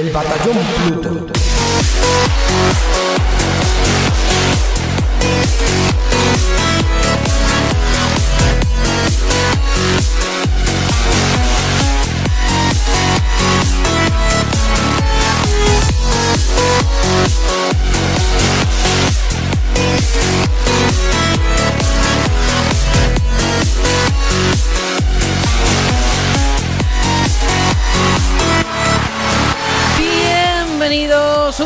[0.00, 1.40] El Batallón Pluto.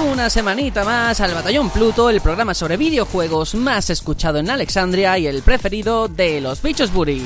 [0.02, 5.26] Una semanita más al Batallón Pluto, el programa sobre videojuegos más escuchado en Alexandria y
[5.26, 7.22] el preferido de los bichos Buri.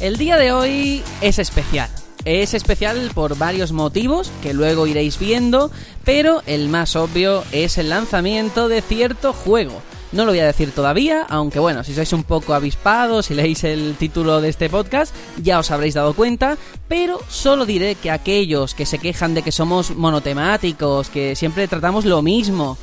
[0.00, 1.88] El día de hoy es especial.
[2.24, 5.72] Es especial por varios motivos que luego iréis viendo,
[6.04, 9.82] pero el más obvio es el lanzamiento de cierto juego.
[10.12, 13.64] No lo voy a decir todavía, aunque bueno, si sois un poco avispados, si leéis
[13.64, 18.74] el título de este podcast, ya os habréis dado cuenta, pero solo diré que aquellos
[18.74, 22.76] que se quejan de que somos monotemáticos, que siempre tratamos lo mismo,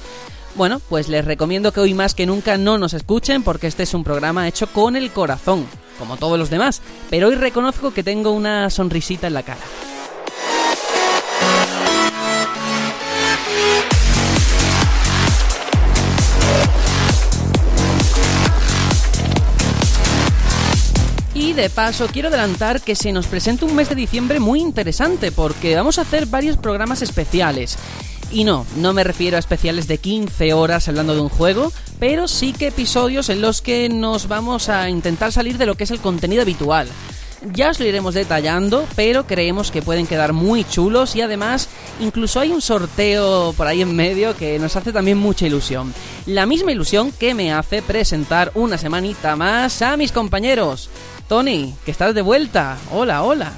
[0.59, 3.93] bueno, pues les recomiendo que hoy más que nunca no nos escuchen porque este es
[3.93, 5.65] un programa hecho con el corazón,
[5.97, 9.61] como todos los demás, pero hoy reconozco que tengo una sonrisita en la cara.
[21.33, 25.31] Y de paso quiero adelantar que se nos presenta un mes de diciembre muy interesante
[25.31, 27.77] porque vamos a hacer varios programas especiales.
[28.31, 32.27] Y no, no me refiero a especiales de 15 horas hablando de un juego, pero
[32.27, 35.91] sí que episodios en los que nos vamos a intentar salir de lo que es
[35.91, 36.87] el contenido habitual.
[37.53, 42.39] Ya os lo iremos detallando, pero creemos que pueden quedar muy chulos y además incluso
[42.39, 45.93] hay un sorteo por ahí en medio que nos hace también mucha ilusión.
[46.25, 50.89] La misma ilusión que me hace presentar una semanita más a mis compañeros.
[51.27, 52.77] Tony, que estás de vuelta.
[52.91, 53.53] Hola, hola.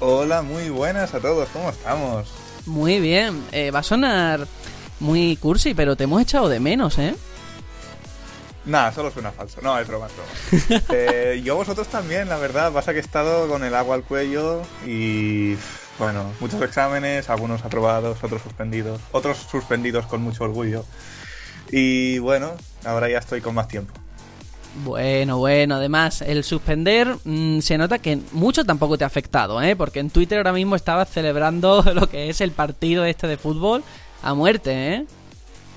[0.00, 2.28] Hola, muy buenas a todos, ¿cómo estamos?
[2.68, 4.46] Muy bien, eh, va a sonar
[5.00, 7.14] muy cursi, pero te hemos echado de menos, ¿eh?
[8.66, 9.60] Nada, solo suena falso.
[9.62, 10.82] No, es broma, es broma.
[10.92, 12.70] eh, yo vosotros también, la verdad.
[12.70, 15.56] Pasa que he estado con el agua al cuello y...
[15.98, 19.00] Bueno, muchos exámenes, algunos aprobados, otros suspendidos.
[19.10, 20.84] Otros suspendidos con mucho orgullo.
[21.70, 22.52] Y bueno,
[22.84, 23.94] ahora ya estoy con más tiempo.
[24.84, 29.74] Bueno, bueno, además el suspender mmm, se nota que mucho tampoco te ha afectado, ¿eh?
[29.76, 33.82] Porque en Twitter ahora mismo estabas celebrando lo que es el partido este de fútbol
[34.22, 35.06] a muerte, ¿eh?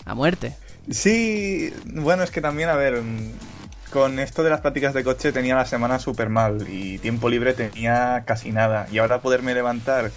[0.05, 0.55] A muerte.
[0.89, 3.01] Sí, bueno, es que también, a ver,
[3.91, 7.53] con esto de las prácticas de coche tenía la semana súper mal y tiempo libre
[7.53, 8.87] tenía casi nada.
[8.91, 10.11] Y ahora poderme levantar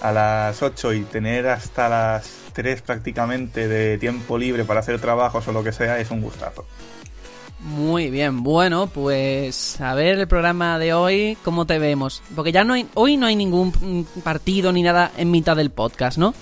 [0.00, 5.46] a las 8 y tener hasta las 3 prácticamente de tiempo libre para hacer trabajos
[5.46, 6.66] o lo que sea es un gustazo.
[7.62, 12.22] Muy bien, bueno, pues a ver el programa de hoy, ¿cómo te vemos?
[12.34, 16.16] Porque ya no hay, hoy no hay ningún partido ni nada en mitad del podcast,
[16.16, 16.32] ¿no?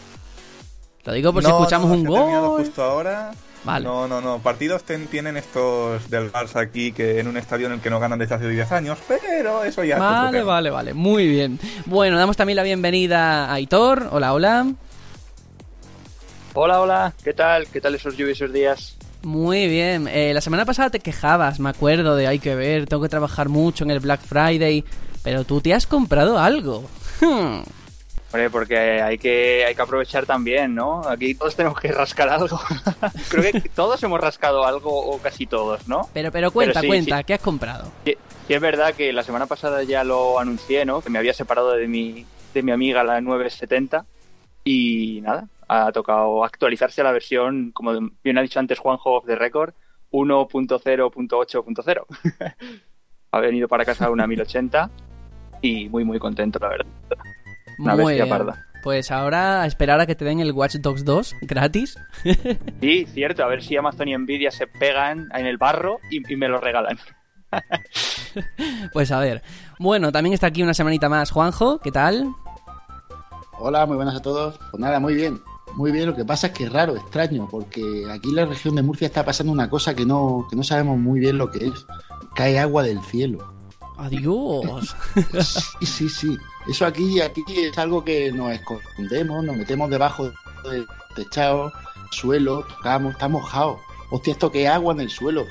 [1.04, 2.58] Lo digo por no, si escuchamos no, un gol.
[2.64, 3.32] justo ahora.
[3.64, 3.84] Vale.
[3.84, 4.38] No, no, no.
[4.38, 7.98] Partidos ten- tienen estos del Barça aquí que en un estadio en el que no
[7.98, 11.58] ganan desde hace 10 años, pero eso ya Vale, vale, vale, muy bien.
[11.86, 14.08] Bueno, damos también la bienvenida a Aitor.
[14.12, 14.66] Hola, hola.
[16.54, 17.66] Hola, hola, ¿qué tal?
[17.66, 18.96] ¿Qué tal esos lluviosos días?
[19.22, 20.08] Muy bien.
[20.08, 23.48] Eh, la semana pasada te quejabas, me acuerdo, de hay que ver, tengo que trabajar
[23.48, 24.84] mucho en el Black Friday.
[25.22, 26.88] Pero tú te has comprado algo.
[27.20, 27.62] Hmm.
[28.30, 31.00] Hombre, porque hay que, hay que aprovechar también, ¿no?
[31.08, 32.60] Aquí todos tenemos que rascar algo.
[33.30, 36.08] Creo que todos hemos rascado algo o casi todos, ¿no?
[36.12, 37.24] Pero, pero cuenta, Pero sí, cuenta, sí.
[37.24, 37.90] ¿qué has comprado?
[38.04, 41.00] Sí, sí es verdad que la semana pasada ya lo anuncié, ¿no?
[41.00, 44.04] Que me había separado de mi, de mi amiga la 970
[44.62, 47.92] y nada, ha tocado actualizarse a la versión, como
[48.24, 49.74] bien ha dicho antes Juanjo of the Record,
[50.10, 52.06] 1.0.8.0.
[53.32, 54.90] ha venido para casa una 1080
[55.60, 56.86] y muy muy contento, la verdad.
[57.78, 58.36] Una Muy bestia bien.
[58.38, 58.64] parda.
[58.82, 61.96] Pues ahora a esperar a que te den el Watch Dogs 2 gratis.
[62.80, 66.36] Sí, cierto, a ver si Amazon y Nvidia se pegan en el barro y, y
[66.36, 66.98] me lo regalan.
[68.92, 69.42] Pues a ver.
[69.78, 72.32] Bueno, también está aquí una semanita más Juanjo, ¿qué tal?
[73.58, 74.58] Hola, muy buenas a todos.
[74.70, 75.40] Pues nada, muy bien.
[75.78, 78.74] Muy bien, lo que pasa es que es raro, extraño, porque aquí en la región
[78.74, 81.68] de Murcia está pasando una cosa que no, que no sabemos muy bien lo que
[81.68, 81.86] es.
[82.34, 83.54] Cae agua del cielo.
[83.96, 84.96] Adiós.
[85.78, 86.38] Sí, sí, sí.
[86.68, 90.32] Eso aquí, aquí es algo que nos escondemos, nos metemos debajo
[90.68, 90.84] del
[91.14, 91.72] techado,
[92.10, 93.78] suelo, tocamos, está mojado.
[94.10, 95.44] Hostia, esto que agua en el suelo.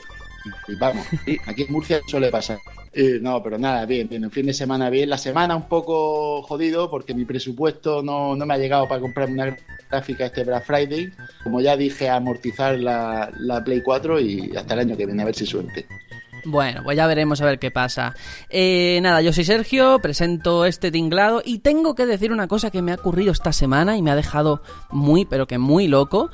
[0.67, 1.07] Y vamos,
[1.45, 2.59] aquí en Murcia suele pasar.
[2.93, 4.23] Eh, no, pero nada, bien, bien.
[4.23, 5.09] Un fin de semana bien.
[5.09, 9.33] La semana un poco jodido porque mi presupuesto no, no me ha llegado para comprarme
[9.33, 9.57] una
[9.89, 11.11] gráfica este Black Friday.
[11.43, 15.25] Como ya dije, amortizar la, la Play 4 y hasta el año que viene a
[15.25, 15.85] ver si suerte.
[16.49, 18.15] Bueno, pues ya veremos a ver qué pasa.
[18.49, 22.81] Eh, nada, yo soy Sergio, presento este tinglado y tengo que decir una cosa que
[22.81, 26.29] me ha ocurrido esta semana y me ha dejado muy, pero que muy loco.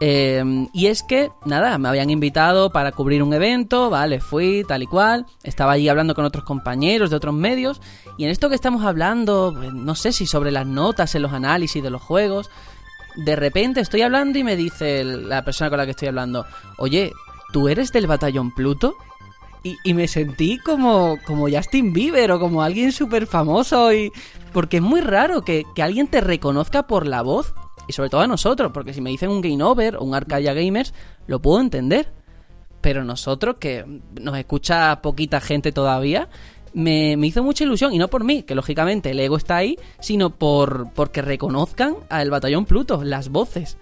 [0.00, 4.82] Eh, y es que, nada, me habían invitado para cubrir un evento, vale, fui tal
[4.82, 7.80] y cual, estaba allí hablando con otros compañeros de otros medios,
[8.18, 11.32] y en esto que estamos hablando, pues, no sé si sobre las notas en los
[11.32, 12.50] análisis de los juegos,
[13.16, 16.44] de repente estoy hablando y me dice la persona con la que estoy hablando,
[16.76, 17.12] oye,
[17.52, 18.94] ¿tú eres del batallón Pluto?
[19.62, 24.12] Y, y me sentí como, como Justin Bieber o como alguien súper famoso y...
[24.52, 27.52] Porque es muy raro que, que alguien te reconozca por la voz
[27.88, 30.52] y sobre todo a nosotros, porque si me dicen un Game Over o un Arcadia
[30.54, 30.92] Gamers,
[31.26, 32.08] lo puedo entender.
[32.80, 33.84] Pero nosotros, que
[34.20, 36.28] nos escucha poquita gente todavía,
[36.72, 37.92] me, me hizo mucha ilusión.
[37.92, 42.30] Y no por mí, que lógicamente el ego está ahí, sino por porque reconozcan al
[42.30, 43.78] batallón Pluto, las voces.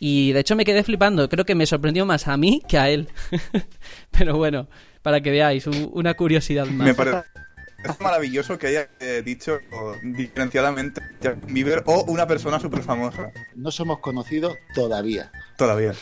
[0.00, 1.28] Y de hecho me quedé flipando.
[1.28, 3.08] Creo que me sorprendió más a mí que a él.
[4.10, 4.66] Pero bueno,
[5.02, 6.86] para que veáis, un- una curiosidad más.
[6.88, 6.94] Me
[7.84, 9.58] parece maravilloso que haya eh, dicho
[10.02, 13.30] diferenciadamente Justin Bieber o una persona súper famosa.
[13.54, 15.30] No somos conocidos todavía.
[15.56, 15.94] Todavía.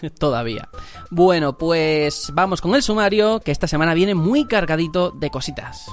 [0.18, 0.68] Todavía.
[1.10, 5.86] Bueno, pues vamos con el sumario, que esta semana viene muy cargadito de cositas.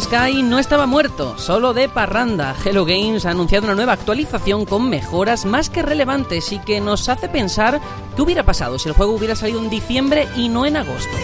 [0.00, 2.56] Sky no estaba muerto, solo de parranda.
[2.64, 7.08] Hello Games ha anunciado una nueva actualización con mejoras más que relevantes y que nos
[7.08, 7.80] hace pensar
[8.16, 11.16] qué hubiera pasado si el juego hubiera salido en diciembre y no en agosto.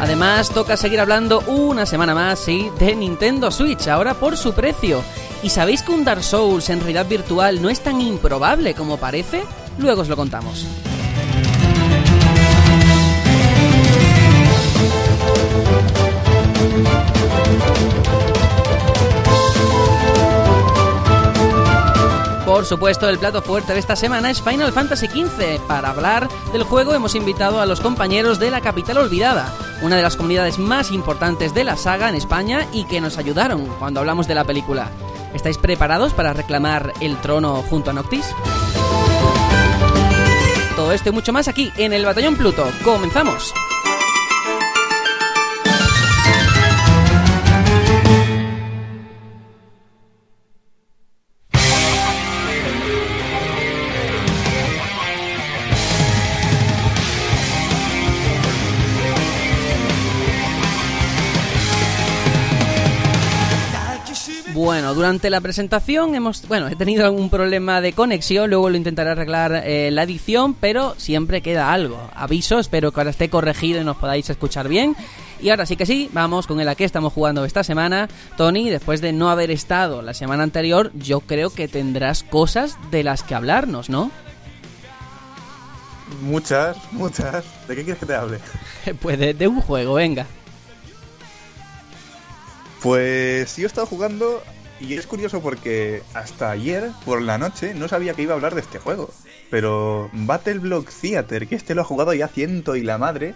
[0.00, 5.02] Además, toca seguir hablando una semana más, de Nintendo Switch, ahora por su precio.
[5.44, 9.44] ¿Y sabéis que un Dark Souls en realidad virtual no es tan improbable como parece?
[9.78, 10.66] Luego os lo contamos.
[22.52, 25.58] Por supuesto, el plato fuerte de esta semana es Final Fantasy XV.
[25.66, 30.02] Para hablar del juego hemos invitado a los compañeros de la Capital Olvidada, una de
[30.02, 34.28] las comunidades más importantes de la saga en España y que nos ayudaron cuando hablamos
[34.28, 34.90] de la película.
[35.32, 38.26] ¿Estáis preparados para reclamar el trono junto a Noctis?
[40.76, 42.70] Todo esto y mucho más aquí en el Batallón Pluto.
[42.84, 43.54] ¡Comenzamos!
[64.82, 69.10] Bueno, durante la presentación hemos, bueno, he tenido algún problema de conexión, luego lo intentaré
[69.10, 72.10] arreglar eh, la edición, pero siempre queda algo.
[72.16, 74.96] Aviso, espero que ahora esté corregido y nos podáis escuchar bien.
[75.40, 78.08] Y ahora sí que sí, vamos con el a qué estamos jugando esta semana.
[78.36, 83.04] Tony, después de no haber estado la semana anterior, yo creo que tendrás cosas de
[83.04, 84.10] las que hablarnos, ¿no?
[86.22, 87.44] Muchas, muchas.
[87.68, 88.40] ¿De qué quieres que te hable?
[89.00, 90.26] Pues de, de un juego, venga.
[92.82, 94.42] Pues yo he estado jugando
[94.82, 98.54] y es curioso porque hasta ayer por la noche no sabía que iba a hablar
[98.54, 99.10] de este juego.
[99.48, 103.34] Pero Battle Block Theater, que este lo ha jugado ya ciento y la madre,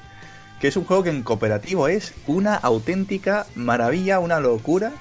[0.61, 4.93] que es un juego que en cooperativo es una auténtica maravilla, una locura.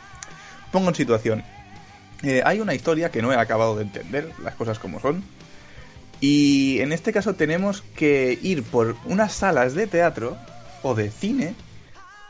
[0.71, 1.43] Pongo en situación.
[2.21, 5.23] Eh, hay una historia que no he acabado de entender, las cosas como son.
[6.21, 10.37] Y en este caso tenemos que ir por unas salas de teatro
[10.83, 11.55] o de cine.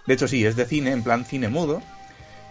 [0.08, 1.82] De hecho sí, es de cine, en plan cine mudo.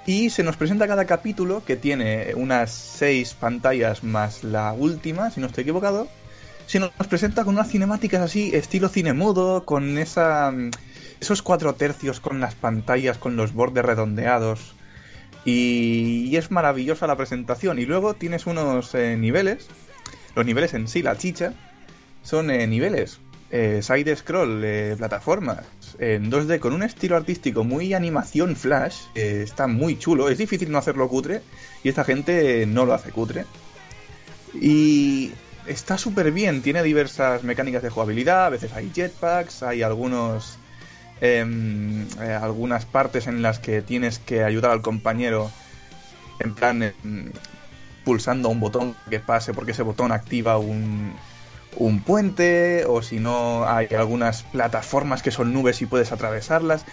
[0.06, 5.40] Y se nos presenta cada capítulo que tiene unas seis pantallas más la última, si
[5.40, 6.08] no estoy equivocado.
[6.66, 10.52] Se nos presenta con unas cinemáticas así, estilo cine mudo, con esa,
[11.20, 14.74] esos cuatro tercios con las pantallas, con los bordes redondeados.
[15.46, 17.78] Y, y es maravillosa la presentación.
[17.78, 19.68] Y luego tienes unos eh, niveles.
[20.34, 21.54] Los niveles en sí, la chicha,
[22.22, 23.20] son eh, niveles
[23.54, 24.64] eh, side scroll,
[25.98, 30.70] en 2D con un estilo artístico muy animación flash, eh, está muy chulo, es difícil
[30.70, 31.42] no hacerlo cutre
[31.82, 33.44] y esta gente no lo hace cutre.
[34.60, 35.32] Y
[35.66, 40.58] está súper bien, tiene diversas mecánicas de jugabilidad, a veces hay jetpacks, hay algunos
[41.20, 45.50] em, eh, algunas partes en las que tienes que ayudar al compañero
[46.40, 47.32] en plan em,
[48.04, 51.14] pulsando un botón que pase porque ese botón activa un,
[51.76, 56.84] un puente o si no hay algunas plataformas que son nubes y puedes atravesarlas.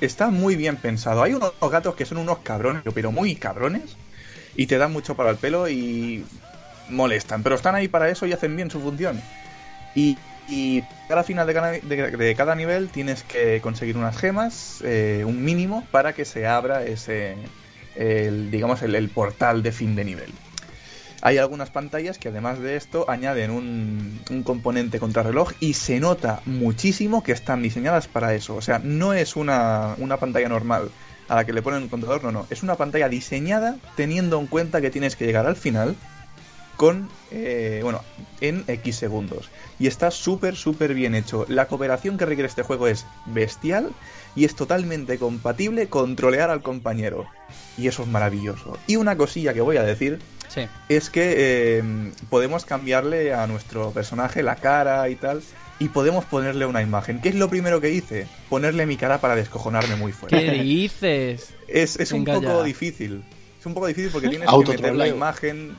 [0.00, 1.22] Está muy bien pensado.
[1.22, 3.96] Hay unos gatos que son unos cabrones, pero muy cabrones
[4.58, 6.24] y te dan mucho para el pelo y
[6.90, 9.20] molestan, pero están ahí para eso y hacen bien su función.
[9.94, 15.86] Y, y cada final de cada, nivel tienes que conseguir unas gemas, eh, un mínimo,
[15.90, 17.36] para que se abra ese,
[18.50, 20.32] digamos, el, portal de fin de nivel.
[21.20, 27.22] Hay algunas pantallas que además de esto añaden un, componente contrarreloj y se nota muchísimo
[27.22, 28.54] que están diseñadas para eso.
[28.54, 30.90] O sea, no es una, una pantalla normal
[31.28, 32.46] a la que le ponen un contador, no, no.
[32.50, 35.96] Es una pantalla diseñada teniendo en cuenta que tienes que llegar al final
[36.78, 38.02] con, eh, bueno,
[38.40, 39.50] en X segundos.
[39.80, 41.44] Y está súper, súper bien hecho.
[41.48, 43.90] La cooperación que requiere este juego es bestial
[44.36, 47.26] y es totalmente compatible con trolear al compañero.
[47.76, 48.78] Y eso es maravilloso.
[48.86, 50.66] Y una cosilla que voy a decir sí.
[50.88, 55.42] es que eh, podemos cambiarle a nuestro personaje la cara y tal.
[55.80, 57.20] Y podemos ponerle una imagen.
[57.20, 58.26] ¿Qué es lo primero que hice?
[58.48, 60.36] Ponerle mi cara para descojonarme muy fuerte.
[60.36, 61.54] ¿Qué dices?
[61.68, 62.62] Es, es un poco ya.
[62.64, 63.22] difícil.
[63.60, 65.76] Es un poco difícil porque tienes que meter la imagen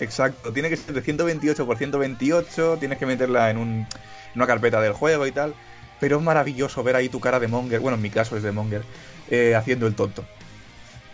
[0.00, 3.86] Exacto, tiene que ser de 128 por 128, tienes que meterla en, un, en,
[4.34, 5.54] una carpeta del juego y tal.
[6.00, 8.52] Pero es maravilloso ver ahí tu cara de Monger, bueno, en mi caso es de
[8.52, 8.82] Monger,
[9.30, 10.24] eh, haciendo el tonto.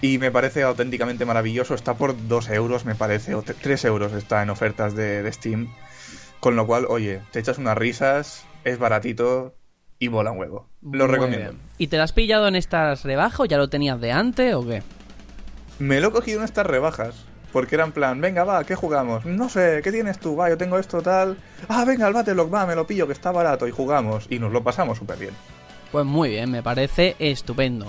[0.03, 4.43] Y me parece auténticamente maravilloso, está por 2 euros, me parece, o 3 euros está
[4.43, 5.69] en ofertas de, de Steam.
[6.41, 9.55] Con lo cual, oye, te echas unas risas, es baratito
[9.99, 10.69] y mola un huevo.
[10.83, 11.51] Lo Muy recomiendo.
[11.53, 11.61] bien.
[11.79, 14.83] ¿Y te lo has pillado en estas rebajas ya lo tenías de antes o qué?
[15.79, 17.25] Me lo he cogido en estas rebajas.
[17.53, 19.25] Porque era en plan, venga, va, ¿qué jugamos?
[19.25, 20.37] No sé, ¿qué tienes tú?
[20.37, 21.39] Va, yo tengo esto tal.
[21.69, 24.27] Ah, venga, el Battlelog, va, me lo pillo, que está barato y jugamos.
[24.29, 25.33] Y nos lo pasamos súper bien.
[25.91, 27.87] Pues muy bien, me parece estupendo.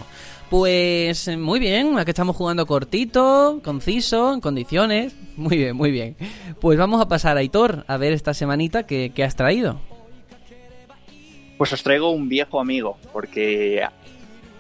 [0.50, 5.14] Pues muy bien, aquí estamos jugando cortito, conciso, en condiciones.
[5.38, 6.16] Muy bien, muy bien.
[6.60, 9.80] Pues vamos a pasar a Aitor a ver esta semanita que, que has traído.
[11.60, 13.84] Pues os traigo un viejo amigo, porque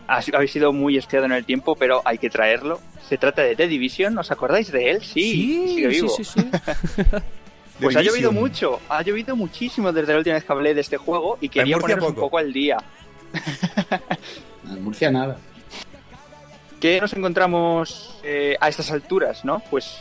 [0.08, 2.79] habéis sido muy espiado en el tiempo, pero hay que traerlo.
[3.10, 5.01] Se trata de The Division, ¿os acordáis de él?
[5.01, 6.10] Sí, sí sigue vivo.
[6.10, 6.50] Sí, sí, sí.
[7.82, 10.98] pues ha llovido mucho, ha llovido muchísimo desde la última vez que hablé de este
[10.98, 12.13] juego y quería poneros poco.
[12.13, 12.77] un poco al día.
[14.72, 15.39] en Murcia nada.
[16.79, 19.63] ¿Qué nos encontramos eh, a estas alturas, no?
[19.72, 20.00] Pues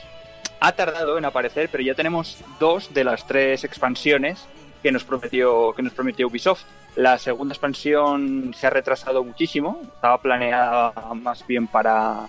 [0.60, 4.46] ha tardado en aparecer, pero ya tenemos dos de las tres expansiones
[4.82, 6.64] que nos prometió que nos prometió Ubisoft.
[6.94, 12.28] La segunda expansión se ha retrasado muchísimo, estaba planeada más bien para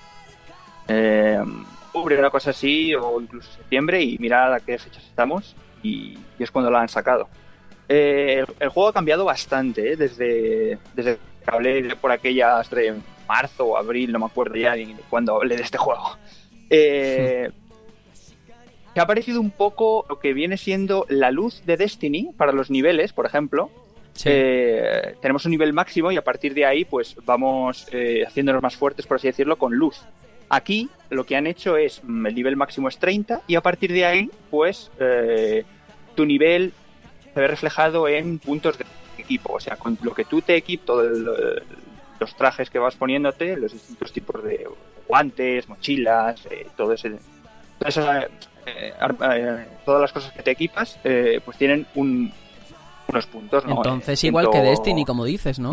[0.88, 1.40] eh,
[1.88, 6.52] octubre, una cosa así, o incluso septiembre, y mirad a qué fechas estamos, y, es
[6.52, 7.28] cuando la han sacado.
[7.90, 9.96] Eh, el, juego ha cambiado bastante, ¿eh?
[9.96, 12.70] desde, desde que hablé por aquellas
[13.28, 14.74] marzo o abril, no me acuerdo ya
[15.10, 16.18] cuando hablé de este juego.
[16.70, 17.50] Eh,
[19.00, 23.14] ha parecido un poco lo que viene siendo la luz de Destiny para los niveles,
[23.14, 23.70] por ejemplo.
[24.14, 24.30] Sí.
[24.32, 28.76] Eh, tenemos un nivel máximo y a partir de ahí pues vamos eh, haciéndonos más
[28.76, 30.02] fuertes, por así decirlo, con luz.
[30.50, 34.06] Aquí lo que han hecho es, el nivel máximo es 30 y a partir de
[34.06, 35.66] ahí pues eh,
[36.16, 36.74] tu nivel
[37.34, 38.86] se ve reflejado en puntos de
[39.18, 41.62] equipo, o sea, con lo que tú te equipas, todos
[42.20, 44.68] los trajes que vas poniéndote, los distintos tipos de
[45.08, 47.18] guantes, mochilas, eh, todo ese...
[47.80, 47.98] Todas,
[48.66, 48.94] eh,
[49.86, 51.00] todas las cosas que te equipas
[51.46, 52.32] pues tienen un,
[53.08, 53.78] unos puntos, ¿no?
[53.78, 54.64] Entonces, igual Ciento...
[54.64, 55.72] que Destiny, como dices, ¿no?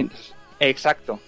[0.61, 1.19] Exacto.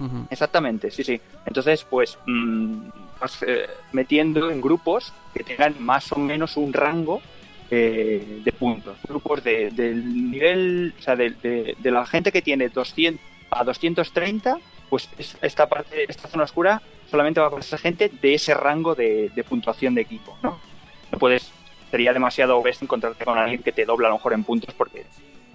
[0.00, 0.26] Uh -huh.
[0.30, 1.20] Exactamente, sí, sí.
[1.46, 2.88] Entonces, pues mmm,
[3.20, 7.20] vas eh, metiendo en grupos que tengan más o menos un rango
[7.70, 8.98] eh, de puntos.
[9.08, 13.20] Grupos de, del nivel, o sea, de, de, de, la gente que tiene 200
[13.54, 14.58] a 230,
[14.88, 15.08] pues
[15.42, 19.94] esta parte, esta zona oscura solamente va con esa gente de ese rango de, puntuación
[19.94, 20.58] de equipo, ¿no?
[21.12, 21.52] No puedes,
[21.90, 25.06] sería demasiado bestia encontrarte con alguien que te dobla a lo mejor en puntos porque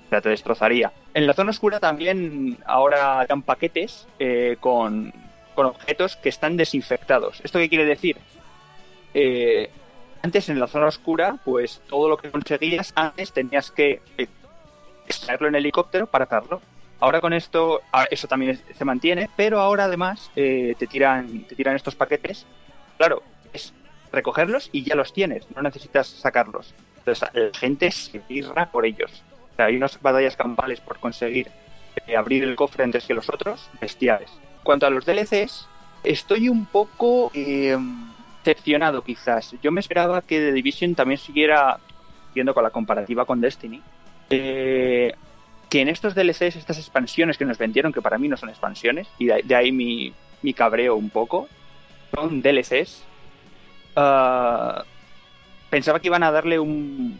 [0.09, 0.91] te destrozaría.
[1.13, 5.13] En la zona oscura también ahora dan paquetes eh, con,
[5.55, 7.41] con, objetos que están desinfectados.
[7.43, 8.17] ¿Esto qué quiere decir?
[9.13, 9.69] Eh,
[10.21, 14.27] antes en la zona oscura, pues todo lo que conseguías antes tenías que eh,
[15.07, 16.61] extraerlo en helicóptero para hacerlo.
[16.99, 21.75] Ahora con esto, eso también se mantiene, pero ahora además eh, te, tiran, te tiran
[21.75, 22.45] estos paquetes.
[22.97, 23.73] Claro, es
[24.11, 26.73] recogerlos y ya los tienes, no necesitas sacarlos.
[26.97, 29.23] Entonces la gente se irra por ellos
[29.63, 31.49] hay unas batallas campales por conseguir
[32.07, 34.31] eh, abrir el cofre antes que los otros, bestiales.
[34.63, 35.67] Cuanto a los DLCs,
[36.03, 37.77] estoy un poco eh,
[38.43, 39.55] decepcionado quizás.
[39.61, 41.79] Yo me esperaba que The Division también siguiera,
[42.29, 43.81] haciendo con la comparativa con Destiny,
[44.29, 45.13] eh,
[45.69, 49.07] que en estos DLCs, estas expansiones que nos vendieron, que para mí no son expansiones,
[49.17, 51.47] y de, ahí mi, mi, cabreo un poco,
[52.13, 53.03] son DLCs.
[53.95, 54.83] Ah,
[55.69, 57.19] pensaba que iban a darle un,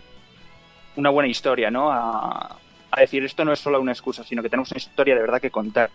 [0.96, 1.92] una buena historia, ¿no?
[1.92, 2.58] A,
[2.92, 5.42] a, decir, esto no es solo una excusa, sino que tenemos una historia de verdad
[5.42, 5.92] que contar.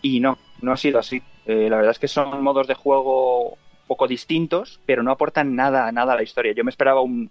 [0.00, 1.22] Y no, no ha sido así.
[1.46, 3.56] Eh, la verdad es que son modos de juego
[3.86, 6.52] poco distintos, pero no aportan nada, nada a la historia.
[6.52, 7.30] Yo me esperaba un,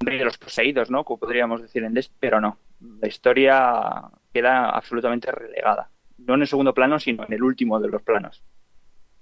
[0.00, 1.04] rey de los poseídos, ¿no?
[1.04, 2.56] Como podríamos decir en Dest, pero no.
[3.00, 5.90] La historia queda absolutamente relegada.
[6.18, 8.42] No en el segundo plano, sino en el último de los planos.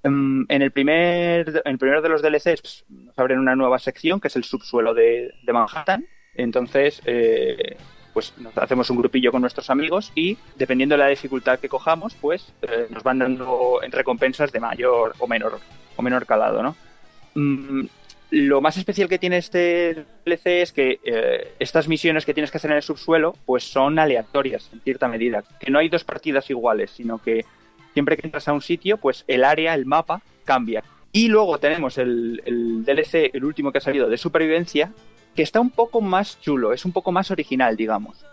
[0.03, 4.19] Em, en el primer, en el primero de los DLCs nos abren una nueva sección
[4.21, 6.07] que es el subsuelo de, de Manhattan.
[6.35, 7.77] Entonces, eh,
[8.13, 12.53] pues hacemos un grupillo con nuestros amigos y dependiendo de la dificultad que cojamos, pues
[12.63, 15.59] eh, nos van dando recompensas de mayor o menor
[15.97, 16.77] o menor calado, ¿no?
[18.31, 22.59] Lo más especial que tiene este DLC es que eh, estas misiones que tienes que
[22.59, 26.49] hacer en el subsuelo, pues son aleatorias en cierta medida, que no hay dos partidas
[26.49, 27.45] iguales, sino que
[27.93, 30.85] siempre que entras a un sitio, pues el área, el mapa cambia.
[31.13, 34.93] Y luego tenemos el, el DLC, el último que ha salido de supervivencia,
[35.35, 38.25] que está un poco más chulo, es un poco más original, digamos.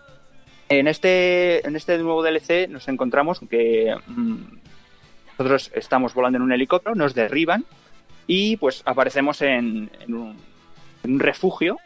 [0.68, 4.36] En este, en este nuevo DLC nos encontramos que mm,
[5.38, 7.64] nosotros estamos volando en un helicóptero, nos derriban
[8.28, 11.78] y pues aparecemos en, un, refugio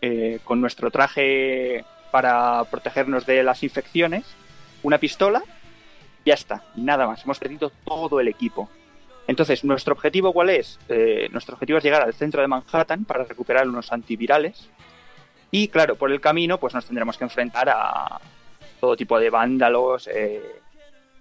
[0.00, 4.24] eh, con nuestro traje para protegernos de las infecciones,
[4.82, 5.42] una pistola,
[6.24, 7.24] ya está, nada más.
[7.24, 8.70] Hemos perdido todo el equipo.
[9.26, 10.78] Entonces, ¿nuestro objetivo cuál es?
[10.88, 14.70] Eh, nuestro objetivo es llegar al centro de Manhattan para recuperar unos antivirales.
[15.50, 18.20] Y claro, por el camino, pues nos tendremos que enfrentar a
[18.80, 20.42] todo tipo de vándalos, eh,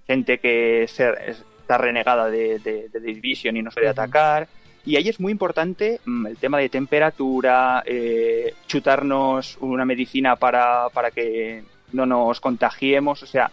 [0.05, 4.47] gente que está renegada de, de, Division y no suele atacar.
[4.85, 10.89] Y ahí es muy importante mm, el tema de temperatura, eh, chutarnos una medicina para,
[10.89, 13.23] para que no nos contagiemos.
[13.23, 13.51] O sea,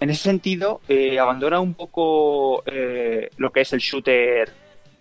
[0.00, 4.50] en ese sentido, eh, abandona un poco eh, lo que es el shooter,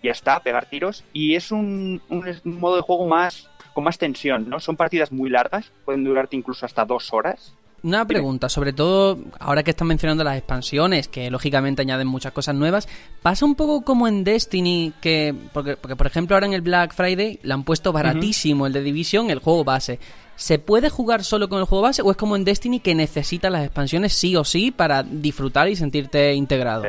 [0.03, 2.01] ya está, pegar tiros, y es un,
[2.44, 4.59] modo de juego más con más tensión, ¿no?
[4.59, 7.55] Son partidas muy largas, pueden durarte incluso hasta dos horas.
[7.81, 12.55] Una pregunta, sobre todo ahora que están mencionando las expansiones, que lógicamente añaden muchas cosas
[12.55, 12.89] nuevas,
[13.22, 16.94] ¿pasa un poco como en Destiny, que porque, porque por ejemplo ahora en el Black
[16.94, 20.00] Friday le han puesto baratísimo el de Division, el juego base?
[20.35, 23.50] ¿Se puede jugar solo con el juego base o es como en Destiny que necesita
[23.50, 26.83] las expansiones sí o sí para disfrutar y sentirte integrado?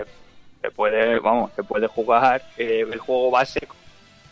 [0.62, 3.66] Se, puede, vamos, se puede jugar eh, el juego base,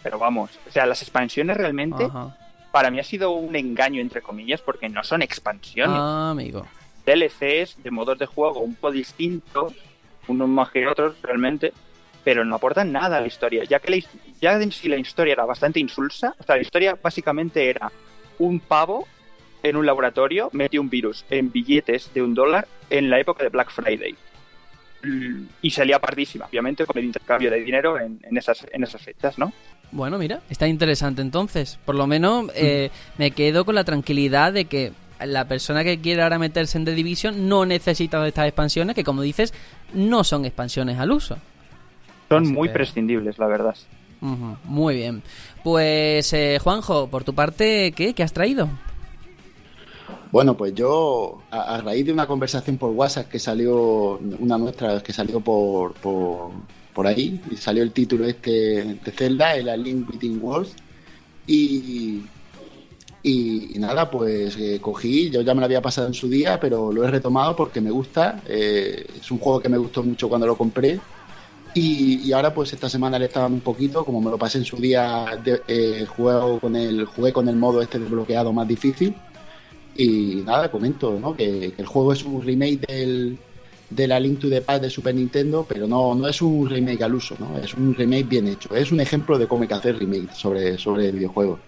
[0.02, 2.08] pero vamos, o sea, las expansiones realmente
[2.78, 5.96] para mí ha sido un engaño entre comillas porque no son expansiones.
[5.98, 6.64] Ah, amigo.
[7.04, 9.74] DLCs de modos de juego un poco distintos,
[10.28, 11.72] unos más que otros realmente,
[12.22, 13.96] pero no aportan nada a la historia, ya que la,
[14.40, 17.90] ya en sí la historia era bastante insulsa, o sea, la historia básicamente era
[18.38, 19.08] un pavo
[19.64, 23.48] en un laboratorio metió un virus en billetes de un dólar en la época de
[23.48, 24.14] Black Friday.
[25.62, 29.52] Y salía pardísima, obviamente, con el intercambio de dinero en, esas, en esas fechas, ¿no?
[29.90, 31.78] Bueno, mira, está interesante entonces.
[31.84, 33.18] Por lo menos eh, mm.
[33.18, 34.92] me quedo con la tranquilidad de que
[35.24, 39.04] la persona que quiera ahora meterse en The Division no necesita de estas expansiones, que
[39.04, 39.52] como dices,
[39.92, 41.36] no son expansiones al uso.
[42.28, 43.74] Son muy prescindibles, la verdad.
[44.20, 45.22] muy bien.
[45.64, 48.14] Pues, eh, Juanjo, por tu parte, ¿qué?
[48.14, 48.68] ¿Qué has traído?
[50.30, 55.12] Bueno, pues yo, a, raíz de una conversación por WhatsApp que salió, una nuestra que
[55.12, 56.50] salió por, por,
[57.06, 60.74] ahí, y salió el título este de Zelda, el A Link Between Worlds,
[61.46, 62.22] y,
[63.22, 66.92] y, nada, pues eh, cogí, yo ya me lo había pasado en su día, pero
[66.92, 70.46] lo he retomado porque me gusta, eh, es un juego que me gustó mucho cuando
[70.46, 71.00] lo compré,
[71.74, 74.76] y, ahora pues esta semana le estaba un poquito, como me lo pasé en su
[74.76, 76.06] día, de, eh,
[76.60, 79.14] con el, jugué con el modo este desbloqueado más difícil.
[79.96, 81.36] Y nada, comento ¿no?
[81.36, 83.38] que, el juego es un remake del,
[83.90, 87.02] de la Link to the Past de Super Nintendo, pero no, no es un remake
[87.02, 87.58] al uso, ¿no?
[87.58, 88.74] es un remake bien hecho.
[88.74, 91.60] Es un ejemplo de cómo hay que hacer remake sobre, sobre videojuegos.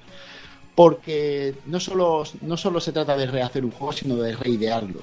[0.74, 5.00] Porque no solo, no solo se trata de rehacer un juego, sino de reidearlo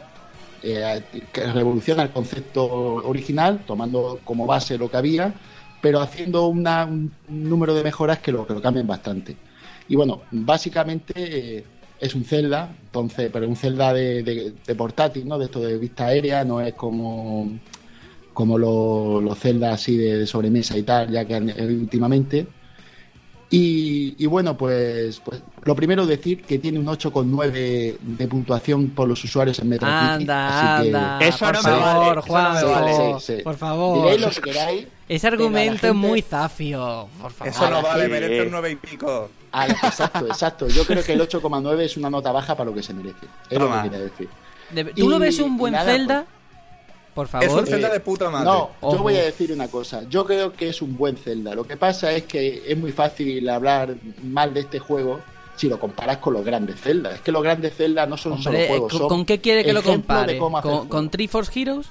[0.63, 1.01] eh,
[1.32, 5.34] que revoluciona el concepto original, tomando como base lo que había,
[5.82, 9.38] pero haciendo un número de mejoras que lo, que lo cambien bastante.
[9.88, 11.13] Y bueno, básicamente
[11.58, 11.63] eh,
[11.99, 15.38] es un Zelda, entonces, pero un Zelda de, portátil, ¿no?
[15.38, 17.60] De esto de vista aérea, no es como,
[18.33, 22.47] como los, los Zelda así de, sobremesa y tal, ya que últimamente.
[23.49, 29.23] Y, bueno, pues, pues, lo primero decir que tiene un 8,9 de puntuación por los
[29.23, 30.29] usuarios en Metacritic.
[30.29, 31.19] Anda, anda.
[31.21, 32.63] Eso por favor, Juan,
[33.43, 34.03] por favor.
[34.03, 37.54] Diréis lo que queráis, Ese argumento es muy zafio, por favor.
[37.54, 39.30] Eso no vale, merece un 9 y pico.
[39.52, 40.67] Ah, exacto, exacto.
[40.67, 43.26] Yo creo que el 8,9 es una nota baja para lo que se merece.
[43.50, 44.30] Es lo que quería decir.
[44.72, 46.26] De- ¿Tú lo ves un buen nada, Zelda?
[47.13, 47.60] Por Es favor.
[47.62, 48.46] un Zelda Eh, de puta madre.
[48.46, 48.98] No, Ojo.
[48.98, 50.04] yo voy a decir una cosa.
[50.10, 51.56] Yo creo que es un buen Zelda.
[51.56, 55.22] Lo que pasa es que es muy fácil hablar mal de este juego
[55.56, 57.15] si lo comparas con los grandes Zelda.
[57.15, 58.91] Es que los grandes Zelda no son solo Hombre, juegos.
[58.91, 60.38] ¿con, son con qué quiere que lo compare?
[60.38, 61.88] ¿Con, con Triforce Heroes?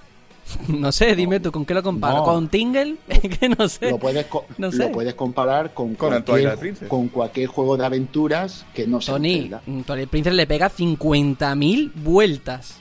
[0.68, 2.18] no sé, dime tú, ¿con qué lo comparo?
[2.18, 2.24] No.
[2.24, 2.96] ¿Con Tingle?
[3.40, 3.90] Que no sé.
[3.90, 4.78] Lo puedes, co- No sé.
[4.78, 9.40] lo puedes comparar con, Con cualquier, con cualquier juego de aventuras que no sea Tony,
[9.42, 9.62] Zelda.
[9.87, 12.78] Twilight Princess le pega 50.000 vueltas.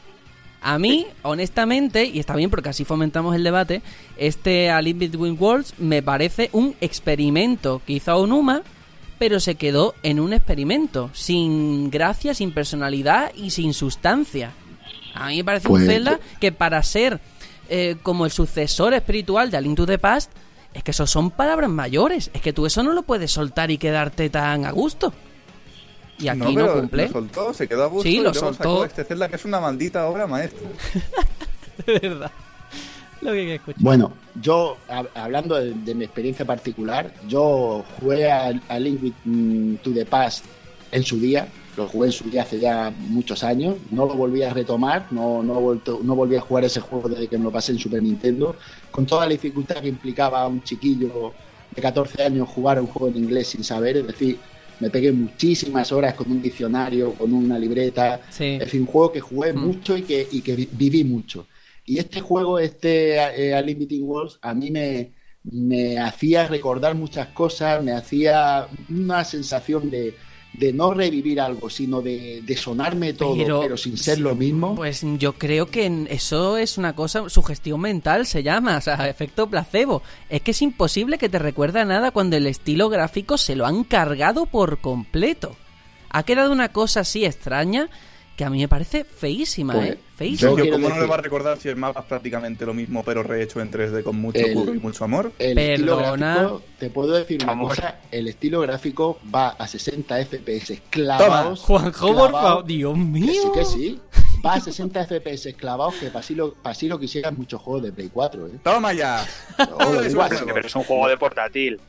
[0.62, 3.84] A mí, honestamente, y está bien porque así fomentamos el debate,
[4.18, 8.64] este A Link Between Worlds me parece un experimento que hizo Onuma,
[9.20, 14.54] pero se quedó en un experimento, sin gracia, sin personalidad y sin sustancia.
[15.14, 17.20] A mí me parece un Pues- Zelda que para ser
[17.70, 20.32] eh, como el sucesor espiritual de A Link to the Past,
[20.74, 23.78] es que eso son palabras mayores, es que tú eso no lo puedes soltar y
[23.78, 25.14] quedarte tan a gusto.
[26.18, 27.08] Y aquí no, pero cumple.
[27.08, 28.58] Lo soltó, se quedó a gusto Sí, y lo luego soltó.
[28.58, 30.68] sacó este Zelda que es una maldita obra maestra.
[31.86, 32.32] De verdad.
[33.22, 33.82] Lo que hay que escuchar.
[33.82, 39.76] Bueno, yo, hab- hablando de, de mi experiencia particular, yo jugué a, a Link mm,
[39.78, 40.46] to the Past
[40.92, 44.42] en su día, lo jugué en su día hace ya muchos años, no lo volví
[44.44, 47.44] a retomar, no, no, he vuelto, no volví a jugar ese juego desde que me
[47.46, 48.58] lo pasé en Super Nintendo,
[48.90, 51.38] con toda la dificultad que implicaba a un chiquillo
[51.70, 54.46] de 14 años jugar un juego en inglés sin saber, es decir,
[54.80, 58.60] me pegué muchísimas horas con un diccionario, con una libreta, Sí.
[58.60, 59.60] en fin, un juego que jugué Mm.
[59.66, 61.48] mucho y que, y que vi- viví mucho.
[61.86, 63.16] Y este juego, este
[63.52, 69.90] eh, Unlimited Worlds, a mí me, me hacía recordar muchas cosas, me hacía una sensación
[69.90, 70.18] de,
[70.58, 74.76] de no revivir algo, sino de, de sonarme todo, Pero- pero, sin ser lo mismo.
[74.76, 79.48] Pues yo creo que eso es una cosa, sugestión mental se llama, o sea, efecto
[79.50, 80.02] placebo.
[80.30, 83.66] Es que es imposible que te recuerde a nada cuando el estilo gráfico se lo
[83.66, 85.56] han cargado por completo.
[86.10, 87.90] Ha quedado una cosa así extraña
[88.36, 90.00] que a mí me parece feísima, Pues, ¿eh?
[90.18, 90.52] Feísima.
[90.52, 93.04] Yo ¿cómo no le decir- va a recordar si el mapa es prácticamente lo mismo,
[93.04, 95.32] pero rehecho en 3D con mucho El- y mucho amor?
[95.40, 96.36] El estilo Perdona.
[96.36, 97.70] gráfico, te puedo decir una Vamos.
[97.70, 101.62] cosa, el estilo gráfico va a 60 FPS clavados.
[101.62, 103.32] Juanjo, por favor, Dios Que mío.
[103.42, 104.00] sí, que sí.
[104.46, 107.84] Va a 60 FPS clavados, que para así lo, para así lo quisieran muchos juegos
[107.84, 108.48] de Play 4.
[108.48, 108.52] ¿eh?
[108.64, 109.26] ¡Toma ya!
[109.58, 110.36] No, lo Es digo un así.
[110.38, 110.54] juego.
[110.54, 111.82] Pero es un juego de portátil.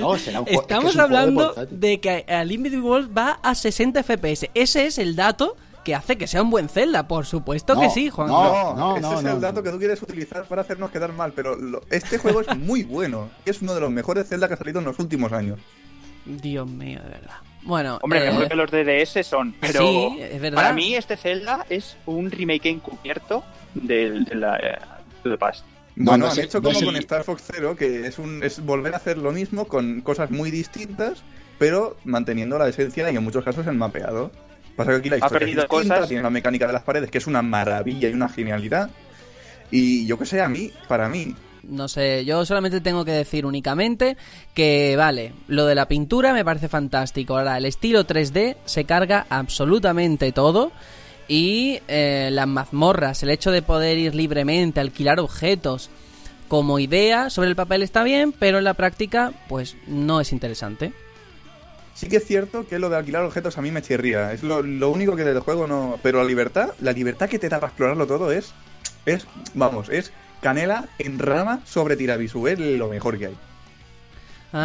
[0.00, 3.16] No, será un juego- es que Estamos es de hablando de que a Limited World
[3.16, 4.50] va a 60 FPS.
[4.54, 8.08] Ese es el dato que hace que sea un buen Zelda, por supuesto que sí,
[8.08, 8.28] Juan.
[8.28, 8.74] no.
[8.74, 9.62] No, ese no, es no, el dato no.
[9.62, 13.28] que tú quieres utilizar para hacernos quedar mal, pero lo- este juego es muy bueno.
[13.44, 15.58] Es uno de los mejores Zelda que ha salido en los últimos años.
[16.24, 17.36] Dios mío, de verdad.
[17.64, 20.56] Bueno, Hombre, eh, mejor que los de DS son, pero sí, es verdad.
[20.62, 23.42] para mí este Zelda es un remake encubierto
[23.74, 24.78] del de la eh,
[25.24, 25.64] de The Past.
[25.96, 28.94] No, bueno, no han hecho como con Star Fox Zero, que es, un, es volver
[28.94, 31.22] a hacer lo mismo con cosas muy distintas,
[31.58, 34.30] pero manteniendo la esencia y en muchos casos el mapeado.
[34.76, 36.08] Pasa que aquí la Ha historia es perdido distinta, cosas.
[36.08, 38.90] tiene la mecánica de las paredes, que es una maravilla y una genialidad.
[39.70, 41.34] Y yo que sé, a mí, para mí,
[41.68, 44.16] No sé, yo solamente tengo que decir únicamente
[44.54, 47.36] que, vale, lo de la pintura me parece fantástico.
[47.36, 50.72] Ahora, el estilo 3D se carga absolutamente todo.
[51.26, 55.88] Y eh, las mazmorras, el hecho de poder ir libremente, alquilar objetos,
[56.48, 60.92] como idea, sobre el papel está bien, pero en la práctica, pues no es interesante.
[61.94, 64.32] Sí que es cierto que lo de alquilar objetos a mí me chirría.
[64.32, 65.98] Es lo, lo único que del juego no.
[66.02, 68.52] Pero la libertad, la libertad que te da para explorarlo todo es.
[69.06, 69.26] Es.
[69.54, 70.12] Vamos, es
[70.44, 72.46] canela en rama sobre tirabisu.
[72.48, 73.34] Es lo mejor que hay.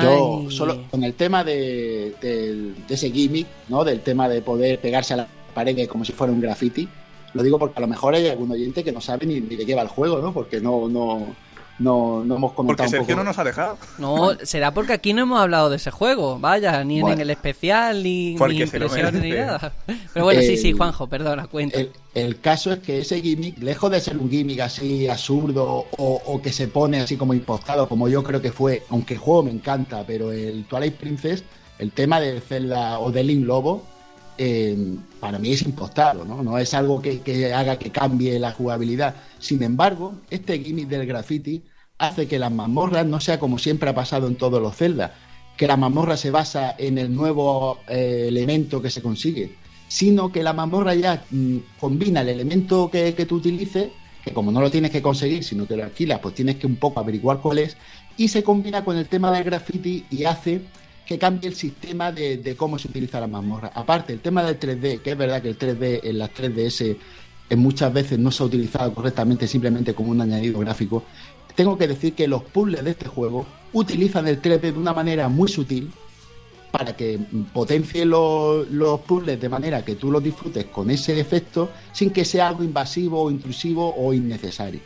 [0.03, 3.83] Yo solo con el tema de, del- de ese gimmick, ¿no?
[3.83, 6.87] Del tema de poder pegarse a la pared como si fuera un graffiti.
[7.33, 9.65] Lo digo porque a lo mejor hay algún oyente que no sabe ni, ni de
[9.65, 10.33] qué va el juego, ¿no?
[10.33, 11.35] Porque no, no,
[11.79, 13.17] no, no hemos Porque comentado un Sergio poco.
[13.17, 13.77] no nos ha dejado.
[13.97, 18.03] No, será porque aquí no hemos hablado de ese juego, vaya, ni en el especial,
[18.03, 19.73] ni, Porque ni se lo impresiones, ni nada.
[20.13, 21.79] Pero bueno, sí, sí, Juanjo, perdona, cuenta.
[21.79, 26.21] El, el caso es que ese gimmick, lejos de ser un gimmick así absurdo o,
[26.25, 29.43] o que se pone así como impostado, como yo creo que fue, aunque el juego
[29.43, 31.43] me encanta, pero el Twilight Princess,
[31.77, 33.83] el tema de Zelda o de Link Lobo,
[34.37, 36.41] eh, para mí es impostado, ¿no?
[36.41, 39.15] No es algo que, que haga que cambie la jugabilidad.
[39.37, 41.61] Sin embargo, este gimmick del graffiti
[41.99, 45.13] hace que las mazmorras no sea como siempre ha pasado en todos los Zelda,
[45.57, 49.55] que la mazmorra se basa en el nuevo eh, elemento que se consigue,
[49.89, 53.89] sino que la mazmorra ya mm, combina el elemento que, que tú utilices,
[54.23, 56.77] que como no lo tienes que conseguir, sino que lo alquilas, pues tienes que un
[56.77, 57.75] poco averiguar cuál es,
[58.15, 60.61] y se combina con el tema del graffiti y hace
[61.05, 63.71] que cambie el sistema de, de cómo se utiliza la mazmorra.
[63.73, 66.97] Aparte, el tema del 3D, que es verdad que el 3D en las 3DS
[67.49, 71.03] en muchas veces no se ha utilizado correctamente simplemente como un añadido gráfico,
[71.55, 75.29] tengo que decir que los puzzles de este juego utilizan el 3D de una manera
[75.29, 75.91] muy sutil
[76.71, 77.19] para que
[77.53, 78.65] potencie los,
[79.01, 83.21] puzzles de manera que tú los disfrutes con ese efecto sin que sea algo invasivo
[83.21, 84.81] o intrusivo o innecesario.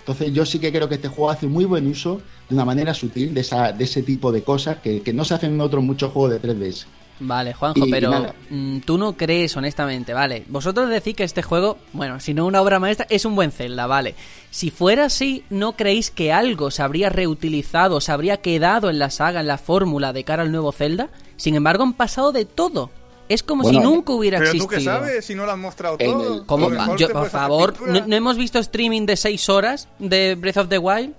[0.00, 2.94] Entonces yo sí que creo que este juego hace muy buen uso de una manera
[2.94, 3.42] sutil de
[3.78, 6.86] ese tipo de cosas que, que no se hacen en otros muchos juegos de 3DS.
[7.20, 10.44] Vale, Juanjo, Y pero mm, tú no crees, honestamente, vale.
[10.48, 13.86] Vosotros decís que este juego, bueno, si no una obra maestra, es un buen Zelda,
[13.86, 14.14] vale.
[14.50, 19.10] Si fuera así, ¿no creéis que algo se habría reutilizado, se habría quedado en la
[19.10, 21.08] saga, en la fórmula de cara al nuevo Zelda?
[21.36, 22.90] Sin embargo, han pasado de todo.
[23.28, 24.78] Es como Bueno, si nunca hubiera Pero tú existido.
[24.78, 26.34] qué sabes si no lo has mostrado En todo.
[26.36, 26.96] el- ¿Cómo?
[26.96, 27.74] Yo, por favor.
[27.86, 31.14] ¿no, no hemos visto streaming de 6 horas de Breath of the Wild,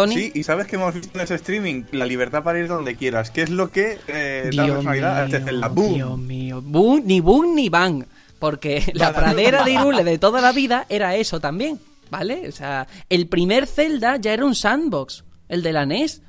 [0.00, 0.14] Tony?
[0.14, 3.30] Sí, y sabes que hemos visto en ese streaming la libertad para ir donde quieras,
[3.30, 5.68] que es lo que eh, da Dios personalidad a este mío, Zelda.
[5.68, 5.94] ¡Boom!
[5.94, 6.62] Dios mío.
[6.62, 8.04] Boom, ni boom ni bang.
[8.38, 11.80] Porque la pradera de Irule de toda la vida era eso también,
[12.10, 12.48] ¿vale?
[12.48, 16.22] O sea, el primer Zelda ya era un sandbox, el de la NES.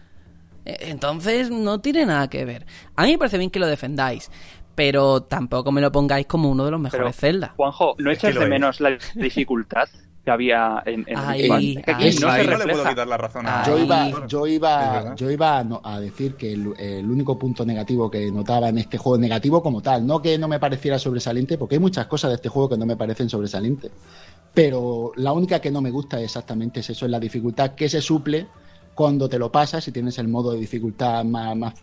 [0.66, 2.66] Eh, Entonces no tiene nada que ver.
[2.96, 4.32] A mí me parece bien que lo defendáis,
[4.76, 7.54] pero tampoco me lo pongáis como uno de los mejores Pero, Zelda.
[7.56, 9.88] Juanjo, ¿no echas de menos la dificultad
[10.24, 13.18] que había en, en Ay, el ay, no Ahí se no le puedo quitar la
[13.18, 13.66] razón a.
[13.66, 17.66] Yo iba, yo iba, yo iba a, no- a decir que el, el único punto
[17.66, 21.58] negativo que notaba en este juego, negativo como tal, no que no me pareciera sobresaliente,
[21.58, 23.92] porque hay muchas cosas de este juego que no me parecen sobresalientes,
[24.54, 28.02] pero la única que no me gusta exactamente es eso, es la dificultad que se
[28.02, 28.48] suple
[29.00, 31.74] cuando te lo pasas y tienes el modo de dificultad más, más-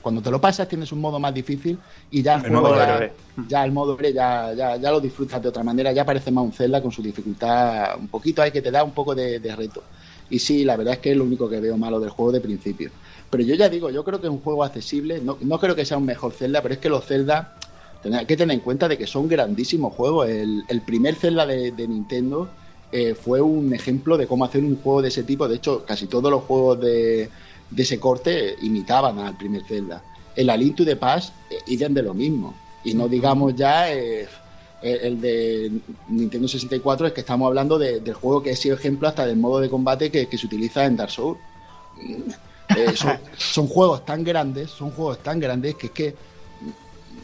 [0.00, 1.76] cuando te lo pasas tienes un modo más difícil
[2.08, 3.12] y ya el, El juego modo ya,
[3.48, 6.52] ya el modo ya, ya, ya lo disfrutas de otra manera, ya parece más un
[6.52, 9.82] Zelda con su dificultad un poquito hay que te da un poco de, de reto.
[10.30, 12.40] Y sí, la verdad es que es lo único que veo malo del juego de
[12.40, 12.90] principio.
[13.28, 15.84] Pero yo ya digo, yo creo que es un juego accesible, no, no creo que
[15.84, 17.56] sea un mejor Zelda, pero es que los Zelda,
[18.04, 20.28] hay que tener en cuenta de que son grandísimos juegos.
[20.28, 22.48] El, el primer Zelda de, de Nintendo
[22.92, 25.48] eh, fue un ejemplo de cómo hacer un juego de ese tipo.
[25.48, 27.28] De hecho, casi todos los juegos de,
[27.70, 30.02] de ese corte imitaban al primer Zelda.
[30.36, 32.54] El A Link to the Past, eh, de lo mismo.
[32.84, 34.28] Y no digamos ya eh,
[34.82, 35.72] el, el de
[36.08, 39.36] Nintendo 64, es que estamos hablando de- del juego que ha sido ejemplo hasta del
[39.36, 41.38] modo de combate que, que se utiliza en Dark Souls.
[42.02, 42.30] Mm,
[42.76, 46.14] eh, son, son juegos tan grandes, son juegos tan grandes que es que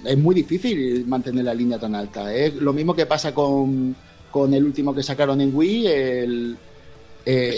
[0.05, 2.33] es muy difícil mantener la línea tan alta.
[2.33, 3.97] Es lo mismo que pasa con,
[4.31, 6.57] con el último que sacaron en Wii, el,
[7.25, 7.51] eh,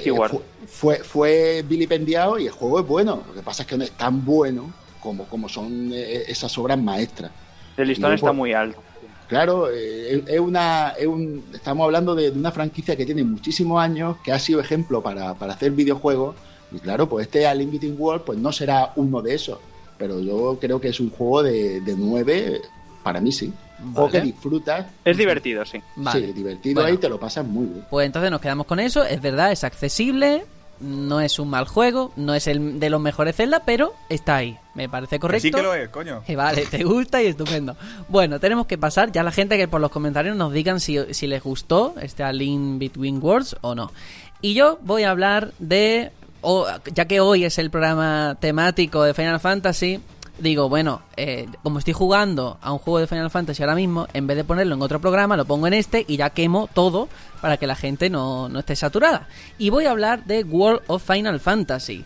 [0.66, 3.22] fue, fue vilipendiado y el juego es bueno.
[3.28, 6.78] Lo que pasa es que no es tan bueno como, como son eh, esas obras
[6.78, 7.30] maestras.
[7.76, 8.82] El listón está muy alto.
[9.28, 13.80] Claro, eh, es- una, es un- estamos hablando de, de una franquicia que tiene muchísimos
[13.80, 16.34] años, que ha sido ejemplo para, para hacer videojuegos.
[16.72, 19.58] Y claro, pues este A Between World pues no será uno de esos.
[19.98, 22.60] Pero yo creo que es un juego de, de 9,
[23.04, 23.52] para mí sí.
[23.82, 24.10] Vale.
[24.12, 24.86] que disfrutas.
[25.04, 25.80] Es divertido, sí.
[25.96, 26.26] Vale.
[26.26, 26.88] Sí, divertido Bueno.
[26.90, 27.84] ahí te lo pasas muy bien.
[27.90, 29.04] Pues entonces nos quedamos con eso.
[29.04, 30.44] Es verdad, es accesible.
[30.80, 32.10] No es un mal juego.
[32.16, 34.56] No es el de los mejores Zelda, pero está ahí.
[34.74, 35.42] Me parece Que correcto.
[35.42, 36.22] sí que lo es, coño.
[36.26, 37.76] Y vale, te gusta y estupendo.
[38.08, 41.26] Bueno, tenemos que pasar ya la gente que por los comentarios nos digan si, si
[41.26, 43.92] les gustó este A Link Between Worlds o no.
[44.40, 49.12] Y yo voy a hablar de, o- ya que hoy es el programa temático de
[49.12, 50.00] Final Fantasy,
[50.38, 54.26] digo, bueno, eh, como estoy jugando a un juego de Final Fantasy ahora mismo, en
[54.26, 57.08] vez de ponerlo en otro programa, lo pongo en este y ya quemo todo
[57.40, 59.28] para que la gente no, no esté saturada.
[59.58, 62.04] Y voy a hablar de World of Final Fantasy.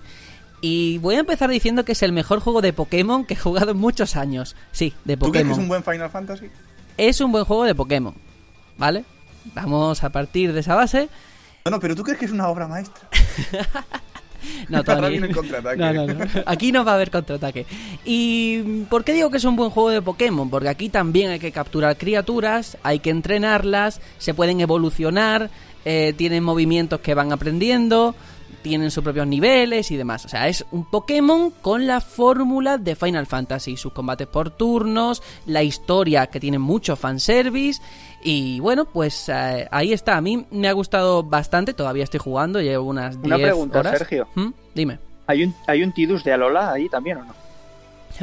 [0.60, 3.72] Y voy a empezar diciendo que es el mejor juego de Pokémon que he jugado
[3.72, 4.56] en muchos años.
[4.72, 5.52] Sí, de ¿Tú crees que Pokémon.
[5.52, 6.50] es un buen Final Fantasy?
[6.96, 8.14] Es un buen juego de Pokémon.
[8.78, 9.04] ¿Vale?
[9.54, 11.08] Vamos a partir de esa base.
[11.66, 13.08] No, no, pero ¿tú crees que es una obra maestra?
[14.68, 15.08] No, Ahora Tony.
[15.10, 15.76] viene el contraataque.
[15.78, 16.24] No, no, no.
[16.46, 17.66] Aquí no va a haber contraataque.
[18.04, 20.48] ¿Y por qué digo que es un buen juego de Pokémon?
[20.48, 25.50] Porque aquí también hay que capturar criaturas, hay que entrenarlas, se pueden evolucionar,
[25.84, 28.14] eh, tienen movimientos que van aprendiendo,
[28.64, 30.24] tienen sus propios niveles y demás.
[30.24, 35.22] O sea, es un Pokémon con la fórmula de Final Fantasy, sus combates por turnos,
[35.46, 37.80] la historia que tiene mucho fanservice.
[38.24, 40.16] Y bueno, pues eh, ahí está.
[40.16, 43.98] A mí me ha gustado bastante, todavía estoy jugando, llevo unas 10 Una pregunta, horas.
[43.98, 44.26] Sergio.
[44.34, 44.48] ¿Mm?
[44.74, 44.98] Dime.
[45.26, 47.34] ¿Hay un, ¿Hay un Tidus de Alola ahí también o no?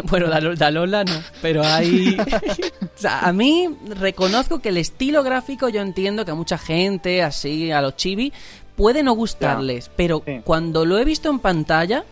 [0.09, 2.17] Bueno, Dalo- Dalola no, pero hay...
[2.81, 3.67] o sea, a mí
[3.99, 8.31] reconozco que el estilo gráfico yo entiendo que a mucha gente, así, a los chibi,
[8.75, 10.41] puede no gustarles, pero Sí.
[10.43, 12.03] cuando lo he visto en pantalla,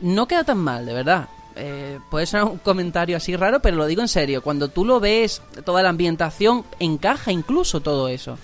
[0.00, 1.28] no queda tan mal, de verdad.
[1.54, 4.42] Eh, puede ser un comentario así raro, pero lo digo en serio.
[4.42, 8.38] Cuando tú lo ves, toda la ambientación encaja incluso todo eso.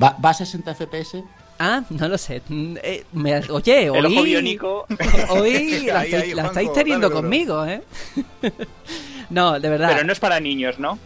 [0.00, 1.24] ¿Va, va a 60 FPS?
[1.58, 2.42] Ah, no lo sé.
[2.50, 4.86] Eh, me- oye, El ojo oí- biónico.
[5.30, 7.82] Hoy la, Ahí, estáis- ahí, la Juanjo, estáis teniendo dale conmigo, ¿eh?
[9.30, 9.90] no, de verdad.
[9.92, 10.98] Pero no es para niños, ¿no?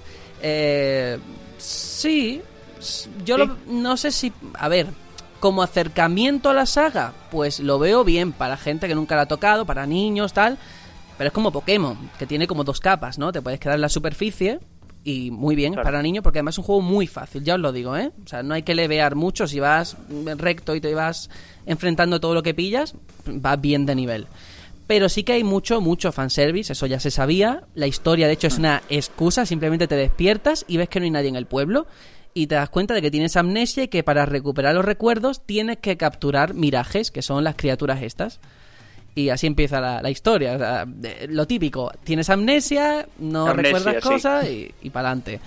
[0.43, 1.19] Eh,
[1.59, 2.41] sí.
[3.25, 3.43] Yo Sí.
[3.47, 4.33] lo- no sé si.
[4.55, 4.87] A ver.
[5.41, 9.27] Como acercamiento a la saga, pues lo veo bien para gente que nunca la ha
[9.27, 10.59] tocado, para niños, tal.
[11.17, 13.31] Pero es como Pokémon, que tiene como dos capas, ¿no?
[13.33, 14.61] Te puedes quedar en la superficie
[15.05, 15.85] y muy bien Claro.
[15.87, 18.11] para niños porque además es un juego muy fácil, ya os lo digo, ¿eh?
[18.25, 19.97] O sea, no hay que levear mucho, si vas
[20.37, 21.31] recto y te vas
[21.67, 22.95] enfrentando todo lo que pillas,
[23.27, 24.27] vas bien de nivel.
[24.89, 27.63] Pero sí que hay mucho, mucho fanservice, eso ya se sabía.
[27.75, 31.11] La historia, de hecho, es una excusa, simplemente te despiertas y ves que no hay
[31.11, 31.87] nadie en el pueblo
[32.43, 35.79] y te das cuenta de que tienes amnesia y que para recuperar los recuerdos tienes
[35.79, 38.41] que capturar mirajes, que son las criaturas estas.
[39.15, 40.55] Y así empieza la, la historia.
[40.55, 44.09] o sea, de- lo típico, tienes amnesia, no Amnesia, recuerdas sí.
[44.09, 45.41] cosas y, y para adelante.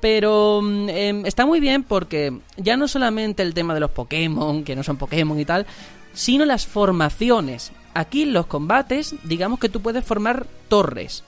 [0.00, 4.64] Pero mm, em, está muy bien porque ya no solamente el tema de los Pokémon,
[4.64, 5.66] que no son Pokémon y tal,
[6.14, 7.72] sino las formaciones.
[7.94, 11.22] Aquí en los combates, digamos que tú puedes formar torres.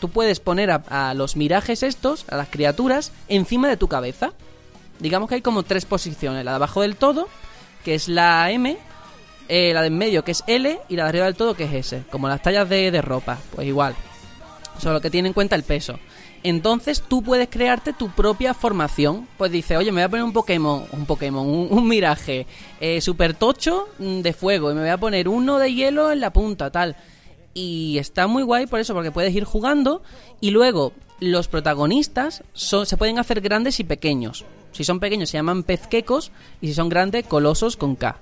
[0.00, 4.32] Tú puedes poner a, a los mirajes estos, a las criaturas, encima de tu cabeza.
[4.98, 6.44] Digamos que hay como tres posiciones.
[6.44, 7.28] La de abajo del todo,
[7.84, 8.76] que es la M,
[9.48, 11.64] eh, la de en medio, que es L, y la de arriba del todo, que
[11.64, 12.04] es S.
[12.10, 13.94] Como las tallas de, de ropa, pues igual.
[14.78, 15.98] Solo que tiene en cuenta el peso.
[16.42, 19.26] Entonces tú puedes crearte tu propia formación.
[19.36, 22.46] Pues dice, oye, me voy a poner un Pokémon, un Pokémon, un, un miraje
[22.80, 26.20] eh, super tocho mm, de fuego y me voy a poner uno de hielo en
[26.20, 26.96] la punta, tal.
[27.54, 30.02] Y está muy guay por eso, porque puedes ir jugando
[30.40, 34.44] y luego los protagonistas son, se pueden hacer grandes y pequeños.
[34.72, 38.16] Si son pequeños se llaman pezquecos y si son grandes, colosos con K.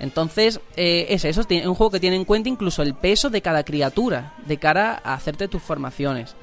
[0.00, 3.42] Entonces, eh, es eso, es un juego que tiene en cuenta incluso el peso de
[3.42, 6.34] cada criatura de cara a hacerte tus formaciones.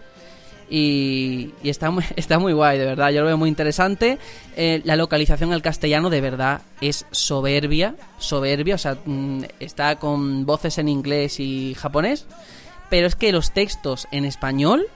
[0.70, 4.20] Y, y está, muy, está muy guay, de verdad, yo lo veo muy interesante.
[4.56, 10.46] Eh, la localización al castellano de verdad es soberbia, soberbia, o sea, mm, está con
[10.46, 12.28] voces en inglés y japonés,
[12.90, 14.88] pero es que los textos en español,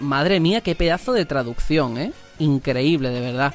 [0.00, 2.12] madre mía, qué pedazo de traducción, ¿eh?
[2.38, 3.54] Increíble, de verdad.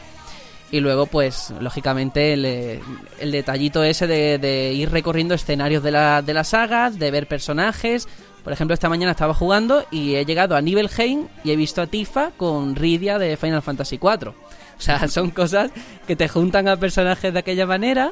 [0.71, 6.43] Y luego, pues, lógicamente, el, detallito ese de, ir recorriendo escenarios de la, de la
[6.43, 8.08] saga, de ver personajes.
[8.43, 11.88] Por ejemplo, esta mañana estaba jugando y he llegado a Nibelheim y he visto a
[11.88, 14.29] Tifa con Rydia de Final Fantasy IV.
[14.29, 14.34] O
[14.81, 15.71] sea, son cosas
[16.08, 18.12] que te juntan a personajes de aquella manera,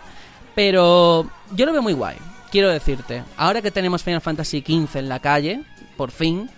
[0.55, 2.17] pero yo lo veo muy guay.
[2.51, 5.63] Quiero decirte, ahora que tenemos Final Fantasy XV en la calle,
[5.97, 6.49] por fin,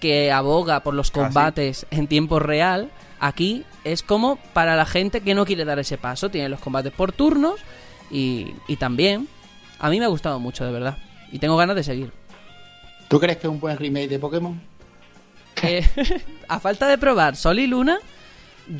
[0.00, 1.20] que aboga por los Ah, sí.
[1.20, 5.98] combates en tiempo real, aquí es como para la gente que no quiere dar ese
[5.98, 6.30] paso.
[6.30, 7.60] Tiene los combates por turnos
[8.10, 9.28] y, y también
[9.78, 10.98] a mí me ha gustado mucho, de verdad.
[11.32, 12.12] Y tengo ganas de seguir.
[13.08, 14.60] ¿Tú crees que es un buen remake de Pokémon?
[15.62, 15.84] Eh,
[16.46, 17.98] a falta de probar Sol y Luna,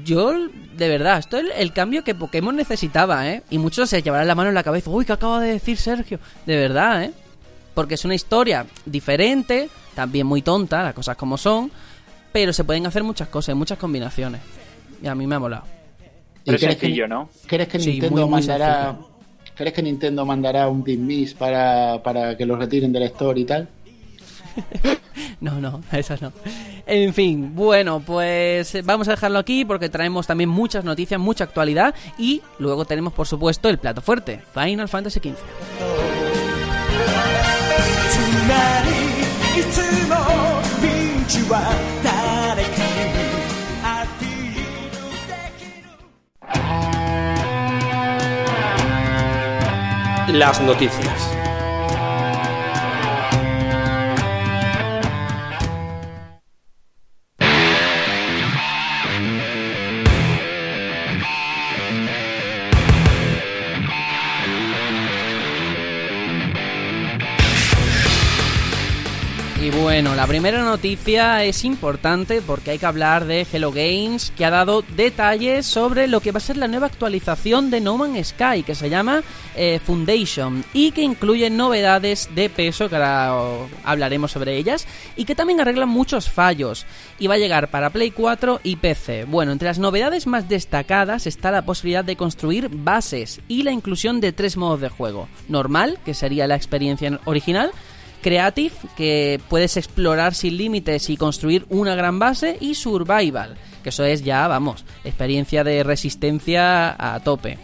[0.05, 0.33] yo,
[0.77, 3.43] de verdad, esto es el, el cambio que Pokémon necesitaba, ¿eh?
[3.51, 4.89] Y muchos se llevarán la mano en la cabeza.
[4.89, 6.21] Uy, ¿qué acaba de decir Sergio?
[6.47, 7.13] De verdad, ¿eh?
[7.75, 11.73] Porque es una historia diferente, también muy tonta, las cosas como son,
[12.31, 14.41] pero se pueden hacer muchas cosas, muchas combinaciones.
[15.03, 15.65] Y a mí me ha molado.
[15.65, 17.29] ¿Y Pero es crees que- sencillo, ¿no?
[17.49, 19.09] ¿Crees que Sí, Nintendo muy, muy mandará sencillo.
[19.57, 23.69] ¿Crees que Nintendo mandará un dismiss para, para que lo retiren del store y tal?
[25.41, 26.33] No, no, eso no.
[26.87, 31.95] En fin, bueno, pues vamos a dejarlo aquí porque traemos también muchas noticias, mucha actualidad
[32.19, 35.37] y luego tenemos, por supuesto, el plato fuerte, Final Fantasy XV.
[39.58, 39.78] つまりいつ
[40.10, 40.16] も
[40.82, 40.88] ピ
[41.20, 41.54] ンチは
[42.04, 42.74] 誰かに
[43.84, 43.86] ア
[44.20, 44.28] ピー
[44.90, 44.94] ル
[45.28, 45.84] できる
[50.40, 51.37] Las noticias.
[69.69, 74.47] Y bueno, la primera noticia es importante porque hay que hablar de Hello Games, que
[74.47, 78.29] ha dado detalles sobre lo que va a ser la nueva actualización de No Man's
[78.29, 79.23] Sky, que se llama
[79.55, 85.35] eh, Foundation, y que incluye novedades de peso, que ahora hablaremos sobre ellas, y que
[85.35, 86.87] también arreglan muchos fallos,
[87.19, 89.25] y va a llegar para Play 4 y PC.
[89.25, 94.23] Bueno, entre las novedades más destacadas está la posibilidad de construir bases y la inclusión
[94.23, 95.29] de tres modos de juego.
[95.47, 97.71] Normal, que sería la experiencia original,
[98.23, 104.05] Creative, que puedes explorar sin límites y construir una gran base, y Survival, que eso
[104.05, 107.59] es ya, vamos, experiencia de resistencia a tope.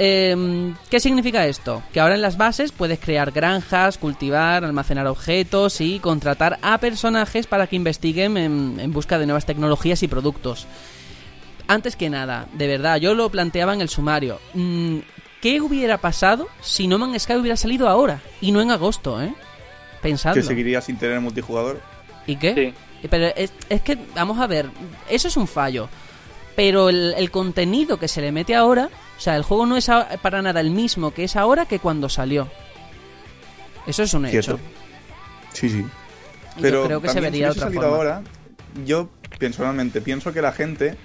[0.00, 1.82] Em, ¿Qué significa esto?
[1.92, 7.48] Que ahora en las bases puedes crear granjas, cultivar, almacenar objetos y contratar a personajes
[7.48, 10.68] para que investiguen en, en busca de nuevas tecnologías y productos.
[11.66, 14.38] Antes que nada, de verdad, yo lo planteaba en el sumario.
[14.54, 14.98] Mm,
[15.40, 19.34] ¿Qué hubiera pasado si No Man's Sky hubiera salido ahora y no en agosto, eh?
[20.02, 20.40] Pensadlo.
[20.40, 21.80] Que seguiría sin tener multijugador.
[22.26, 22.74] ¿Y qué?
[23.00, 23.08] Sí.
[23.08, 24.66] Pero es, es que, vamos a ver,
[25.08, 25.88] eso es un fallo.
[26.56, 29.88] pero el, el contenido que se le mete ahora, o sea, el juego no es
[29.88, 32.48] a- para nada el mismo que es ahora que cuando salió.
[33.86, 34.58] Eso es un hecho.
[35.52, 35.84] Sí, sí.
[36.60, 37.88] Pero yo creo que se vería si otra forma.
[37.96, 38.22] ahora,
[38.84, 40.96] yo personalmente pienso que la gente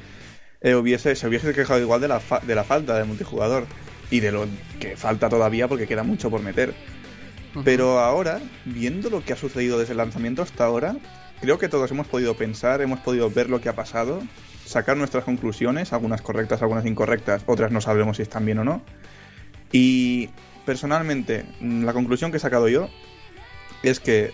[0.62, 3.68] eh, hubiese, se hubiese quejado igual de la, fa- de la falta de multijugador
[4.10, 4.48] y de lo
[4.80, 6.74] que falta todavía porque queda mucho por meter.
[7.64, 10.96] Pero ahora, viendo lo que ha sucedido desde el lanzamiento hasta ahora,
[11.40, 14.22] creo que todos hemos podido pensar, hemos podido ver lo que ha pasado,
[14.66, 18.82] sacar nuestras conclusiones, algunas correctas, algunas incorrectas, otras no sabremos si están bien o no.
[19.72, 20.30] Y
[20.66, 22.90] personalmente, mm, la conclusión que he sacado yo
[23.84, 24.32] es que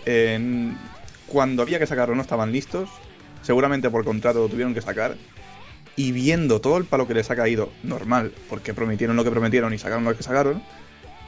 [1.27, 2.89] cuando había que sacarlo no estaban listos,
[3.41, 5.17] seguramente por contrato lo tuvieron que sacar,
[5.95, 9.73] y viendo todo el palo que les ha caído, normal, porque prometieron lo que prometieron
[9.73, 10.61] y sacaron lo que sacaron,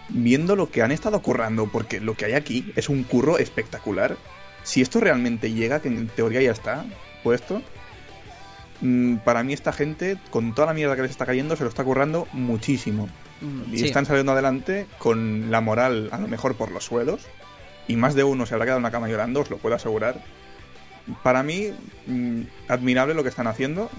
[0.10, 4.18] viendo lo que han estado currando, porque lo que hay aquí es un curro espectacular.
[4.64, 6.86] Si esto realmente llega, que en teoría ya está
[7.24, 7.62] puesto,
[8.82, 11.70] mm, para mí esta gente, con toda la mierda que les está cayendo, se lo
[11.70, 13.10] está currando muchísimo.
[13.41, 13.86] Mm, Y sí.
[13.86, 17.26] están saliendo adelante con la moral a lo mejor por los suelos.
[17.88, 20.24] Y más de uno se habrá quedado en la cama llorando, os lo puedo asegurar.
[21.24, 21.72] Para mí,
[22.06, 23.89] mm, admirable lo que están haciendo.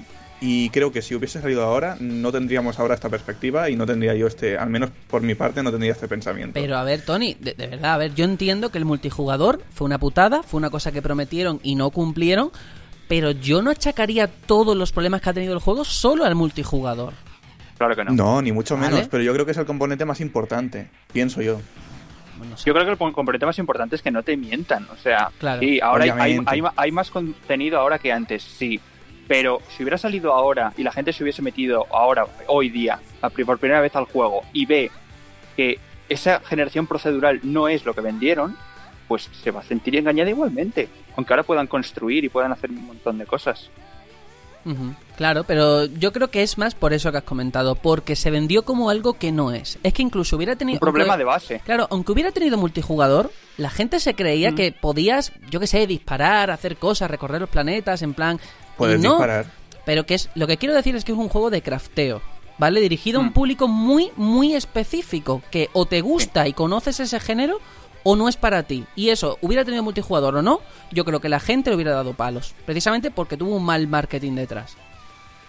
[0.44, 4.12] Y creo que si hubiese salido ahora, no tendríamos ahora esta perspectiva y no tendría
[4.16, 6.54] yo este, al menos por mi parte, no tendría este pensamiento.
[6.54, 9.84] Pero a ver, Tony, de, de verdad, a ver, yo entiendo que el multijugador fue
[9.84, 12.50] una putada, fue una cosa que prometieron y no cumplieron,
[13.06, 17.12] pero yo no achacaría todos los problemas que ha tenido el juego solo al multijugador.
[17.78, 18.10] Claro que no.
[18.12, 18.90] No, ni mucho Vale.
[18.90, 21.60] menos, pero yo creo que es el componente más importante, pienso yo.
[22.38, 22.64] Bueno, no sé.
[22.66, 24.88] Yo creo que el componente más importante es que no te mientan.
[24.92, 25.60] O sea, Claro.
[25.60, 28.80] sí, ahora hay, hay, hay más contenido ahora que antes, sí.
[29.32, 33.00] Pero si hubiera salido ahora y la gente se hubiese metido ahora, hoy día,
[33.46, 34.90] por primera vez al juego y ve
[35.56, 35.78] que
[36.10, 38.58] esa generación procedural no es lo que vendieron,
[39.08, 40.90] pues se va a sentir engañada igualmente.
[41.16, 43.70] Aunque ahora puedan construir y puedan hacer un montón de cosas.
[45.16, 48.64] Claro, pero yo creo que es más por eso que has comentado, porque se vendió
[48.64, 49.78] como algo que no es.
[49.82, 50.76] Es que incluso hubiera tenido...
[50.76, 51.60] Un problema aunque- de base.
[51.64, 54.54] Claro, aunque hubiera tenido multijugador, la gente se creía Mm.
[54.54, 58.38] que podías, yo qué sé, disparar, hacer cosas, recorrer los planetas, en plan...
[58.76, 59.46] Puedes no, disparar.
[59.84, 62.22] Pero que es lo que quiero decir es que es un juego de crafteo,
[62.58, 62.80] ¿vale?
[62.80, 63.32] Dirigido a un Mm.
[63.32, 67.58] público muy, muy específico, que o te gusta y conoces ese género
[68.04, 68.84] o no es para ti.
[68.96, 70.60] Y eso, hubiera tenido multijugador o no,
[70.90, 72.54] yo creo que la gente le hubiera dado palos.
[72.66, 74.76] Precisamente porque tuvo un mal marketing detrás.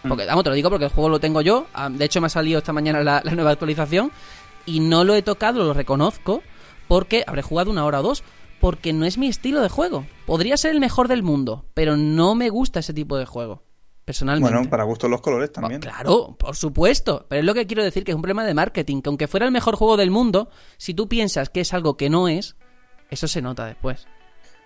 [0.07, 1.65] Porque, vamos, te lo digo porque el juego lo tengo yo.
[1.73, 4.11] ah, De hecho, me ha salido esta mañana la, la nueva actualización.
[4.65, 6.43] Y no lo he tocado, lo reconozco.
[6.89, 8.21] Porque habré jugado una hora o dos.
[8.63, 10.05] Porque no es mi estilo de juego.
[10.25, 11.65] Podría ser el mejor del mundo.
[11.73, 13.61] Pero no me gusta ese tipo de juego.
[14.05, 14.55] Personalmente.
[14.55, 15.81] Bueno, para gustos los colores también.
[15.81, 17.25] Claro, por supuesto.
[17.27, 19.01] Pero es lo que quiero decir, que es un problema de marketing.
[19.01, 22.09] Que aunque fuera el mejor juego del mundo, si tú piensas que es algo que
[22.09, 22.55] no es,
[23.09, 24.07] eso se nota después.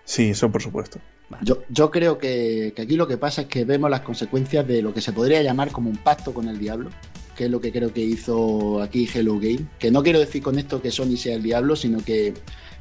[0.04, 1.00] Sí, eso por supuesto.
[1.42, 4.80] Yo, yo creo que, que aquí lo que pasa es que vemos las consecuencias de
[4.80, 6.90] lo que se podría llamar como un pacto con el diablo,
[7.38, 9.68] que es lo que creo que hizo aquí Hello Game.
[9.78, 12.34] Que no quiero decir con esto que Sony sea el diablo, sino que,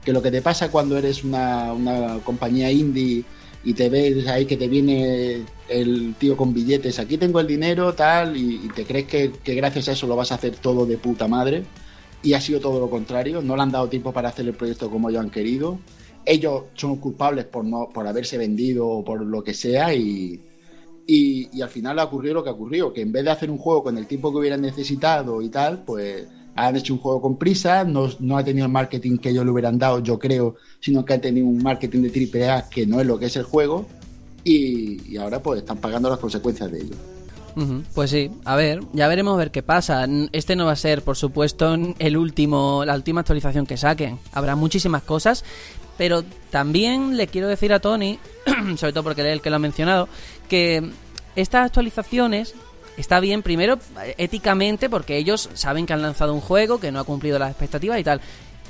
[0.04, 3.24] que lo que te pasa cuando eres una, una compañía indie
[3.64, 7.94] y te ves ahí que te viene el tío con billetes, aquí tengo el dinero,
[7.94, 10.98] tal, y, te crees que, que gracias a eso lo vas a hacer todo de
[10.98, 11.64] puta madre.
[12.24, 14.90] Y ha sido todo lo contrario, no le han dado tiempo para hacer el proyecto
[14.90, 15.78] como ellos han querido
[16.26, 20.42] ellos son culpables por no por haberse vendido o por lo que sea y,
[21.08, 23.58] y, al final ha ocurrido lo que ha ocurrido, que en vez de hacer un
[23.58, 27.38] juego con el tiempo que hubieran necesitado y tal, pues han hecho un juego con
[27.38, 31.06] prisa, no, no ha tenido el marketing que ellos le hubieran dado, yo creo, sino
[31.06, 33.44] que ha tenido un marketing de triple A que no es lo que es el
[33.44, 33.86] juego
[34.44, 36.96] y, ahora pues están pagando las consecuencias de ello.
[37.96, 40.08] Pues sí, a ver, ya veremos a ver qué pasa.
[40.32, 44.20] Este no va a ser, por supuesto, el último, la última actualización que saquen.
[44.32, 45.44] Habrá muchísimas cosas,
[45.98, 48.20] pero también le quiero decir a Tony,
[48.78, 50.08] sobre todo porque él es el que lo ha mencionado,
[50.48, 50.92] que
[51.36, 52.56] estas actualizaciones
[52.98, 57.00] está bien primero eh, éticamente porque ellos saben que han lanzado un juego que no
[57.00, 58.22] ha cumplido las expectativas y tal.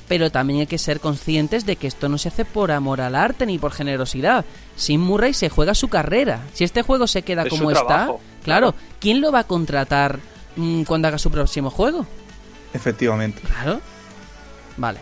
[0.08, 3.14] Pero también hay que ser conscientes de que esto no se hace por amor al
[3.14, 4.46] arte ni por generosidad.
[4.78, 6.44] Sim Murray se juega su carrera.
[6.54, 10.20] Si este juego se queda Es como está, trabajo, claro, ¿quién lo va a contratar
[10.56, 12.06] mm, cuando haga su próximo juego?
[12.74, 13.42] Efectivamente.
[13.42, 13.82] Claro.
[14.78, 15.00] Vale.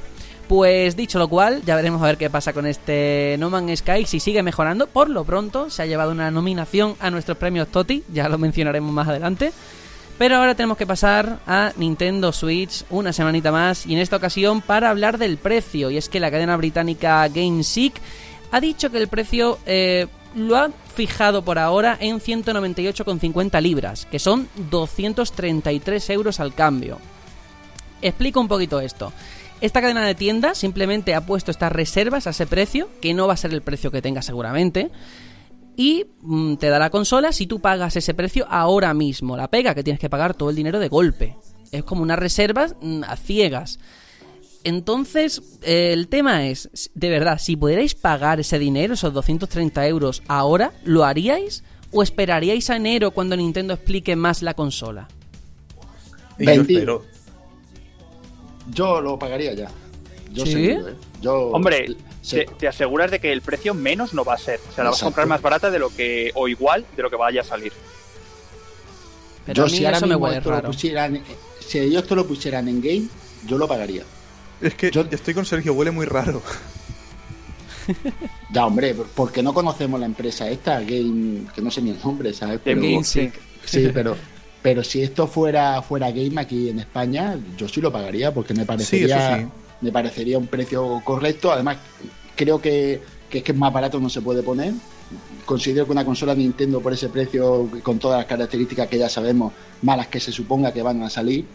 [0.47, 4.05] Pues dicho lo cual, ya veremos a ver qué pasa con este No Man's Sky,
[4.05, 4.85] si sigue mejorando.
[4.85, 8.93] Por lo pronto, se ha llevado una nominación a nuestros premios TOTI, ya lo mencionaremos
[8.93, 9.51] más adelante.
[10.17, 14.61] Pero ahora tenemos que pasar a Nintendo Switch una semanita más y en esta ocasión
[14.61, 15.89] para hablar del precio.
[15.89, 17.99] Y es que la cadena británica GameSeek
[18.51, 24.19] ha dicho que el precio eh, lo ha fijado por ahora en 198,50 libras, que
[24.19, 26.99] son 233 euros al cambio.
[28.01, 29.11] Explico un poquito esto.
[29.61, 33.33] Esta cadena de tiendas simplemente ha puesto estas reservas a ese precio, que no va
[33.33, 34.91] a ser el precio que tenga seguramente,
[35.77, 39.37] y mm, te da la consola si tú pagas ese precio ahora mismo.
[39.37, 41.37] La pega que tienes que pagar todo el dinero de golpe.
[41.71, 43.79] Es como una reserva mm, a ciegas.
[44.63, 50.23] Entonces, eh, el tema es, de verdad, si pudierais pagar ese dinero, esos 230 euros,
[50.27, 51.63] ahora, ¿lo haríais?
[51.91, 55.07] ¿O esperaríais a enero cuando Nintendo explique más la consola?
[56.39, 56.73] Y yo 20.
[56.73, 57.14] espero.
[58.71, 59.69] Yo lo pagaría ya.
[60.31, 60.69] Yo ¿Sí?
[60.69, 60.81] ¿eh?
[61.21, 61.87] Yo, Hombre,
[62.21, 62.37] sí.
[62.37, 64.59] te, te aseguras de que el precio menos no va a ser.
[64.69, 67.09] O sea, la vas a comprar más barata de lo que, o igual de lo
[67.09, 67.71] que vaya a salir.
[69.45, 71.21] Pero yo a mí si ahora eso me mismo huele esto lo pusieran,
[71.59, 73.07] si ellos esto lo pusieran en game,
[73.47, 74.03] yo lo pagaría.
[74.61, 76.41] Es que Yo- estoy con Sergio, huele muy raro.
[78.51, 82.33] Ya, hombre, porque no conocemos la empresa esta, Game, que no sé ni el nombre,
[82.33, 82.59] ¿sabes?
[82.63, 83.31] Pero, Game sí.
[83.63, 84.15] Sí, pero,
[84.65, 88.65] pero si esto fuera, fuera Game aquí en España, yo sí lo pagaría porque me
[88.65, 89.45] parecería, sí.
[89.81, 91.51] me parecería un precio correcto.
[91.51, 91.77] Además,
[92.35, 92.99] creo que,
[93.29, 94.73] que es que más barato no se puede poner.
[95.45, 99.53] Considero que una consola Nintendo por ese precio, con todas las características que ya sabemos,
[99.83, 101.45] malas que se suponga que van a salir,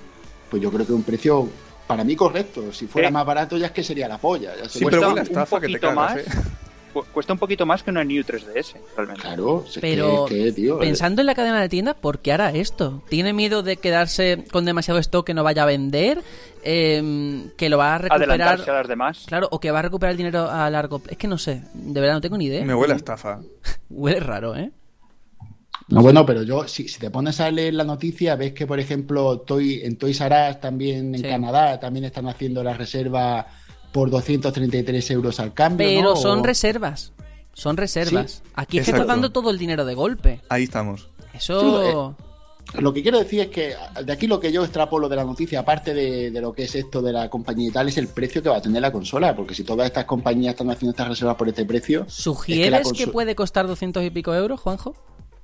[0.48, 1.48] pues yo creo que es un precio
[1.88, 2.72] para mí correcto.
[2.72, 3.12] Si fuera Sí.
[3.14, 4.52] más barato ya es que sería la polla.
[4.56, 6.16] ya Sí, pero Cuesta huele a un estafa que te cagas, más.
[6.18, 6.24] ¿eh?
[6.92, 9.22] Cu- Cuesta un poquito más que una New 3DS, realmente.
[9.22, 12.18] Claro, si es Pero que- que, tío, eh, pensando en la cadena de tiendas, ¿por
[12.20, 13.02] qué hará esto?
[13.08, 16.22] ¿Tiene miedo de quedarse con demasiado stock que no vaya a vender?
[16.64, 18.30] Eh, ¿Que lo va a recuperar?
[18.30, 19.24] Adelantarse a las demás.
[19.26, 21.12] Claro, o que va a recuperar el dinero a largo plazo.
[21.12, 22.64] Es que no sé, de verdad no tengo ni idea.
[22.64, 23.40] Me huele a estafa.
[23.90, 24.70] Huele raro, ¿eh?
[25.88, 28.78] No, bueno, pero yo, si, si te pones a leer la noticia, ves que, por
[28.78, 31.28] ejemplo, Toy, en Toys R Us, también en Sí.
[31.28, 33.44] Canadá, también están haciendo la reserva
[33.92, 35.86] por 233 euros al cambio.
[35.86, 36.16] Pero ¿no?
[36.16, 37.12] son O- reservas.
[37.52, 38.42] Son reservas.
[38.54, 39.02] Aquí es que Exacto.
[39.02, 40.40] estás dando todo el dinero de golpe.
[40.48, 41.08] Ahí estamos.
[41.34, 42.16] Eso.
[42.78, 43.74] Lo que quiero decir es que
[44.04, 46.74] de aquí lo que yo extrapolo de la noticia, aparte de, de lo que es
[46.76, 49.34] esto de la compañía y tal, es el precio que va a tener la consola.
[49.34, 52.06] Porque si todas estas compañías están haciendo estas reservas por este precio.
[52.08, 54.94] ¿Sugieres que, puede costar 200 y pico euros, Juanjo?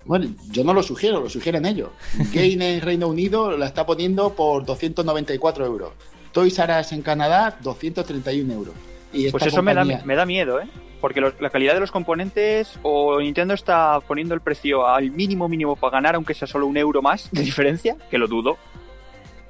[0.05, 1.90] Bueno, yo no lo sugiero, lo sugieren ellos.
[2.32, 5.90] Game en Reino Unido la está poniendo por 294 euros.
[6.37, 8.74] Toys R Us en Canadá, 231 euros.
[9.11, 10.68] Y Pues eso me, da, me da miedo, ¿eh?
[11.01, 15.49] Porque los- la calidad de los componentes o Nintendo está poniendo el precio al mínimo
[15.49, 18.59] mínimo para ganar, aunque sea solo un euro más de diferencia, que lo dudo,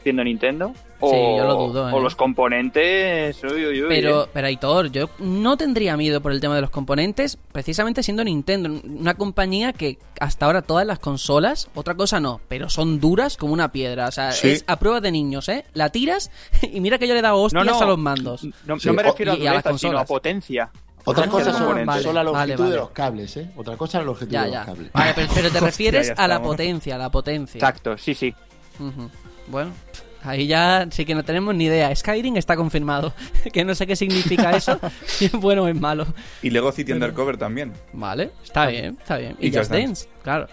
[0.05, 0.73] siendo Nintendo.
[0.99, 1.93] O, Sí, yo lo dudo, ¿eh?
[1.93, 3.43] o los componentes...
[3.45, 4.29] uy, uy, uy, Pero, ¿eh?
[4.33, 8.81] pero Aitor, yo no tendría miedo por el tema de los componentes, precisamente siendo Nintendo,
[8.85, 13.53] una compañía que hasta ahora todas las consolas, otra cosa no, pero son duras como
[13.53, 14.09] una piedra.
[14.09, 14.51] O sea, Sí.
[14.53, 15.65] es a prueba de niños, ¿eh?
[15.75, 16.31] La tiras
[16.63, 18.45] y mira que yo le he dado hostias No, no, a los mandos.
[18.65, 20.09] No, Sí, no me o- refiero a y a las dureza, sino a consolas.
[20.09, 20.71] potencia.
[21.05, 22.71] Otra Ah, cosa son vale, solo la vale, longitud vale.
[22.73, 23.51] de los cables, ¿eh?
[23.57, 24.57] Otra cosa es la longitud Ya, de ya.
[24.59, 24.93] los cables.
[24.93, 27.59] Vale, pero, pero te refieres a la potencia, a la potencia.
[27.59, 28.35] Exacto, sí, sí.
[29.49, 29.71] Bueno,
[30.27, 31.95] ahí ya sí que no tenemos ni idea.
[31.95, 33.15] Skyrim está confirmado.
[33.53, 36.07] que no sé qué significa eso, si es bueno o es malo.
[36.43, 37.73] Y Lego City Undercover también.
[37.93, 39.37] Vale, está bien, está bien.
[39.41, 40.49] Y, Y Just Just Dance, claro.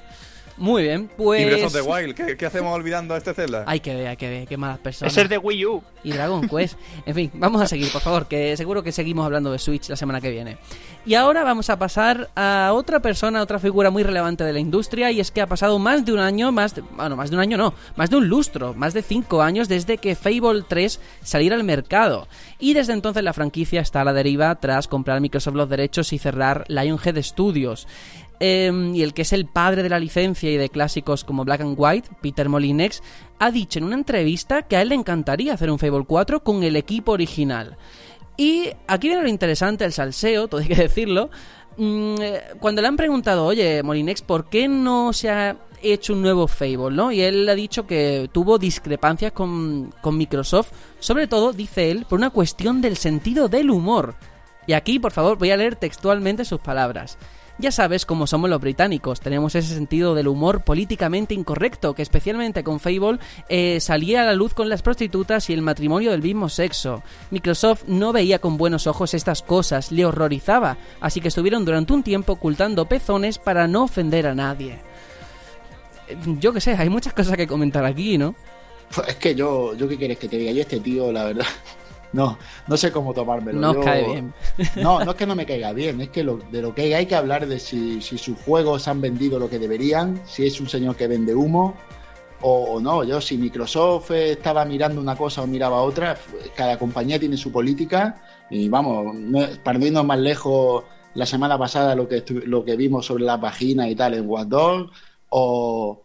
[0.58, 1.46] Muy bien, Y pues...
[1.46, 2.16] Breath of the Wild.
[2.16, 3.64] ¿Qué, qué hacemos olvidando a este Zelda?
[3.68, 5.14] Hay que ver, hay que ver, qué malas personas.
[5.14, 5.84] Ese es de Wii U.
[6.04, 6.78] Y Dragon Quest.
[7.06, 9.96] En fin, vamos a seguir, por favor, que seguro que seguimos hablando de Switch la
[9.96, 10.58] semana que viene.
[11.06, 15.12] Y ahora vamos a pasar a otra persona, otra figura muy relevante de la industria,
[15.12, 17.42] y es que ha pasado más de un año, más de, bueno, más de un
[17.42, 21.56] año no, más de un lustro, más de cinco años desde que Fable 3 saliera
[21.56, 22.28] al mercado.
[22.60, 26.20] Y desde entonces la franquicia está a la deriva tras comprar Microsoft los derechos y
[26.20, 27.88] cerrar Lionhead Studios.
[28.40, 31.62] Em, y el que es el padre de la licencia y de clásicos como Black
[31.62, 33.02] and White, Peter Molinex,
[33.40, 36.64] ha dicho en una entrevista que a él le encantaría hacer un Fable 4 con
[36.64, 37.78] el equipo original.
[38.36, 41.30] Y aquí viene lo interesante, el salseo, todo hay que decirlo.
[41.78, 46.22] Mm, eh, Cuando le han preguntado, oye, Molinex, ¿por qué no se ha hecho un
[46.22, 46.92] nuevo Fable?
[46.92, 47.12] ¿no?
[47.12, 52.18] Y él ha dicho que tuvo discrepancias con, con Microsoft, sobre todo, dice él, por
[52.18, 54.16] una cuestión del sentido del humor.
[54.66, 57.18] Y aquí, por favor, voy a leer textualmente sus palabras.
[57.60, 62.64] Ya sabes cómo somos los británicos, tenemos ese sentido del humor políticamente incorrecto, que especialmente
[62.64, 66.50] con Fable eh, salía a la luz con las prostitutas y el matrimonio del mismo
[66.50, 67.04] sexo.
[67.30, 72.02] Microsoft no veía con buenos ojos estas cosas, le horrorizaba, así que estuvieron durante un
[72.02, 74.82] tiempo ocultando pezones para no ofender a nadie.
[76.08, 78.34] Eh, Yo qué sé, hay muchas cosas que comentar aquí, ¿no?
[78.96, 81.46] Pues Es que yo, yo qué quieres que te diga, yo este tío, la verdad,
[82.14, 82.38] no,
[82.68, 83.60] no sé cómo tomármelo.
[83.60, 84.34] No Yo- cae bien.
[84.78, 86.94] No, no es que no me caiga bien, es que lo- de lo que hay,
[86.94, 90.62] hay que hablar de si, si sus juegos han vendido lo que deberían, si es
[90.62, 91.76] un señor que vende humo
[92.42, 93.04] o, o no.
[93.04, 96.18] Yo, si Microsoft estaba mirando una cosa o miraba otra,
[96.56, 100.84] cada compañía tiene su política y vamos, no- para no irnos más lejos,
[101.16, 104.48] la semana pasada lo que, lo que vimos sobre las vaginas y tal en Watch
[104.48, 104.92] Dogs,
[105.30, 106.03] o,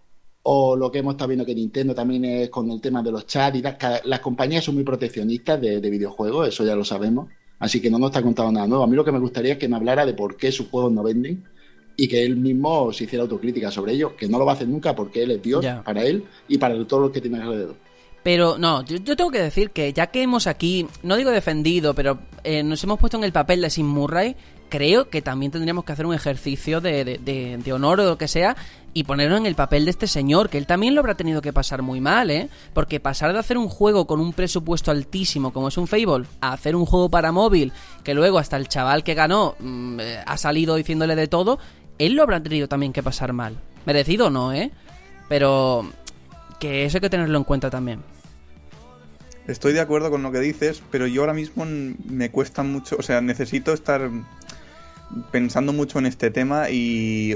[0.51, 3.27] o lo que hemos estado viendo que Nintendo también es con el tema de los
[3.27, 3.77] chats y tal.
[3.77, 7.29] Cada- las compañías son muy proteccionistas de, de videojuegos, eso ya lo sabemos.
[7.59, 8.83] Así que no nos está contando nada nuevo.
[8.85, 10.91] A mí lo que me gustaría es que me hablara de por qué sus juegos
[10.93, 11.45] no venden
[11.99, 14.69] y que él mismo se hiciera autocrítica sobre ello, que no lo va a hacer
[14.69, 15.83] nunca porque él es Dios Ya.
[15.83, 17.77] para él y para todos los que tiene alrededor.
[18.23, 21.95] Pero no, yo, yo tengo que decir que ya que hemos aquí, no digo defendido,
[21.95, 24.35] pero eh, nos hemos puesto en el papel de Sim Murray,
[24.69, 28.57] creo que también tendríamos que hacer un ejercicio de, de- honor o lo que sea
[28.95, 31.53] y ponernos en el papel de este señor, que él también lo habrá tenido que
[31.53, 32.49] pasar muy mal, ¿eh?
[32.73, 36.53] Porque pasar de hacer un juego con un presupuesto altísimo como es un Fable a
[36.53, 40.37] hacer un juego para móvil, que luego hasta el chaval que ganó mm, eh, ha
[40.39, 41.59] salido diciéndole de todo,
[41.99, 43.59] él lo habrá tenido también que pasar mal.
[43.85, 44.71] Merecido no, ¿eh?
[45.29, 45.91] Pero
[46.59, 48.03] que eso hay que tenerlo en cuenta también.
[49.47, 53.03] Estoy de acuerdo con lo que dices, pero yo ahora mismo me cuesta mucho, o
[53.03, 54.11] sea, necesito estar
[55.31, 57.35] pensando mucho en este tema y,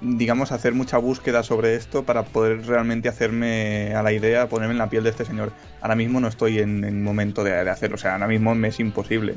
[0.00, 4.78] digamos, hacer mucha búsqueda sobre esto para poder realmente hacerme a la idea, ponerme en
[4.78, 5.52] la piel de este señor.
[5.80, 8.68] Ahora mismo no estoy en, en momento de, de hacerlo, o sea, ahora mismo me
[8.68, 9.34] es imposible.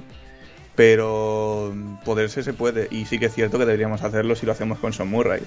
[0.76, 4.80] Pero poderse se puede, y sí que es cierto que deberíamos hacerlo si lo hacemos
[4.80, 5.42] con Son Murray.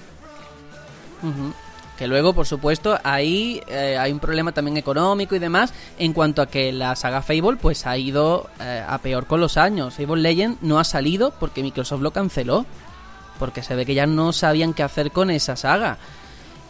[1.21, 1.53] Ujú.
[1.97, 6.43] Que luego, por supuesto, ahí eh, hay un problema también económico y demás en cuanto
[6.43, 9.95] a que la saga Fable pues ha ido eh, a peor con los años.
[9.95, 12.65] Fable Legend no ha salido porque Microsoft lo canceló.
[13.39, 15.97] Porque se ve que ya no sabían qué hacer con esa saga.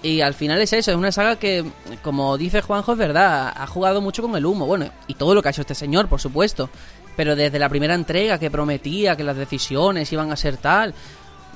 [0.02, 1.66] Y al final es eso, es una saga que,
[2.04, 4.66] como dice Juanjo, es verdad, ha jugado mucho con el humo.
[4.66, 6.70] Bueno, y todo lo que ha hecho este señor, por supuesto.
[7.16, 10.94] Pero desde la primera entrega que prometía que las decisiones iban a ser tal,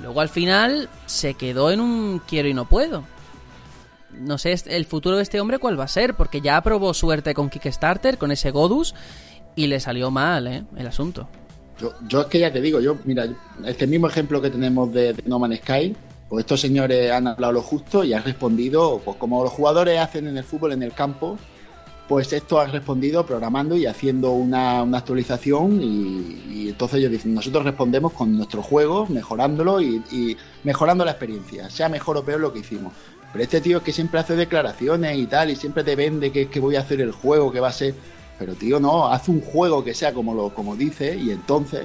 [0.01, 3.03] luego al final se quedó en un quiero y no puedo
[4.19, 6.93] no sé est- el futuro de este hombre cuál va a ser, porque ya probó
[6.93, 8.93] suerte con Kickstarter, con ese Godus,
[9.55, 10.63] y le salió mal, ¿eh?
[10.77, 11.27] El asunto.
[11.79, 13.25] Yo, yo es que ya te digo, yo, mira,
[13.65, 15.95] este mismo ejemplo que tenemos de, No Man's Sky,
[16.29, 20.27] pues estos señores han hablado lo justo y han respondido, pues como los jugadores hacen
[20.27, 21.37] en el fútbol en el campo,
[22.07, 27.33] pues esto han respondido programando y haciendo una, una actualización y, y entonces ellos dicen,
[27.33, 32.41] nosotros respondemos con nuestro juego, mejorándolo y, y mejorando la experiencia, sea mejor o peor
[32.41, 32.93] lo que hicimos.
[33.31, 36.49] Pero este tío es que siempre hace declaraciones y tal, y siempre te vende que,
[36.49, 37.95] que voy a hacer el juego, que va a ser...
[38.37, 41.83] Pero tío, no, haz un juego que sea como lo como dice y entonces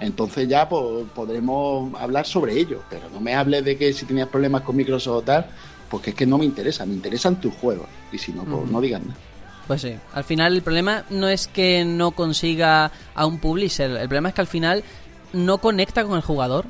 [0.00, 2.82] entonces ya pues, podremos hablar sobre ello.
[2.90, 5.46] Pero no me hables de que si tenías problemas con Microsoft o tal,
[5.88, 7.86] porque es que no me interesa, me interesan tus juegos.
[8.12, 9.18] Y si no, pues no digas nada.
[9.66, 14.08] Pues sí, al final el problema no es que no consiga a un publisher, el
[14.08, 14.84] problema es que al final
[15.32, 16.66] no conecta con el jugador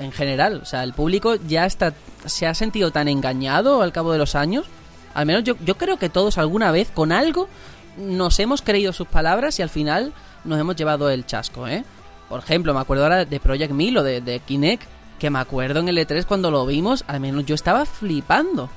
[0.00, 0.60] en general.
[0.62, 1.94] O sea, el público ya está
[2.26, 4.66] se ha sentido tan engañado al cabo de los años.
[5.14, 7.48] Al menos yo, yo creo que todos alguna vez con algo
[7.96, 10.12] nos hemos creído sus palabras y al final
[10.44, 11.84] nos hemos llevado el chasco, ¿eh?
[12.28, 14.84] Por ejemplo, me acuerdo ahora de Project Milo, de, de Kinect,
[15.18, 18.70] que me acuerdo en el E3 cuando lo vimos, al menos yo estaba flipando.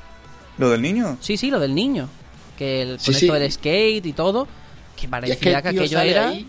[0.58, 1.18] ¿Lo del niño?
[1.22, 2.10] Sí, sí, lo del niño.
[2.58, 3.26] Que el, Sí, con sí.
[3.26, 4.48] esto del skate y todo,
[4.96, 6.30] que Y parecía es que que tío aquello era...
[6.30, 6.48] ahí,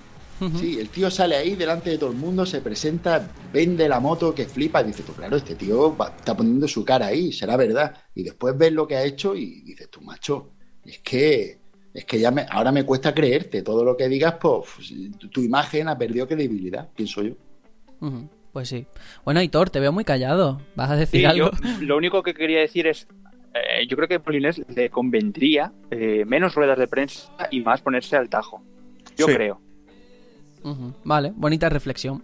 [0.59, 4.35] Sí, el tío sale ahí delante de todo el mundo, se presenta, vende la moto,
[4.35, 7.57] que flipa, y dices tú, claro, este tío va- está poniendo su cara ahí, será
[7.57, 7.95] verdad.
[8.15, 10.51] Y después ves lo que ha hecho y dices tú, macho,
[10.85, 11.59] es que
[11.95, 15.41] es que ya me, ahora me cuesta creerte todo lo que digas, pues tu, tu
[15.41, 17.35] imagen ha perdido credibilidad, pienso yo.
[18.53, 18.87] Pues sí.
[19.25, 20.61] Bueno, Hitor, te veo muy callado.
[20.75, 21.51] ¿Vas a decir Sí, algo?
[21.53, 23.07] yo lo único que quería decir es,
[23.55, 27.81] eh, yo creo que a Polinés le convendría eh, menos ruedas de prensa y más
[27.81, 28.63] ponerse al tajo.
[29.17, 29.35] Yo Sí.
[29.35, 29.61] creo.
[31.05, 32.23] Vale, bonita reflexión.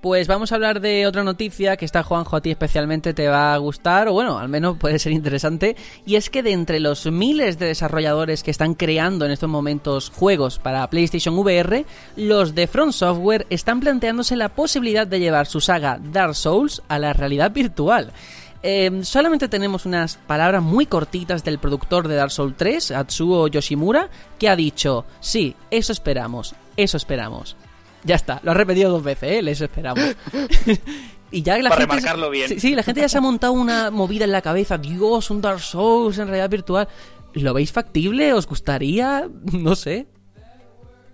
[0.00, 3.54] Pues vamos a hablar de otra noticia que está Juanjo a ti especialmente te va
[3.54, 7.06] a gustar, o bueno, al menos puede ser interesante, y es que de entre los
[7.06, 11.84] miles de desarrolladores que están creando en estos momentos juegos para PlayStation VR,
[12.16, 16.98] los de Front Software están planteándose la posibilidad de llevar su saga Dark Souls a
[16.98, 18.12] la realidad virtual.
[18.64, 24.08] Eh, solamente tenemos unas palabras muy cortitas del productor de Dark Souls 3, Atsuo Yoshimura,
[24.38, 27.56] que ha dicho, sí, eso esperamos, eso esperamos.
[28.04, 29.50] Ya está, lo ha repetido dos veces, ¿eh?
[29.50, 30.16] Eso esperamos.
[31.30, 31.96] y ya la Para gente...
[31.96, 32.48] remarcarlo bien.
[32.48, 34.78] Sí, sí, la gente ya se ha montado una movida en la cabeza.
[34.78, 36.88] Dios, un Dark Souls en realidad virtual.
[37.34, 38.32] ¿Lo veis factible?
[38.32, 39.28] ¿Os gustaría?
[39.52, 40.06] No sé.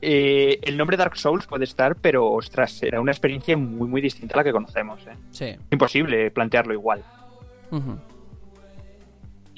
[0.00, 4.34] Eh, el nombre Dark Souls puede estar, pero ostras, será una experiencia muy muy distinta
[4.34, 5.00] a la que conocemos.
[5.06, 5.16] ¿eh?
[5.30, 5.56] Sí.
[5.70, 7.02] Imposible plantearlo igual.
[7.72, 7.98] Ujú.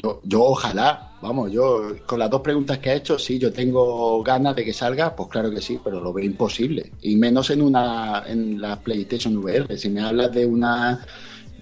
[0.02, 4.22] Yo, yo ojalá, vamos, yo con las dos preguntas que ha hecho, sí, yo tengo
[4.22, 6.92] ganas de que salga, pues claro que sí, pero lo veo imposible.
[7.02, 9.76] Y menos en una en la PlayStation VR.
[9.76, 11.04] Si me hablas de una,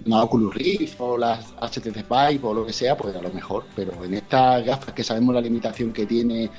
[0.07, 3.65] una Oculus Rift o las HTC Vive o lo que sea, pues a lo mejor.
[3.75, 6.51] Pero en estas gafas que sabemos la limitación que tiene,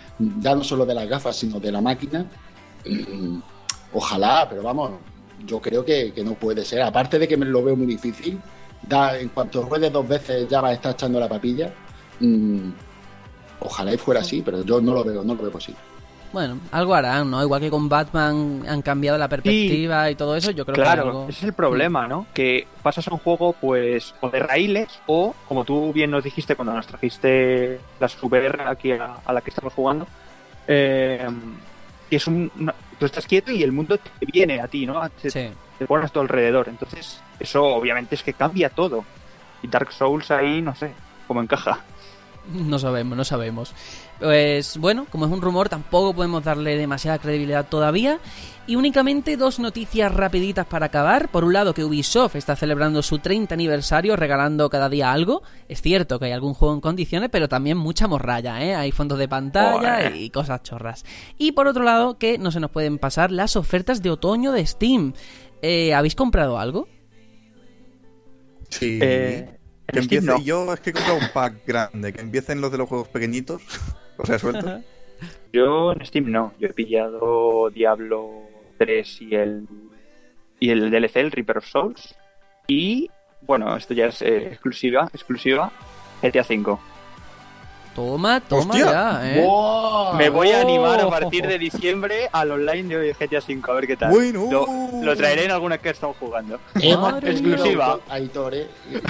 [0.42, 2.26] ya no solo de las gafas, sino de la máquina,
[2.86, 3.40] mm,
[3.94, 4.92] ojalá, pero vamos,
[5.46, 6.82] yo creo que, que no puede ser.
[6.82, 8.38] Aparte de que me lo veo muy difícil,
[8.82, 11.72] da, en cuanto ruedes dos veces ya va a estar echando la papilla.
[12.20, 12.70] Mm,
[13.62, 15.80] ojalá y fuera así, pero yo no lo veo, no lo veo posible.
[16.32, 17.42] Bueno, algo harán, ¿no?
[17.42, 21.10] Igual que con Batman han cambiado la perspectiva y todo eso, yo creo claro, que
[21.10, 21.24] algo...
[21.30, 22.28] ese es el problema, ¿no?
[22.36, 26.56] Que pasas a un juego, pues, o de raíles, o, como tú bien nos dijiste
[26.56, 30.06] cuando nos trajiste la Super aquí a, a la que estamos jugando,
[30.68, 31.28] eh,
[32.10, 32.52] que es un...
[32.60, 35.02] una- tú estás quieto y el mundo te viene a ti, ¿no?
[35.22, 35.50] Te, Sí.
[35.80, 36.68] Te pones a tu alrededor.
[36.70, 39.06] Entonces, eso obviamente es que cambia todo.
[39.64, 40.92] Y Dark Souls ahí, no sé,
[41.28, 41.80] cómo encaja.
[42.54, 43.74] No sabemos, no sabemos.
[44.20, 48.20] Pues bueno, como es un rumor, tampoco podemos darle demasiada credibilidad todavía.
[48.66, 51.30] Y únicamente dos noticias rapiditas para acabar.
[51.30, 55.42] Por un lado, que Ubisoft está celebrando su 30 aniversario regalando cada día algo.
[55.68, 58.76] Es cierto que hay algún juego en condiciones, pero también mucha morralla, ¿eh?
[58.76, 61.06] Hay fondos de pantalla y cosas chorras.
[61.38, 64.66] Y por otro lado, que no se nos pueden pasar las ofertas de otoño de
[64.66, 65.14] Steam.
[65.62, 66.88] Eh, ¿Habéis comprado algo?
[68.70, 69.00] Sí.
[69.02, 69.50] Eh,
[69.88, 70.42] que empiece, no.
[70.42, 73.62] Yo es que he comprado un pack grande, que empiecen los de los juegos pequeñitos,
[74.18, 74.82] o sea, sueltos.
[75.54, 76.54] Yo en Steam no.
[76.60, 78.44] Yo he pillado Diablo
[78.78, 79.68] 3 y el
[80.60, 82.16] y el DLC, el Reaper of Souls.
[82.68, 83.10] Y
[83.42, 85.72] bueno, esto ya es eh, exclusiva, exclusiva
[86.22, 86.78] GTA V.
[88.00, 88.86] Toma, toma Hostia.
[88.92, 89.44] ya, ¿eh?
[89.46, 90.14] ¡Wow!
[90.16, 93.88] Me voy a animar a partir de diciembre al online de GTA V, a ver
[93.88, 94.12] qué tal.
[94.12, 94.48] Bueno.
[94.50, 94.66] Lo,
[95.04, 96.60] lo traeré en alguna que estamos jugando.
[96.76, 98.00] Hemos perdido, exclusiva.
[98.08, 98.68] Aitor, ¿eh?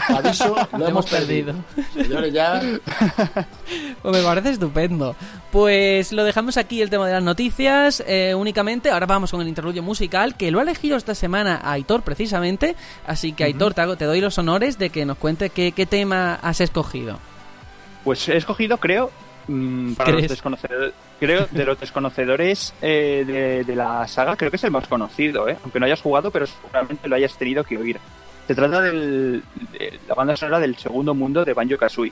[0.08, 1.54] Aviso, lo hemos perdido.
[1.94, 2.60] Señores, ya.
[4.02, 5.16] Pues me parece estupendo.
[5.52, 8.90] Pues lo dejamos aquí el tema de las noticias eh, únicamente.
[8.90, 12.76] Ahora vamos con el interludio musical que lo ha elegido esta semana Aitor precisamente.
[13.06, 15.86] Así que Aitor, te, hago- te doy los honores de que nos cuente qué, qué
[15.86, 17.20] tema has escogido.
[18.04, 19.12] Pues he escogido, creo,
[19.48, 24.58] mm, para los desconocedores, creo, de los desconocedores eh, de, de la saga, creo que
[24.58, 25.58] es el más conocido, ¿eh?
[25.64, 28.00] aunque no hayas jugado, pero seguramente lo hayas tenido que oír.
[28.48, 29.44] Se trata del,
[29.74, 32.12] de la banda sonora del segundo mundo de Banjo Kazooie,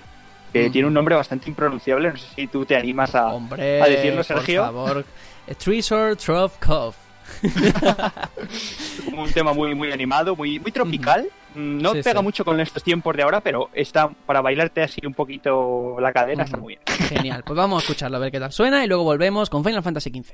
[0.54, 0.72] que Mm.
[0.72, 2.12] tiene un nombre bastante impronunciable.
[2.12, 4.62] No sé si tú te animas a, Hombre, a decirlo, Sergio.
[4.64, 5.06] por favor.
[5.58, 6.96] Treasure Trove Cove.
[9.18, 11.28] un tema muy muy animado, muy muy tropical.
[11.56, 12.24] Mm, No Sí, pega sí.
[12.24, 16.44] mucho con estos tiempos de ahora, pero está para bailarte así un poquito la cadera,
[16.44, 16.82] está muy bien.
[17.10, 19.84] Genial, pues vamos a escucharlo a ver qué tal suena y luego volvemos con Final
[19.84, 20.34] Fantasy XV.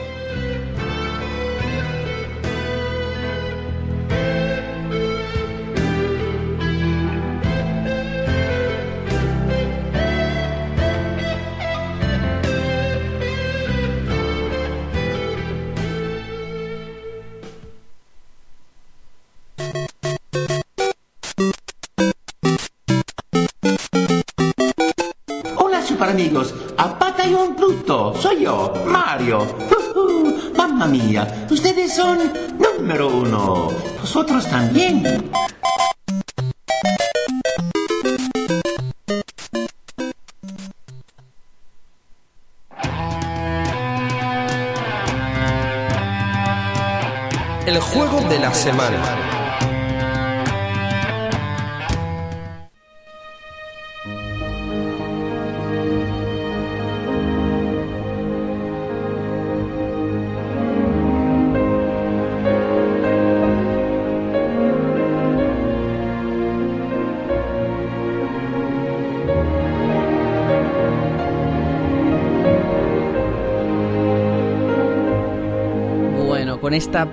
[34.13, 34.21] Uno.
[34.23, 35.30] Vosotros también.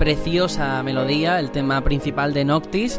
[0.08, 2.98] Preciosa melodía, el tema principal de Noctis,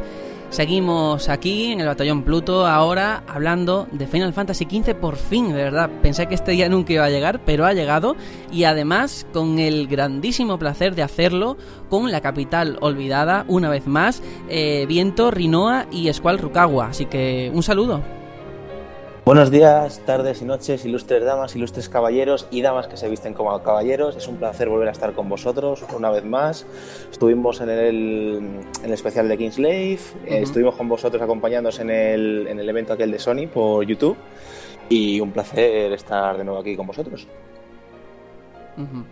[0.52, 5.56] seguimos aquí en el Batallón Pluto, ahora hablando de Final Fantasy XV por fin, de
[5.56, 5.90] verdad.
[6.04, 8.16] Pensé que este día nunca iba a llegar, pero ha llegado
[8.52, 11.58] y además con el grandísimo placer de hacerlo
[11.90, 16.90] con la capital olvidada, una vez más, eh, Viento, Rinoa y Squall Rukawa.
[16.90, 18.19] Así que un saludo.
[19.30, 23.62] Buenos días, tardes y noches, ilustres damas, ilustres caballeros y damas que se visten como
[23.62, 24.16] caballeros.
[24.16, 26.66] Es un placer volver a estar con vosotros una vez más.
[27.12, 28.42] Estuvimos en el,
[28.80, 32.94] en el especial de Kingslave, eh, estuvimos con vosotros acompañándonos en el, en el evento
[32.94, 34.18] aquel de Sony por YouTube
[34.90, 37.28] y un placer estar de nuevo aquí con vosotros.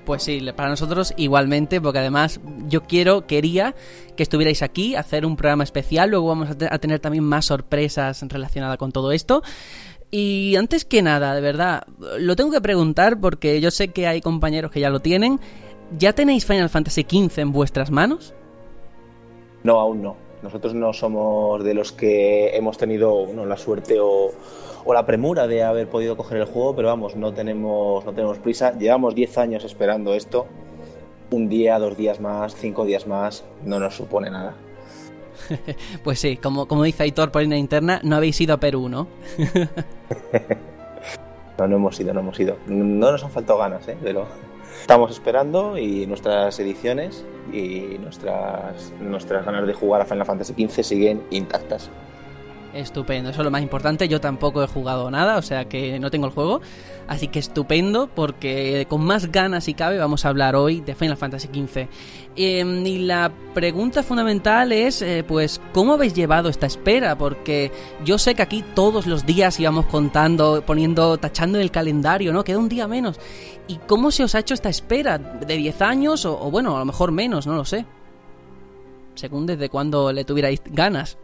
[0.06, 3.76] Pues sí, para nosotros igualmente, porque además yo quiero, quería
[4.16, 8.78] que estuvierais aquí, hacer un programa especial, luego vamos a tener también más sorpresas relacionadas
[8.78, 9.44] con todo esto.
[10.10, 11.84] Y antes que nada, de verdad,
[12.20, 15.40] lo tengo que preguntar porque yo sé que hay compañeros que ya lo tienen.
[15.98, 18.34] ¿Ya tenéis Final Fantasy XV en vuestras manos?
[19.64, 20.16] No, aún no.
[20.42, 24.32] Nosotros no somos de los que hemos tenido la suerte o,
[24.86, 28.38] o la premura de haber podido coger el juego, pero vamos, no tenemos, no tenemos
[28.38, 28.78] prisa.
[28.78, 30.46] Llevamos 10 años esperando esto.
[31.32, 34.56] Un día, dos días más, cinco días más, no nos supone nada.
[36.04, 39.08] Pues sí, como, como dice Aitor por línea interna, no habéis ido a Perú, ¿no?
[41.58, 42.58] No, no hemos ido, no hemos ido.
[42.68, 43.98] No nos han faltado ganas, ¿eh?
[44.04, 44.28] Pero
[44.80, 50.84] estamos esperando y nuestras ediciones y nuestras, nuestras ganas de jugar a Final Fantasy XV
[50.84, 51.90] siguen intactas.
[52.78, 54.08] Estupendo, eso es lo más importante.
[54.08, 56.62] Yo tampoco he jugado nada, o sea que no tengo el juego.
[57.08, 61.18] Así que estupendo, porque con más ganas si cabe vamos a hablar hoy de Final
[61.18, 61.88] Fantasy XV.
[62.36, 67.18] Eh, y la pregunta fundamental es, eh, pues, ¿cómo habéis llevado esta espera?
[67.18, 67.72] Porque
[68.06, 72.44] yo sé que aquí todos los días íbamos contando, poniendo, tachando el calendario, ¿no?
[72.44, 73.20] Queda un día menos.
[73.68, 75.18] ¿Y cómo se os ha hecho esta espera?
[75.18, 77.88] ¿De 10 años o, o bueno, a lo mejor menos, no lo sé?
[79.16, 81.18] Según desde cuándo le tuvierais ganas.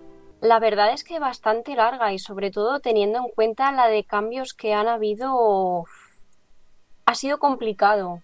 [0.44, 4.54] La verdad es que bastante larga y sobre todo teniendo en cuenta la de cambios
[4.54, 5.86] que han habido,
[7.06, 8.22] ha sido complicado.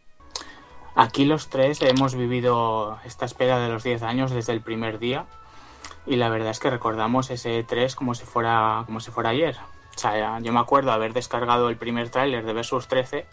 [0.96, 5.28] Aquí los tres hemos vivido esta espera de los 10 años desde el primer día
[6.06, 9.56] y la verdad es que recordamos ese 3 como si fuera como si fuera ayer.
[9.96, 13.28] O sea, yo me acuerdo haber descargado el primer tráiler de Versus 13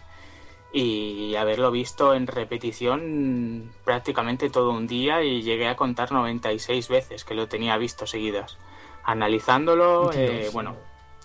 [0.72, 7.24] y haberlo visto en repetición prácticamente todo un día y llegué a contar 96 veces
[7.24, 8.58] que lo tenía visto seguidas,
[9.06, 10.76] analizándolo, eh, bueno,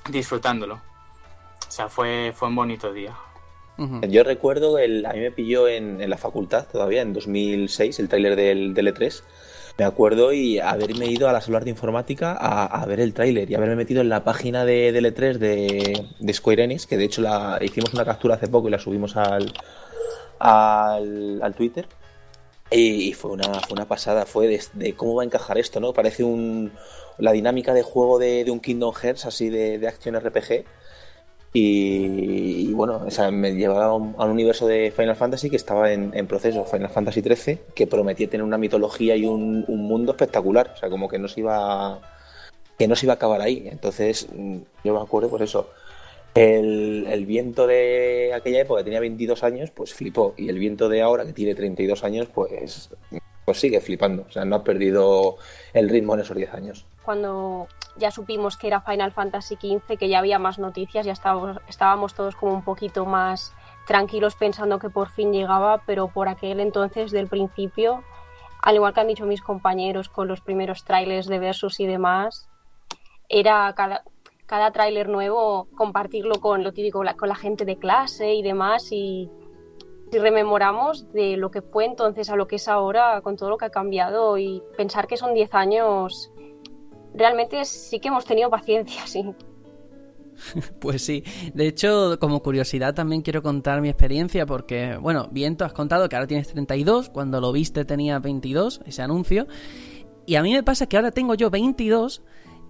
[0.09, 0.75] disfrutándolo.
[0.75, 3.13] O sea, fue, fue un bonito día.
[4.07, 8.09] Yo recuerdo, el, a mí me pilló en, en la facultad todavía, en 2006, el
[8.09, 9.23] tráiler del, del E3.
[9.79, 13.49] Me acuerdo y haberme ido a las aulas de informática a, a ver el tráiler
[13.49, 17.21] y haberme metido en la página de, E3 de, de Square Enix, que de hecho
[17.23, 19.51] la hicimos una captura hace poco y la subimos al,
[20.38, 21.88] al, al Twitter.
[22.69, 25.79] Y, y fue, una, fue una pasada, fue de, de cómo va a encajar esto,
[25.79, 25.91] ¿no?
[25.91, 26.71] Parece un,
[27.18, 30.66] la dinámica de juego de, un Kingdom Hearts, así de, de acción RPG.
[31.53, 36.28] Y, bueno, o sea, me llevaba a un, universo de Final Fantasy que estaba en,
[36.28, 40.72] proceso, Final Fantasy XIII, que prometía tener una mitología y un, un mundo espectacular.
[40.74, 41.99] O sea, como que no se iba
[42.82, 43.68] que no se iba a acabar ahí.
[43.72, 45.70] Entonces, mm, yo me acuerdo, pues eso.
[46.34, 50.34] El, el viento de aquella época que tenía 22 años, pues flipó.
[50.36, 52.89] Y el viento de ahora, que tiene 32 años, pues,
[53.45, 54.25] pues sigue flipando.
[54.27, 55.37] O sea, no ha perdido
[55.73, 56.85] el ritmo en esos 10 años.
[57.03, 57.67] Cuando
[57.97, 62.13] ya supimos que era Final Fantasy XV, que ya había más noticias, ya estábamos, estábamos
[62.13, 63.53] todos como un poquito más
[63.87, 68.03] tranquilos pensando que por fin llegaba, pero por aquel entonces del principio,
[68.61, 72.47] al igual que han dicho mis compañeros con los primeros trailers de Versus y demás,
[73.27, 74.03] era cada,
[74.45, 78.91] cada tráiler nuevo compartirlo con lo típico, la- con la gente de clase y demás
[78.91, 79.29] y
[80.12, 83.57] si rememoramos de lo que fue entonces a lo que es ahora, con todo lo
[83.57, 86.32] que ha cambiado y pensar que son 10 años,
[87.14, 89.24] realmente sí que hemos tenido paciencia, sí.
[90.80, 95.64] Pues sí, de hecho, como curiosidad también quiero contar mi experiencia porque, bueno, bien tú
[95.64, 99.47] has contado que ahora tienes 32, cuando lo viste tenía 22, ese anuncio,
[100.26, 102.24] y a mí me pasa que ahora tengo yo 22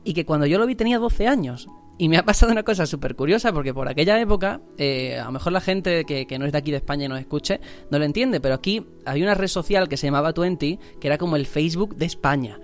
[0.03, 1.67] y que cuando yo lo vi tenía 12 años.
[1.97, 5.33] Y me ha pasado una cosa súper curiosa porque por aquella época, eh, a lo
[5.33, 7.59] mejor la gente que, no es de aquí de España y nos escuche
[7.91, 11.19] no lo entiende, pero aquí había una red social que se llamaba Twenty, que era
[11.19, 12.59] como el Facebook de España.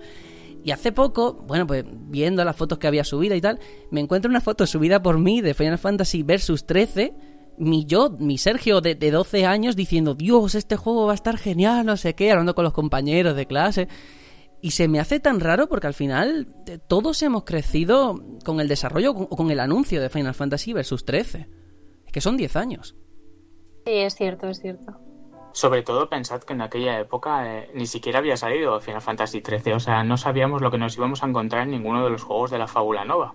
[0.64, 3.60] Y hace poco, bueno, pues viendo las fotos que había subido y tal,
[3.92, 7.14] me encuentro una foto subida por mí de Final Fantasy Versus 13.
[7.58, 11.38] Mi yo, mi Sergio de, de 12 años diciendo, Dios, este juego va a estar
[11.38, 13.88] genial, no sé qué, hablando con los compañeros de clase.
[14.60, 18.68] Y se me hace tan raro porque al final eh, todos hemos crecido con el
[18.68, 21.48] desarrollo o con el anuncio de Final Fantasy Versus 13.
[22.06, 22.96] Es que son 10 años.
[23.86, 24.98] Sí, es cierto, es cierto.
[25.52, 29.72] Sobre todo pensad que en aquella época eh, ni siquiera había salido Final Fantasy XIII,
[29.72, 32.50] o sea, no sabíamos lo que nos íbamos a encontrar en ninguno de los juegos
[32.50, 33.34] de la Fábula Nova,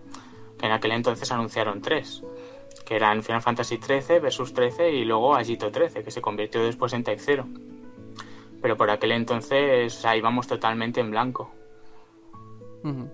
[0.57, 2.24] que en aquel entonces anunciaron tres,
[2.86, 6.93] que eran Final Fantasy XIII, Versus 13 y luego Agito 13, que se convirtió después
[6.93, 7.47] en Type 0.
[8.64, 11.51] Pero por aquel entonces o sea, íbamos totalmente en blanco.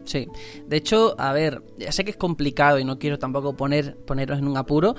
[0.04, 0.28] Sí,
[0.66, 4.40] de hecho, a ver, ya sé que es complicado y no quiero tampoco poner, poneros
[4.40, 4.96] en un apuro,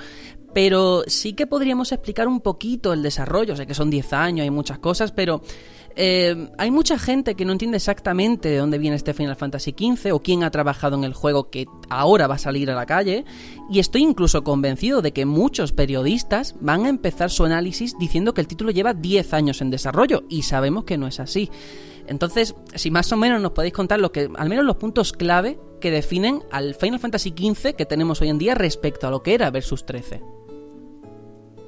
[0.53, 3.55] pero sí que podríamos explicar un poquito el desarrollo.
[3.57, 5.41] Sé que son 10 años, hay muchas cosas, pero
[5.95, 10.13] eh, hay mucha gente que no entiende exactamente de dónde viene este Final Fantasy XV
[10.13, 13.25] o quién ha trabajado en el juego que ahora va a salir a la calle.
[13.69, 18.41] Y estoy incluso convencido de que muchos periodistas van a empezar su análisis diciendo que
[18.41, 21.49] el título lleva 10 años en desarrollo y sabemos que no es así.
[22.07, 25.59] Entonces, si más o menos nos podéis contar lo que, al menos los puntos clave
[25.79, 29.33] que definen al Final Fantasy XV que tenemos hoy en día respecto a lo que
[29.33, 30.40] era Versus 13.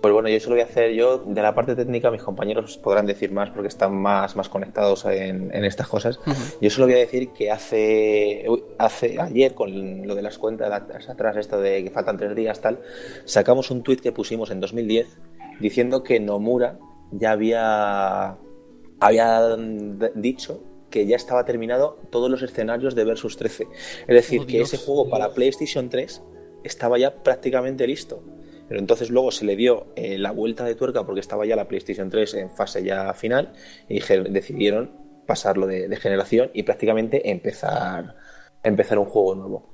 [0.04, 1.20] Pues bueno, yo eso lo voy a hacer yo.
[1.20, 5.49] De la parte técnica, mis compañeros podrán decir más porque están más, más conectados en,
[5.56, 6.20] en estas cosas.
[6.60, 8.45] Yo solo voy a decir que hace,
[8.78, 10.70] hace ayer, con lo de las cuentas
[11.08, 12.82] atrás, esto de que faltan tres días, tal,
[13.24, 15.08] sacamos un tuit que pusimos en 2010
[15.62, 16.80] diciendo que Nomura
[17.12, 18.36] ya había,
[18.99, 19.56] había
[20.16, 23.68] dicho que ya estaba terminado todos los escenarios de Versus 13.
[24.01, 26.22] Es decir, Oh, que ese juego para PlayStation 3
[26.66, 28.22] estaba ya prácticamente listo.
[28.68, 31.68] Pero entonces luego se le dio eh, la vuelta de tuerca porque estaba ya la
[31.68, 33.53] PlayStation 3 en fase ya final
[33.89, 34.91] y decidieron
[35.28, 38.16] pasarlo de, generación y prácticamente empezar,
[38.64, 39.74] empezar un juego nuevo.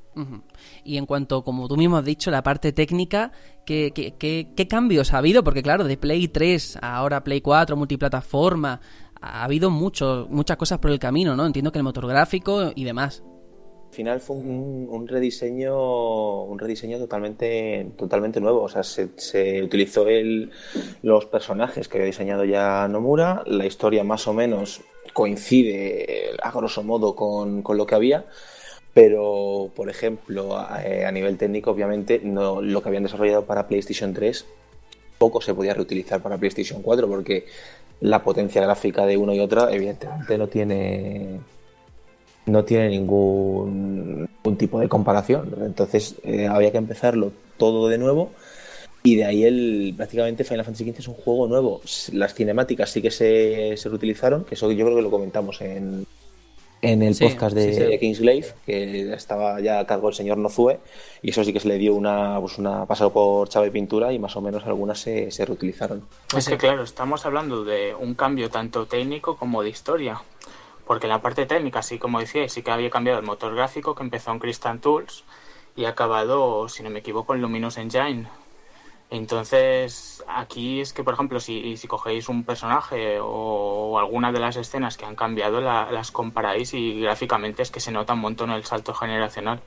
[0.83, 3.31] Y en cuanto, como tú mismo has dicho, la parte técnica,
[3.65, 5.43] ¿qué, qué, qué- qué cambios ha habido?
[5.43, 8.81] Porque claro, de Play 3 a ahora Play 4, multiplataforma,
[9.21, 11.45] ha habido mucho, muchas cosas por el camino, ¿no?
[11.45, 13.23] Entiendo que el motor gráfico y demás.
[13.89, 18.61] Al final fue un, rediseño un rediseño totalmente totalmente nuevo.
[18.61, 20.51] O sea se, utilizó el,
[21.01, 23.43] los personajes que había diseñado ya Nomura.
[23.47, 24.81] La historia más o menos
[25.13, 28.25] coincide a grosso modo con, con lo que había.
[28.93, 34.13] Pero por ejemplo a, eh, nivel técnico obviamente no, lo que habían desarrollado para PlayStation
[34.13, 34.45] 3
[35.17, 37.45] poco se podía reutilizar para PlayStation 4 porque
[38.01, 41.39] la potencia gráfica de uno y otra evidentemente no tiene
[42.49, 45.55] no tiene ningún, ningún tipo de comparación.
[45.61, 48.31] Entonces eh, había que empezarlo todo de nuevo.
[49.01, 51.81] Y de ahí el prácticamente Final Fantasy XV es un juego nuevo.
[52.11, 56.05] Las cinemáticas sí que se, se reutilizaron, que eso yo creo que lo comentamos en,
[56.81, 58.53] en el Sí, podcast de sí, sí.
[58.65, 60.79] Que estaba ya a cargo el señor Nozue,
[61.21, 64.19] y eso sí que se le dio una, pues una pasado por chave pintura y
[64.19, 66.03] más o menos algunas se, se reutilizaron.
[66.37, 70.21] Es que claro, estamos hablando de un cambio tanto técnico como de historia.
[70.89, 73.93] Porque en la parte técnica, sí, como decía, sí que había cambiado el motor gráfico,
[73.93, 75.23] que empezó en Crystal Tools
[75.75, 78.27] y ha acabado, si no me equivoco, en Luminous Engine.
[79.11, 84.97] Entonces, aquí es que, por ejemplo, si, cogéis un personaje o, alguna de las escenas
[84.97, 88.65] que han cambiado, la- las comparáis y gráficamente es que se nota un montón el
[88.65, 89.61] salto generacional.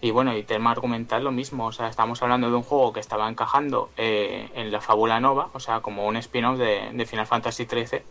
[0.00, 3.00] Y bueno, y tema argumental lo mismo, o sea, estamos hablando de un juego que
[3.00, 7.26] estaba encajando eh, en la fábula nova, o sea, como un spin-off de, de Final
[7.26, 8.02] Fantasy XIII,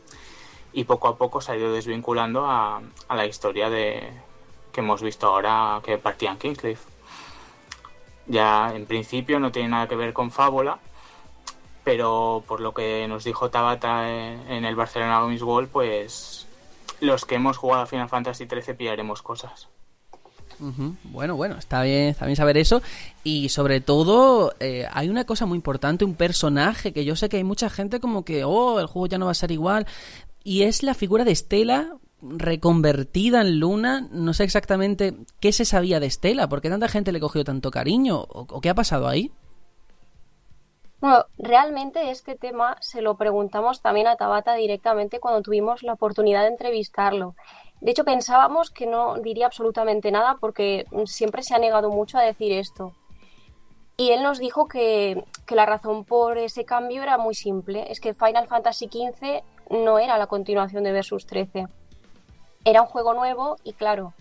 [0.74, 4.12] y poco a poco se ha ido desvinculando a, a la historia de
[4.72, 6.82] que hemos visto ahora que partían Kingscliff.
[8.28, 10.80] Ya en principio no tiene nada que ver con fábula,
[11.84, 16.48] pero por lo que nos dijo Tabata en, el Barcelona Games World, pues
[17.00, 19.68] los que hemos jugado a Final Fantasy XIII pillaremos cosas.
[21.06, 22.84] Bueno, bueno, está bien, está bien saber eso.
[23.24, 27.38] Y sobre todo, eh, hay una cosa muy importante, un personaje que yo sé que
[27.38, 29.88] hay mucha gente como que, oh, el juego ya no va a ser igual.
[30.44, 34.08] Y es la figura de Estela reconvertida en Luna.
[34.12, 37.72] No sé exactamente qué se sabía de Estela, por qué tanta gente le cogió tanto
[37.72, 39.32] cariño, o, qué ha pasado ahí.
[41.00, 46.42] Bueno, realmente este tema se lo preguntamos también a Tabata directamente cuando tuvimos la oportunidad
[46.42, 47.36] de entrevistarlo.
[47.80, 52.22] De hecho, pensábamos que no diría absolutamente nada porque siempre se ha negado mucho a
[52.22, 52.94] decir esto.
[53.98, 57.92] Y él nos dijo que, que la razón por ese cambio era muy simple.
[57.92, 61.68] Es que Final Fantasy XV no era la continuación de Versus 13.
[62.66, 64.14] Era un juego nuevo y claro,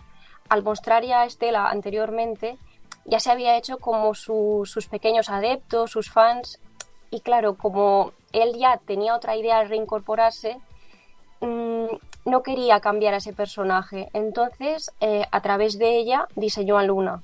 [0.49, 2.57] al mostrar ya a Estela anteriormente,
[3.05, 6.59] ya se había hecho como su- sus pequeños adeptos, sus fans,
[7.09, 10.57] y claro, como él ya tenía otra idea al reincorporarse,
[11.41, 11.85] mm,
[12.25, 14.09] no quería cambiar a ese personaje.
[14.13, 17.21] Entonces, eh, a través de ella, diseñó a Luna.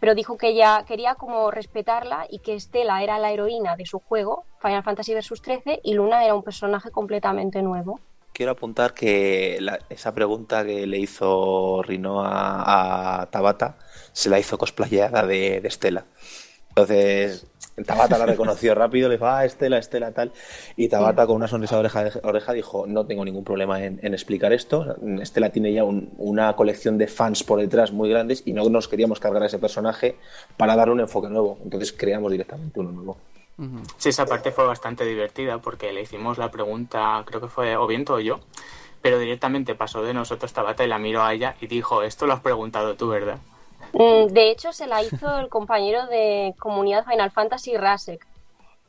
[0.00, 4.00] Pero dijo que ella quería como respetarla y que Estela era la heroína de su
[4.00, 8.00] juego, Final Fantasy Vs 13, y Luna era un personaje completamente nuevo.
[8.32, 9.58] Quiero apuntar que
[9.90, 13.76] esa pregunta que le hizo Rino a, a Tabata
[14.12, 16.06] se la hizo cosplayada de, de Estela.
[16.70, 17.46] Entonces,
[17.86, 20.32] Tabata la reconoció rápido, le dijo, ah, Estela, Estela, tal.
[20.76, 23.98] Y Tabata con una sonrisa de oreja a oreja dijo, no tengo ningún problema en,
[24.02, 24.96] en explicar esto.
[25.20, 28.88] Estela tiene ya un- una colección de fans por detrás muy grandes y no nos
[28.88, 30.16] queríamos cargar a ese personaje
[30.56, 31.58] para darle un enfoque nuevo.
[31.64, 33.16] Entonces creamos directamente uno nuevo.
[33.98, 37.86] Sí, esa parte fue bastante divertida porque le hicimos la pregunta, creo que fue o
[37.86, 38.40] Viento o yo,
[39.02, 42.32] pero directamente pasó de nosotros Tabata y la miró a ella y dijo, esto lo
[42.32, 43.38] has preguntado tú, ¿verdad?
[43.92, 48.26] Mm, De hecho, se la hizo el compañero de comunidad Final Fantasy, Rasek.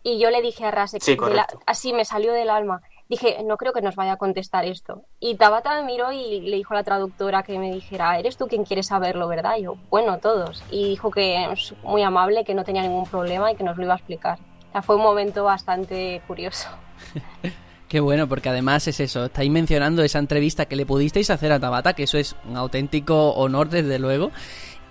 [0.04, 2.82] Y yo le dije a Rasek, Sí, la- así me salió del alma.
[3.08, 5.02] Dije, no creo que nos vaya a contestar esto.
[5.20, 8.48] Y Tabata me miró y le dijo a la traductora que me dijera, eres tú
[8.48, 9.58] quien quiere saberlo, ¿verdad?
[9.58, 10.64] Y yo, bueno, todos.
[10.72, 13.84] Y dijo que es muy amable, que no tenía ningún problema y que nos lo
[13.84, 14.40] iba a explicar.
[14.70, 16.70] O sea, fue un momento bastante curioso.
[17.90, 21.60] Qué bueno, porque además es eso, estáis mencionando esa entrevista que le pudisteis hacer a
[21.60, 24.32] Tabata, que eso es un auténtico honor desde luego.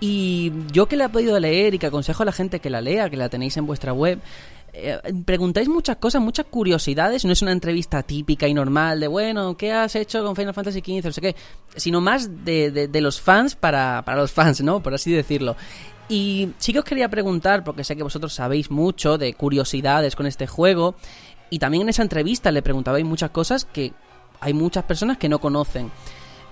[0.01, 2.81] Y yo que la he podido leer y que aconsejo a la gente que la
[2.81, 4.19] lea, que la tenéis en vuestra web,
[4.73, 9.55] eh, preguntáis muchas cosas, muchas curiosidades, no es una entrevista típica y normal de, bueno,
[9.55, 11.05] ¿qué has hecho con Final Fantasy XV?
[11.05, 11.35] No sé qué,
[11.75, 14.81] sino más de, de- de los fans para, para los fans, ¿no?
[14.81, 15.55] Por así decirlo.
[16.09, 20.25] Y sí que os quería preguntar, porque sé que vosotros sabéis mucho de curiosidades con
[20.25, 20.95] este juego,
[21.51, 23.93] y también en esa entrevista le preguntabais muchas cosas que
[24.39, 25.91] hay muchas personas que no conocen.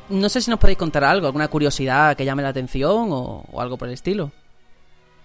[0.10, 3.62] No sé si nos podéis contar algo, alguna curiosidad que llame la atención o, o
[3.62, 4.32] algo por el estilo.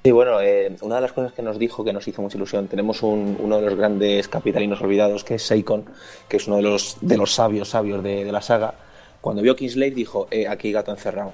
[0.04, 2.68] Sí, bueno, eh, una de las cosas que nos dijo que nos hizo mucha ilusión,
[2.68, 5.86] tenemos un- uno de los grandes capitalinos olvidados, que es Seikon,
[6.28, 8.74] que es uno de los, de los sabios sabios de, de la saga.
[9.22, 11.32] Cuando vio Kingslave dijo, eh, aquí gato encerrado.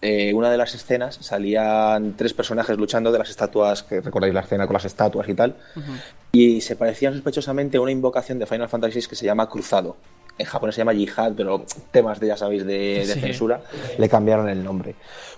[0.00, 4.40] Eh, una de las escenas salían tres personajes luchando de las estatuas, que recordáis la
[4.40, 5.56] escena con las estatuas y tal,
[6.30, 9.96] y se parecían sospechosamente a una invocación de Final Fantasy VI que se llama Cruzado.
[10.38, 13.20] En japonés se llama Jihad, pero temas de, ya sabéis, de, de Sí.
[13.20, 13.62] censura,
[13.98, 14.94] le cambiaron el nombre.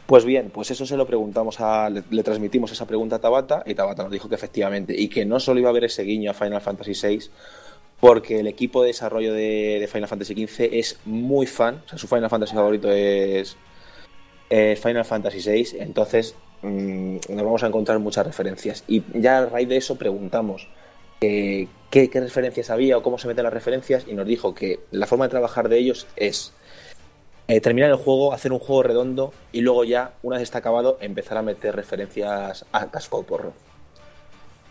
[0.07, 1.91] Pues bien, pues eso se lo preguntamos a.
[1.91, 5.27] Le, le transmitimos esa pregunta a Tabata y Tabata nos dijo que efectivamente, y que
[5.27, 7.31] no solo iba a haber ese guiño a Final Fantasy VI,
[8.01, 11.99] porque el equipo de desarrollo de, de Final Fantasy XV es muy fan, o sea,
[11.99, 13.57] su Final Fantasy favorito es
[14.51, 18.85] eh, Final Fantasy VI, entonces mm, nos vamos a encontrar muchas referencias.
[18.87, 20.69] Y ya a raíz de eso preguntamos
[21.21, 25.07] eh, qué, referencias había o cómo se meten las referencias y nos dijo que la
[25.07, 26.53] forma de trabajar de ellos es
[27.49, 30.99] eh, terminar el juego, hacer un juego redondo y luego ya, una vez está acabado,
[31.01, 33.53] empezar a meter referencias a casco porro.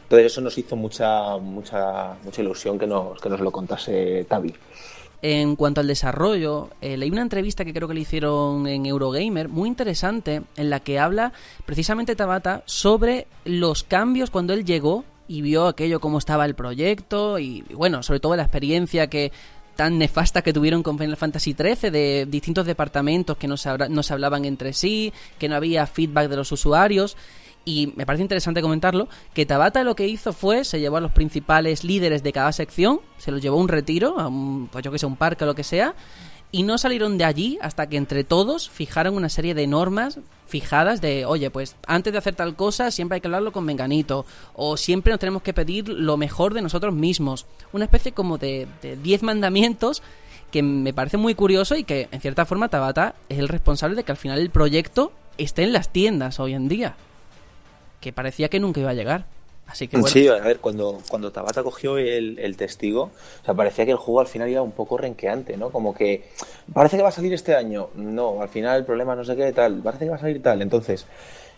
[0.04, 4.54] Entonces eso nos hizo mucha, mucha, mucha ilusión que nos, que nos lo contase Tavi.
[5.22, 9.50] En cuanto al desarrollo, eh, leí una entrevista que creo que le hicieron en Eurogamer,
[9.50, 11.34] muy interesante, en la que habla
[11.66, 17.39] precisamente Tabata sobre los cambios cuando él llegó y vio aquello cómo estaba el proyecto
[17.39, 19.31] y, bueno, sobre todo la experiencia que
[19.76, 24.03] tan nefasta que tuvieron con Final Fantasy XIII de distintos departamentos que no se, no
[24.03, 27.18] se hablaban entre sí, que no había feedback de los usuarios.
[27.65, 31.11] Y me parece interesante comentarlo, que Tabata lo que hizo fue, se llevó a los
[31.11, 34.91] principales líderes de cada sección, se los llevó a un retiro, a un, pues yo
[34.91, 35.95] que sé, un parque o lo que sea,
[36.56, 41.02] y no salieron de allí hasta que entre todos fijaron una serie de normas fijadas
[41.02, 44.77] de, oye, pues antes de hacer tal cosa siempre hay que hablarlo con Menganito, o
[44.77, 47.45] siempre nos tenemos que pedir lo mejor de nosotros mismos.
[47.73, 50.02] Una especie como de 10 mandamientos
[50.49, 54.06] que me parece muy curioso y que en cierta forma Tabata es el responsable de
[54.06, 56.95] que al final el proyecto esté en las tiendas hoy en día.
[57.99, 59.26] Que parecía que nunca iba a llegar.
[59.92, 60.08] Bueno.
[60.08, 63.12] Sí, a ver, cuando, cuando Tabata cogió el, el testigo,
[63.42, 65.70] o sea, parecía que el juego al final iba un poco renqueante, ¿no?
[65.70, 66.30] Como que
[66.74, 67.90] parece que va a salir este año.
[67.96, 69.82] No, al final el problema no sé qué, tal.
[69.82, 70.62] Parece que va a salir tal.
[70.62, 71.06] Entonces,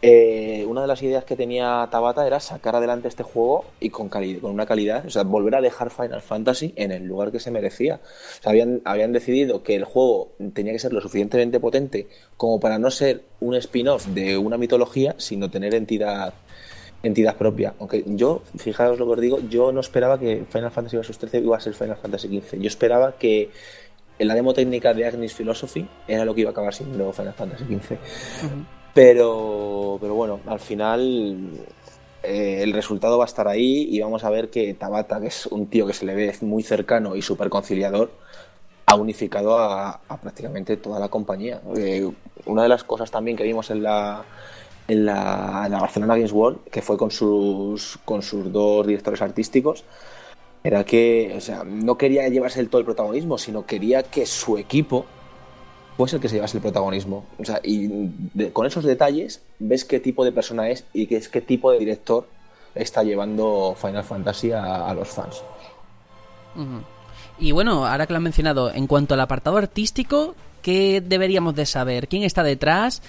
[0.02, 4.10] eh, una de las ideas que tenía Tabata era sacar adelante este juego y con,
[4.10, 7.52] con una calidad, o sea, volver a dejar Final Fantasy en el lugar que se
[7.52, 8.00] merecía.
[8.40, 12.60] O sea, habían, habían decidido que el juego tenía que ser lo suficientemente potente como
[12.60, 16.34] para no ser un spin-off de una mitología, sino tener entidad
[17.08, 17.74] entidad propia.
[17.80, 21.40] Aunque yo, fijaos lo que os digo, yo no esperaba que Final Fantasy Vs 13
[21.40, 22.60] iba a ser Final Fantasy XV.
[22.60, 23.50] Yo esperaba que
[24.20, 27.34] en la demo técnica de Agnes Philosophy era lo que iba a acabar siendo Final
[27.34, 27.98] Fantasy XV.
[28.94, 31.52] Pero, pero bueno, al final
[32.24, 35.46] eh, el resultado va a estar ahí y vamos a ver que Tabata, que es
[35.46, 38.10] un tío que se le ve muy cercano y súper conciliador,
[38.88, 41.62] ha unificado a, a prácticamente toda la compañía.
[41.76, 42.10] Eh,
[42.46, 44.26] una de las cosas también que vimos en la,
[44.88, 49.84] en la, en Barcelona Games World, que fue con sus, con sus dos directores artísticos,
[50.64, 54.58] era que o sea, no quería llevarse el todo el protagonismo, sino quería que su
[54.58, 55.06] equipo
[55.98, 57.26] fuese el que se llevase el protagonismo.
[57.40, 58.10] O sea, y
[58.54, 61.80] con esos detalles ves qué tipo de persona es y qué es qué tipo de
[61.80, 62.28] director
[62.76, 65.42] está llevando Final Fantasy a, los fans.
[67.40, 71.66] Y bueno, ahora que lo han mencionado, en cuanto al apartado artístico, ¿qué deberíamos de
[71.66, 72.08] saber?
[72.08, 73.02] ¿Quién está detrás?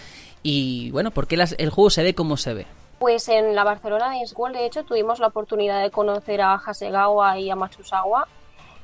[0.42, 2.66] Y bueno, ¿por qué las- el juego se ve como se ve?
[2.98, 7.38] Pues en la Barcelona Games World, de hecho, tuvimos la oportunidad de conocer a Hasegawa
[7.38, 8.26] y a Matsusawa,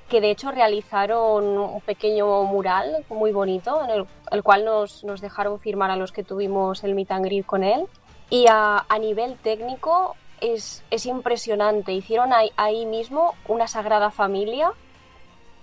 [0.09, 5.21] que de hecho realizaron un pequeño mural muy bonito, en el, el cual nos, nos
[5.21, 7.87] dejaron firmar a los que tuvimos el meet and greet con él.
[8.31, 11.93] Y a, a nivel técnico es, es impresionante.
[11.93, 14.71] Hicieron ahí, ahí mismo una sagrada familia,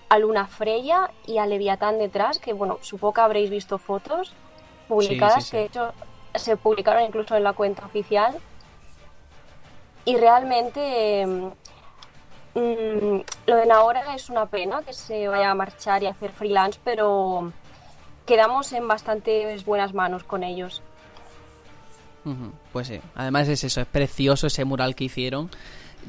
[0.10, 4.34] a Luna Freya y a Leviatán detrás, que bueno, supongo que habréis visto fotos
[4.92, 5.52] publicadas, sí, sí.
[5.52, 5.94] que de hecho
[6.36, 8.36] se publicaron incluso en la cuenta oficial.
[10.04, 16.04] Y realmente mm, mm, lo de ahora es una pena que se vaya a marchar
[16.04, 17.54] y a hacer freelance, pero
[18.26, 20.82] quedamos en bastantes buenas manos con ellos.
[22.74, 25.50] Pues sí, además es eso, es precioso ese mural que hicieron.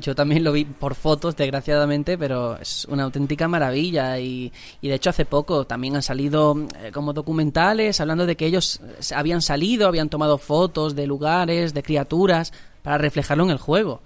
[0.01, 4.19] Yo también lo vi por fotos, desgraciadamente, pero es una auténtica maravilla.
[4.19, 4.51] Y,
[4.81, 8.81] y de hecho, hace poco también han salido eh, como documentales hablando de que ellos
[8.83, 12.53] eh, habían salido, habían tomado fotos de lugares, de criaturas,
[12.83, 14.01] para reflejarlo en el juego.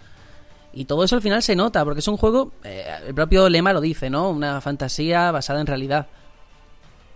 [0.73, 3.73] Y todo eso al final se nota, porque es un juego, eh, el propio lema
[3.73, 4.29] lo dice, ¿no?
[4.31, 6.09] Una fantasía basada en realidad.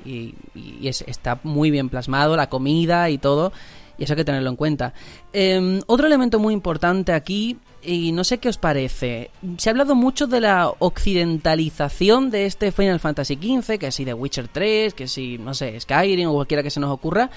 [0.05, 3.53] Y, y es- está muy bien plasmado, la comida y todo,
[4.01, 4.93] y eso hay que tenerlo en cuenta.
[5.33, 9.95] Eh, otro elemento muy importante aquí, y no sé qué os parece, se ha hablado
[9.95, 15.07] mucho de la occidentalización de este Final Fantasy XV, que si de Witcher 3, que
[15.07, 17.31] si, no sé, Skyrim o cualquiera que se nos ocurra.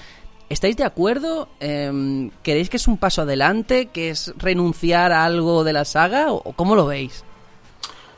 [0.50, 1.48] ¿Estáis de acuerdo?
[1.60, 3.86] Eh, ¿Queréis que es un paso adelante?
[3.86, 6.32] ¿Que es renunciar a algo de la saga?
[6.32, 7.24] ¿O cómo lo veis?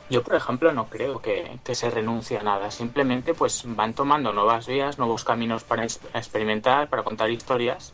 [0.09, 2.69] Yo, por ejemplo, no creo que, que se renuncie a nada.
[2.71, 7.93] Simplemente pues van tomando nuevas vías, nuevos caminos para ex- experimentar, para contar historias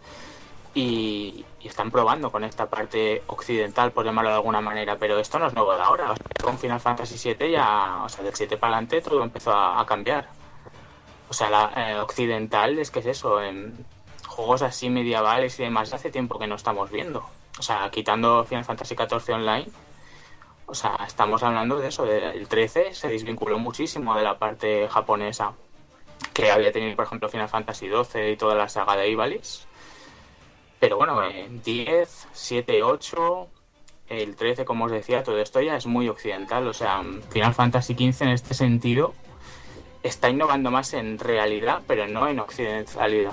[0.74, 4.98] y, están probando con esta parte occidental, por llamarlo de alguna manera.
[4.98, 6.12] Pero esto no es nuevo de ahora.
[6.12, 9.54] O sea, con Final Fantasy VII ya, o sea, del 7 para adelante todo empezó
[9.54, 10.28] a, cambiar.
[11.30, 13.86] O sea, la eh, occidental es que es eso, en
[14.28, 17.26] juegos así medievales y demás hace tiempo que no estamos viendo.
[17.58, 19.68] O sea, quitando Final Fantasy XIV Online,
[20.66, 25.54] o sea, estamos hablando de eso, del 13 se desvinculó muchísimo de la parte japonesa
[26.34, 29.66] que había tenido, por ejemplo, Final Fantasy XII y toda la saga de Ivalice.
[30.84, 33.48] Pero bueno, eh, 10, 7, 8,
[34.10, 36.68] el 13, como os decía, todo esto ya es muy occidental.
[36.68, 39.14] O sea, Final Fantasy XV en este sentido
[40.04, 43.32] está innovando más en realidad, pero no en occidentalidad.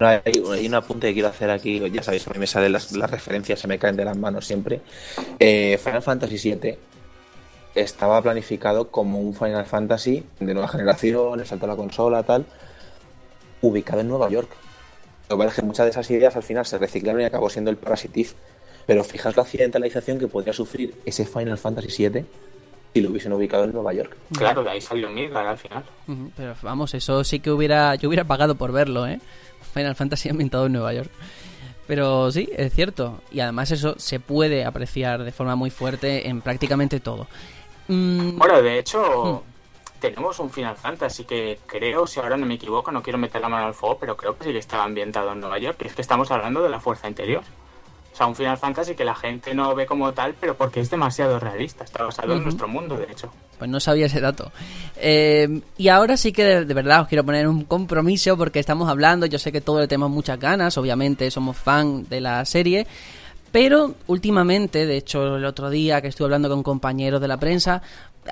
[0.00, 3.60] Hay, un apunte que quiero hacer aquí, ya sabéis, a mí me salen las, referencias,
[3.60, 4.80] se me caen de las manos siempre.
[5.38, 6.76] Eh, Final Fantasy VII
[7.76, 12.46] estaba planificado como un Final Fantasy de nueva generación, el salto a la consola, tal,
[13.62, 14.63] ubicado en Nueva York.
[15.28, 17.48] Lo que pasa es que muchas de esas ideas al final se reciclaron y acabó
[17.50, 18.30] siendo el Parasitive.
[18.86, 22.24] Pero fijaos la occidentalización que podría sufrir ese Final Fantasy VII
[22.92, 24.16] si lo hubiesen ubicado en Nueva York.
[24.36, 25.82] Claro, de ahí salió Midgar al final.
[26.36, 29.18] Pero vamos, eso sí que hubiera, yo hubiera pagado por verlo, ¿eh?
[29.72, 31.10] Final Fantasy ambientado en Nueva York.
[31.86, 33.20] Pero sí, es cierto.
[33.32, 37.26] Y además eso se puede apreciar de forma muy fuerte en prácticamente todo.
[37.88, 39.42] Mm, Bueno, de hecho,
[40.10, 43.48] tenemos un Final Fantasy que creo, si ahora no me equivoco, no quiero meter la
[43.48, 45.94] mano al fuego, pero creo que sí que estaba ambientado en Nueva York, que es
[45.94, 47.42] que estamos hablando de la fuerza interior.
[48.12, 50.88] O sea, un Final Fantasy que la gente no ve como tal, pero porque es
[50.88, 51.82] demasiado realista.
[51.82, 53.32] Está basado en nuestro mundo, de hecho.
[53.58, 54.52] Pues no sabía ese dato.
[54.96, 58.88] Eh, y ahora sí que de, de verdad os quiero poner un compromiso porque estamos
[58.88, 62.86] hablando, yo sé que todos le tenemos muchas ganas, obviamente somos fan de la serie,
[63.54, 67.82] pero últimamente, de hecho el otro día que estuve hablando con compañeros de la prensa,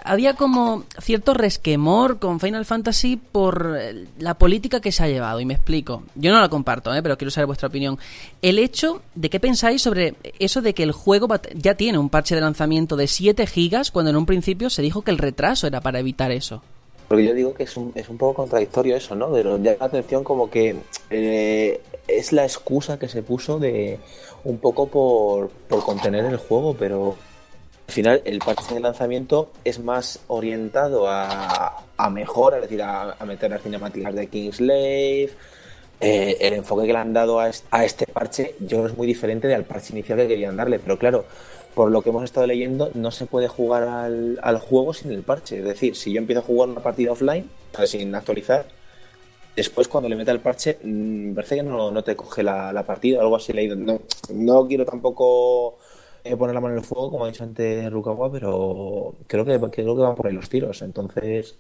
[0.05, 5.41] había como cierto resquemor con Final Fantasy por eh, la política que se ha llevado,
[5.41, 6.03] y me explico.
[6.15, 7.03] Yo no la comparto, ¿eh?
[7.03, 7.99] pero quiero saber vuestra opinión.
[8.41, 12.35] El hecho de qué pensáis sobre eso de que el juego ya tiene un parche
[12.35, 15.81] de lanzamiento de 7 gigas, cuando en un principio se dijo que el retraso era
[15.81, 16.63] para evitar eso.
[17.09, 19.31] Porque yo digo que es un, es un poco contradictorio eso, ¿no?
[19.31, 20.77] Pero llama la atención como que
[21.11, 23.99] eh, es la excusa que se puso de
[24.45, 27.17] un poco por, por contener el juego, pero
[27.93, 33.15] al final el parche de lanzamiento es más orientado a, a mejora, es decir, a,
[33.27, 35.29] meter las cinemáticas de Kingslave.
[36.01, 39.07] Eh, el enfoque que le han dado a este, parche yo creo que es muy
[39.07, 41.27] diferente del parche inicial que querían darle, pero claro,
[41.75, 45.23] por lo que hemos estado leyendo, no se puede jugar al, al juego sin el
[45.23, 45.59] parche.
[45.59, 47.51] Es decir, si yo empiezo a jugar una partida offline,
[47.85, 48.65] sin actualizar,
[49.55, 52.87] después cuando le meta el parche, mm, me parece que no, te coge la, la
[52.87, 53.77] partida o algo así leído.
[53.77, 54.01] No,
[54.31, 55.77] no quiero tampoco
[56.39, 59.97] poner la mano en el fuego, como ha dicho antes Rukawa, pero creo que, creo
[59.97, 60.83] que van por ahí los tiros.
[60.83, 61.59] Entonces,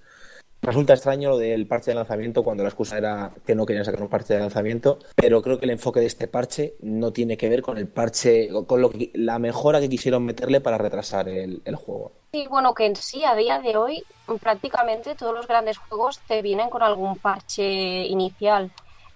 [0.64, 4.00] Resulta extraño lo del parche de lanzamiento cuando la excusa era que no querían sacar
[4.00, 7.48] un parche de lanzamiento, pero creo que el enfoque de este parche no tiene que
[7.48, 11.62] ver con el parche, con lo que, la mejora que quisieron meterle para retrasar el,
[11.64, 12.12] el juego.
[12.32, 14.04] Sí, bueno, que en sí, a día de hoy,
[14.40, 18.70] prácticamente todos los grandes juegos te vienen con algún parche inicial.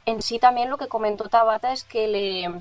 [0.04, 2.60] En sí también lo que comentó Tabata es que le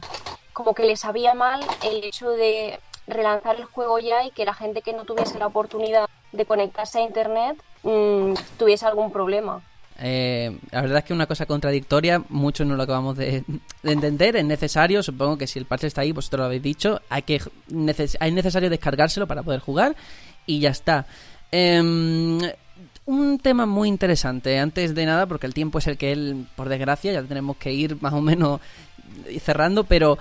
[0.55, 4.53] como que le sabía mal el hecho de relanzar el juego ya y que la
[4.53, 9.61] gente que no tuviese la oportunidad de conectarse a internet mm, tuviese algún problema.
[9.99, 13.43] Eh, la verdad es que una cosa contradictoria, muchos no lo acabamos de,
[13.83, 17.01] de entender, es necesario, supongo que si el parche está ahí, vosotros lo habéis dicho,
[17.09, 19.93] hay que neces es necesario descargárselo para poder jugar
[20.45, 21.05] y ya está.
[21.51, 22.39] Em,
[23.05, 26.69] un tema muy interesante, antes de nada, porque el tiempo es el que él, por
[26.69, 28.61] desgracia, ya tenemos que ir más o menos
[29.41, 30.17] cerrando, pero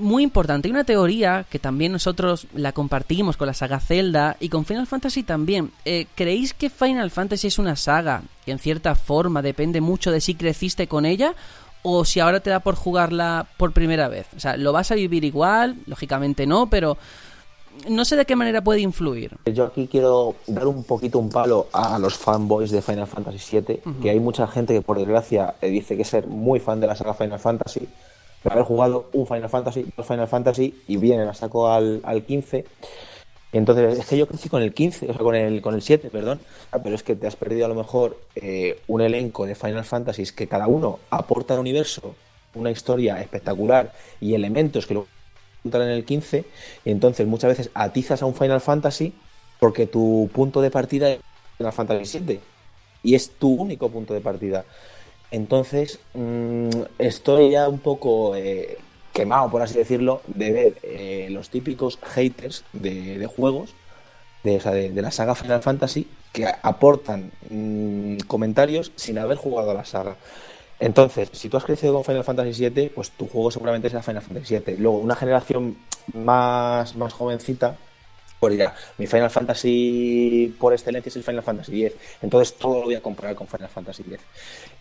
[0.00, 0.68] muy importante.
[0.68, 4.86] Hay una teoría que también nosotros la compartimos con la saga Zelda y con Final
[4.86, 5.70] Fantasy también.
[5.84, 10.20] Eh, ¿Creéis que Final Fantasy es una saga que en cierta forma depende mucho de
[10.20, 11.34] si creciste con ella?
[11.82, 14.26] O si ahora te da por jugarla por primera vez.
[14.36, 15.76] O sea, ¿lo vas a vivir igual?
[15.86, 16.98] Lógicamente no, pero
[17.88, 19.36] no sé de qué manera puede influir.
[19.46, 23.80] Yo aquí quiero dar un poquito un palo a los fanboys de Final Fantasy VII,
[24.02, 26.96] que hay mucha gente que por desgracia eh, dice que ser muy fan de la
[26.96, 27.88] saga Final Fantasy,
[28.44, 32.64] haber jugado un Final Fantasy, dos Final Fantasy y vienen a saco al, al 15.
[33.52, 35.82] Y entonces, es que yo crecí con el 15, o sea, con el, con el
[35.82, 36.40] 7, perdón,
[36.84, 40.32] pero es que te has perdido a lo mejor eh, un elenco de Final Fantasies
[40.32, 42.14] que cada uno aporta al universo
[42.54, 45.06] una historia espectacular y elementos que lo
[45.62, 46.44] en el 15
[46.84, 49.12] y entonces muchas veces atizas a un Final Fantasy
[49.58, 51.20] porque tu punto de partida es
[51.58, 52.40] Final Fantasy 7
[53.02, 54.64] y es tu único punto de partida.
[55.30, 58.78] Entonces mm, estoy ya un poco eh,
[59.12, 63.74] quemado, por así decirlo, de ver eh, los típicos haters de, de juegos
[64.42, 69.70] de, o sea, de, la saga Final Fantasy que aportan mm, comentarios sin haber jugado
[69.70, 70.16] a la saga.
[70.78, 74.22] Entonces, si tú has crecido con Final Fantasy VII, pues tu juego seguramente será Final
[74.22, 74.76] Fantasy VII.
[74.78, 75.76] Luego, una generación
[76.14, 77.76] más, más jovencita,
[78.40, 81.98] pues dirá, mi Final Fantasy por excelencia es el Final Fantasy X.
[82.22, 84.18] Entonces, todo lo voy a comparar con Final Fantasy X.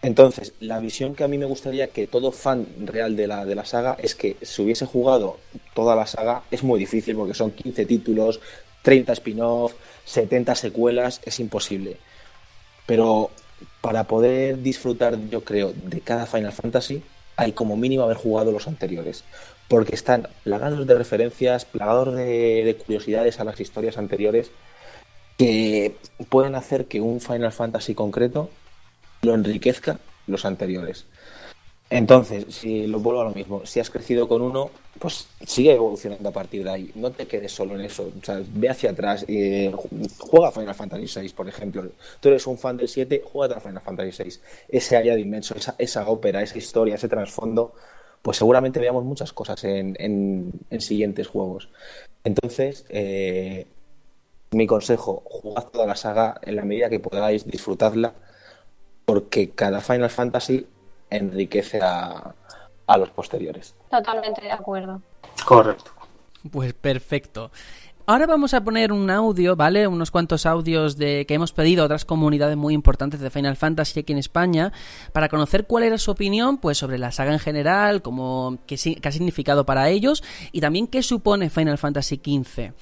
[0.01, 3.55] Entonces, la visión que a mí me gustaría que todo fan real de la, de
[3.55, 5.37] la saga es que si hubiese jugado
[5.73, 8.39] toda la saga, es muy difícil porque son 15 títulos,
[8.81, 9.73] 30 spin-off,
[10.05, 11.97] 70 secuelas, es imposible.
[12.85, 13.29] Pero
[13.81, 17.03] para poder disfrutar, yo creo, de cada Final Fantasy,
[17.35, 19.23] hay como mínimo haber jugado los anteriores.
[19.69, 24.51] Porque están plagados de referencias, plagados de, de curiosidades a las historias anteriores
[25.37, 25.95] que
[26.27, 28.49] pueden hacer que un Final Fantasy concreto
[29.21, 31.05] lo enriquezca los anteriores.
[31.89, 34.69] Entonces, si lo vuelvo a lo mismo, si has crecido con uno,
[34.99, 36.91] pues sigue evolucionando a partir de ahí.
[36.93, 38.11] No te quedes solo en eso.
[38.53, 39.25] Ve hacia atrás.
[39.27, 39.73] eh,
[40.19, 41.87] juega Final Fantasy VI, por ejemplo.
[42.19, 44.39] Tú eres un fan del 7, juega a Final Fantasy VI.
[44.67, 47.73] Ese área de inmenso, esa ópera, esa historia, ese trasfondo,
[48.21, 51.69] pues seguramente veamos muchas cosas en, en- en siguientes juegos.
[52.23, 53.65] Entonces, eh,
[54.51, 58.13] mi consejo, jugad toda la saga en la medida que podáis, disfrutadla,
[59.05, 60.67] porque cada Final Fantasy
[61.09, 62.35] enriquece a,
[62.87, 63.75] a los posteriores.
[63.89, 65.01] Totalmente de acuerdo.
[65.45, 65.91] Correcto.
[66.51, 67.51] Pues perfecto.
[68.09, 69.85] Ahora vamos a poner un audio, ¿vale?
[69.85, 73.99] Unos cuantos audios de que hemos pedido a otras comunidades muy importantes de Final Fantasy
[73.99, 74.73] aquí en España
[75.13, 79.07] para conocer cuál era su opinión pues sobre la saga en general, como qué, qué
[79.07, 82.73] ha significado para ellos y también qué supone Final Fantasy XV.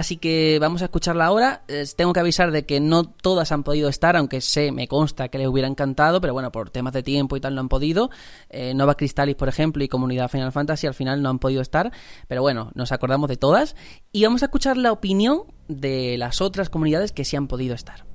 [0.00, 1.62] Así que vamos a escucharla ahora.
[1.94, 5.36] tengo que avisar de que no todas han podido estar, aunque sé, me consta que
[5.36, 8.08] les hubiera encantado, pero bueno, por temas de tiempo y tal no han podido.
[8.48, 11.92] Eh, Nova Crystallis, por ejemplo, y Comunidad Final Fantasy al final no han podido estar,
[12.28, 13.76] pero bueno, nos acordamos de todas.
[14.10, 18.09] Y vamos a escuchar la opinión de las otras comunidades que sí han podido estar.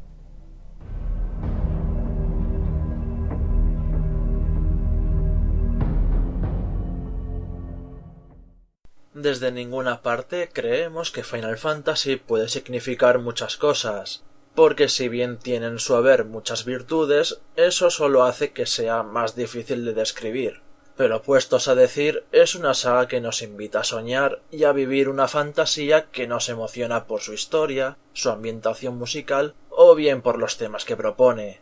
[9.15, 15.67] Desde ninguna parte creemos que Final Fantasy puede significar muchas cosas, porque si bien tiene
[15.67, 20.59] en su haber muchas virtudes, eso solo hace que sea más difícil de describir.
[20.97, 25.07] Pero puestos a decir, es una saga que nos invita a soñar y a vivir
[25.07, 30.57] una fantasía que nos emociona por su historia, su ambientación musical o bien por los
[30.57, 31.61] temas que propone.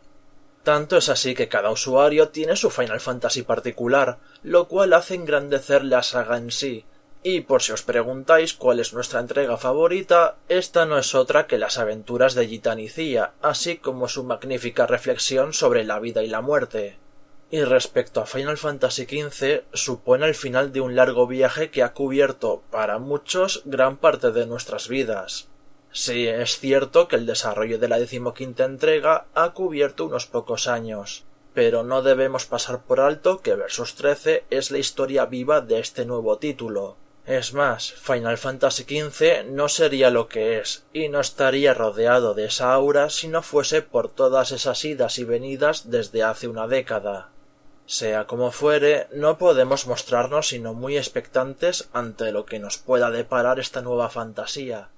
[0.64, 5.84] Tanto es así que cada usuario tiene su Final Fantasy particular, lo cual hace engrandecer
[5.84, 6.84] la saga en sí,
[7.26, 11.56] y por si os preguntáis cuál es nuestra entrega favorita, esta no es otra que
[11.56, 16.98] las aventuras de Gitanicía, así como su magnífica reflexión sobre la vida y la muerte.
[17.50, 21.94] Y respecto a Final Fantasy XV, supone el final de un largo viaje que ha
[21.94, 25.48] cubierto, para muchos, gran parte de nuestras vidas.
[25.92, 31.24] Sí, es cierto que el desarrollo de la decimoquinta entrega ha cubierto unos pocos años,
[31.54, 36.04] pero no debemos pasar por alto que Versus 13 es la historia viva de este
[36.04, 36.98] nuevo título.
[37.26, 42.44] Es más, Final Fantasy XV no sería lo que es, y no estaría rodeado de
[42.44, 47.30] esa aura si no fuese por todas esas idas y venidas desde hace una década.
[47.86, 53.58] Sea como fuere, no podemos mostrarnos sino muy expectantes ante lo que nos pueda deparar
[53.58, 54.90] esta nueva fantasía.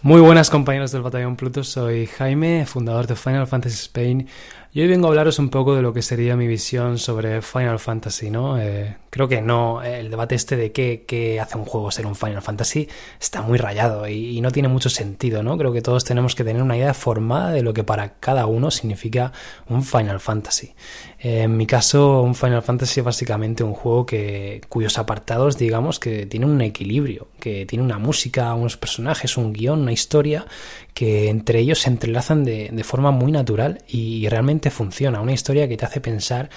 [0.00, 4.28] Muy buenas compañeros del Batallón Pluto, soy Jaime, fundador de Final Fantasy Spain,
[4.76, 7.78] y hoy vengo a hablaros un poco de lo que sería mi visión sobre Final
[7.78, 8.60] Fantasy, ¿no?
[8.60, 12.42] Eh, creo que no, el debate este de qué, hace un juego ser un Final
[12.42, 12.88] Fantasy
[13.20, 15.56] está muy rayado y, no tiene mucho sentido, ¿no?
[15.56, 18.72] Creo que todos tenemos que tener una idea formada de lo que para cada uno
[18.72, 19.30] significa
[19.68, 20.74] un Final Fantasy.
[21.20, 26.00] Eh, en mi caso, un Final Fantasy es básicamente un juego que, cuyos apartados, digamos,
[26.00, 30.46] que tiene un equilibrio, que tiene una música, unos personajes, un guion, una historia,
[30.92, 35.68] que entre ellos se entrelazan de, de forma muy natural y realmente funciona, una historia
[35.68, 36.50] que te hace pensar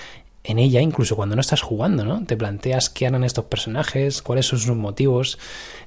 [0.47, 2.23] en ella, incluso cuando no estás jugando, ¿no?
[2.25, 5.37] Te planteas qué harán estos personajes, cuáles son sus motivos,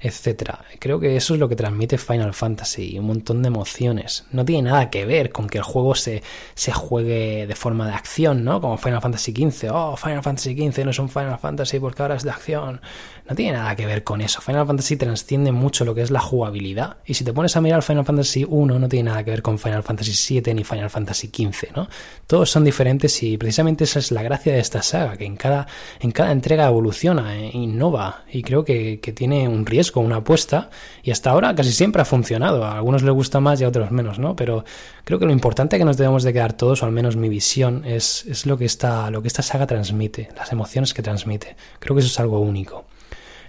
[0.01, 0.65] etcétera.
[0.79, 4.25] Creo que eso es lo que transmite Final Fantasy, un montón de emociones.
[4.33, 6.23] No tiene nada que ver con que el juego se,
[6.55, 8.61] se juegue de forma de acción, ¿no?
[8.61, 9.71] Como Final Fantasy XV.
[9.73, 12.83] Oh, Final Fantasy XV no es un Final Fantasy porque ahora es de acción.
[13.29, 14.41] No tiene nada que ver con eso.
[14.41, 16.97] Final Fantasy transciende mucho lo que es la jugabilidad.
[17.07, 19.59] Y si te pones a mirar Final Fantasy 1, no tiene nada que ver con
[19.59, 21.89] Final Fantasy 7 ni Final Fantasy XV, ¿no?
[22.27, 25.67] Todos son diferentes y precisamente esa es la gracia de esta saga, que en cada,
[26.01, 30.71] en cada entrega evoluciona, e innova y creo que, tiene un riesgo, una apuesta
[31.03, 32.65] y hasta ahora casi siempre ha funcionado.
[32.65, 34.37] A algunos les gusta más y a otros menos, ¿no?
[34.37, 34.65] Pero
[35.05, 37.85] creo que lo importante que nos debemos de quedar todos, o al menos mi visión,
[37.85, 41.57] es, es lo, que esta, lo que esta saga transmite, las emociones que transmite.
[41.79, 42.87] Creo que eso es algo único.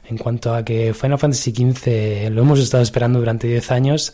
[0.07, 4.13] En cuanto a que Final Fantasy XV lo hemos estado esperando durante 10 años,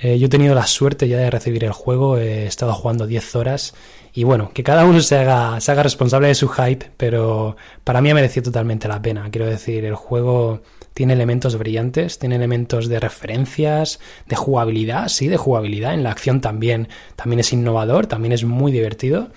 [0.00, 3.36] eh, yo he tenido la suerte ya de recibir el juego, he estado jugando 10
[3.36, 3.74] horas
[4.16, 8.00] y bueno, que cada uno se haga, se haga responsable de su hype, pero para
[8.00, 9.28] mí ha merecido totalmente la pena.
[9.32, 10.62] Quiero decir, el juego
[10.94, 15.94] tiene elementos brillantes, tiene elementos de referencias, de jugabilidad, sí, de jugabilidad.
[15.94, 19.30] En la acción también, también es innovador, también es muy divertido.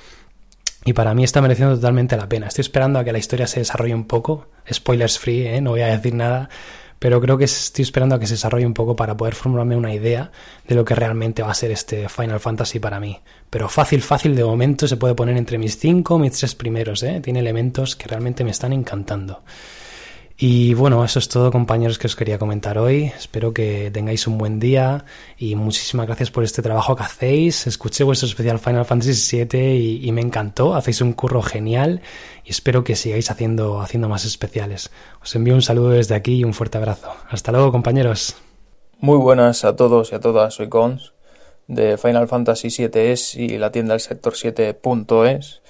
[0.86, 2.48] Y para mí está mereciendo totalmente la pena.
[2.48, 4.48] Estoy esperando a que la historia se desarrolle un poco.
[4.72, 5.60] Spoilers free, ¿eh?
[5.60, 6.50] no voy a decir nada.
[7.00, 9.94] Pero creo que estoy esperando a que se desarrolle un poco para poder formularme una
[9.94, 10.32] idea
[10.68, 13.20] de lo que realmente va a ser este Final Fantasy para mí.
[13.50, 17.04] Pero fácil, fácil de momento se puede poner entre mis cinco, mis tres primeros.
[17.04, 17.22] ¿eh?
[17.22, 19.44] Tiene elementos que realmente me están encantando.
[20.40, 23.06] Y bueno, eso es todo compañeros que os quería comentar hoy.
[23.18, 25.04] Espero que tengáis un buen día
[25.36, 27.66] y muchísimas gracias por este trabajo que hacéis.
[27.66, 30.76] Escuché vuestro especial Final Fantasy VII y, me encantó.
[30.76, 32.02] Hacéis un curro genial
[32.46, 34.92] y espero que sigáis haciendo, haciendo más especiales.
[35.24, 37.16] Os envío un saludo desde aquí y un fuerte abrazo.
[37.30, 38.36] Hasta luego compañeros.
[39.00, 40.54] Muy buenas a todos y a todas.
[40.54, 41.14] Soy Cons
[41.66, 45.62] de Final Fantasy VII y la tienda del sector 7.es.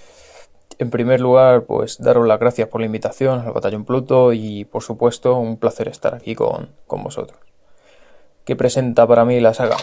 [0.79, 4.83] En primer lugar, pues daros las gracias por la invitación al Batallón Pluto y, por
[4.83, 7.39] supuesto, un placer estar aquí con, vosotros.
[8.45, 9.77] ¿Qué presenta para mí la saga?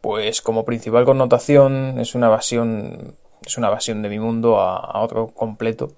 [0.00, 5.28] Pues como principal connotación es una evasión, es una evasión de mi mundo a, otro
[5.28, 5.88] completo,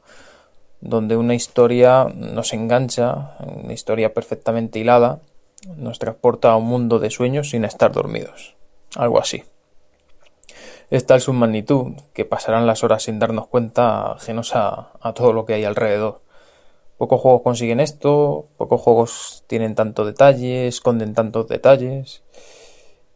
[0.81, 5.21] donde una historia nos engancha, una historia perfectamente hilada,
[5.77, 8.57] nos transporta a un mundo de sueños sin estar dormidos.
[8.97, 9.45] Algo así.
[10.93, 15.47] Es su magnitud que pasarán las horas sin darnos cuenta ajenos a, a todo lo
[15.47, 16.21] que hay alrededor.
[16.99, 22.23] Pocos juegos consiguen esto, pocos juegos tienen tanto detalle, esconden tantos detalles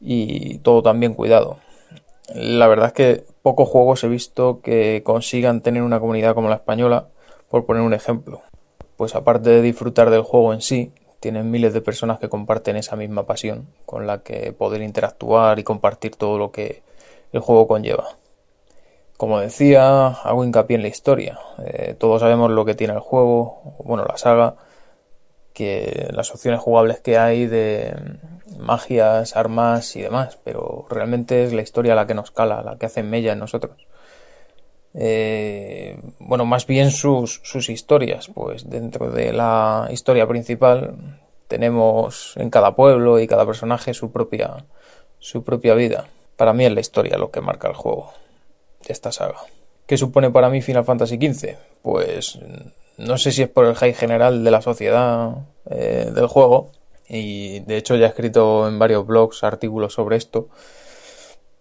[0.01, 1.59] y todo tan bien cuidado.
[2.35, 6.55] La verdad es que pocos juegos he visto que consigan tener una comunidad como la
[6.55, 7.09] española,
[7.51, 8.41] por poner un ejemplo.
[8.97, 12.97] Pues aparte de disfrutar del juego en sí, tienen miles de personas que comparten esa
[12.97, 16.87] misma pasión, con la que poder interactuar y compartir todo lo que
[17.33, 18.17] el juego conlleva.
[19.17, 21.39] Como decía, hago hincapié en la historia.
[21.65, 24.57] Eh, todos sabemos lo que tiene el juego, bueno, la saga,
[25.55, 27.97] que las opciones jugables que hay de
[28.59, 32.87] magias, armas y demás, pero realmente es la historia la que nos cala, la que
[32.87, 33.87] hace mella en nosotros.
[34.93, 40.95] Eh, bueno, más bien sus, sus historias, pues dentro de la historia principal
[41.49, 44.65] tenemos en cada pueblo y cada personaje su propia,
[45.19, 46.07] su propia vida.
[46.37, 48.13] Para mí es la historia lo que marca el juego
[48.87, 49.39] de esta saga.
[49.87, 51.57] ¿Qué supone para mí Final Fantasy XV?
[51.83, 52.39] Pues
[52.99, 55.37] no sé si es por el high general de la sociedad
[55.71, 56.71] eh, del juego,
[57.09, 60.49] y de hecho ya he escrito en varios blogs artículos sobre esto,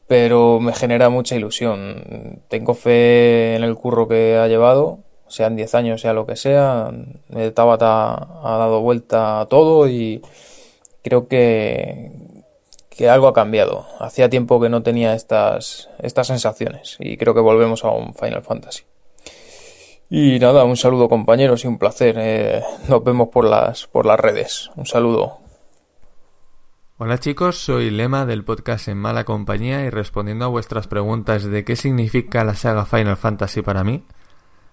[0.07, 2.41] pero me genera mucha ilusión.
[2.47, 6.91] Tengo fe en el curro que ha llevado, sean 10 años, sea lo que sea.
[7.53, 10.21] Tabata ha dado vuelta a todo y
[11.03, 12.11] creo que,
[12.95, 13.85] que algo ha cambiado.
[13.99, 18.41] Hacía tiempo que no tenía estas, estas sensaciones y creo que volvemos a un Final
[18.41, 18.83] Fantasy.
[20.09, 22.15] Y nada, un saludo compañeros y un placer.
[22.17, 24.71] Eh, nos vemos por las, por las redes.
[24.75, 25.39] Un saludo.
[26.97, 31.65] Hola chicos, soy Lema del podcast En Mala Compañía y respondiendo a vuestras preguntas de
[31.65, 34.05] qué significa la saga Final Fantasy para mí.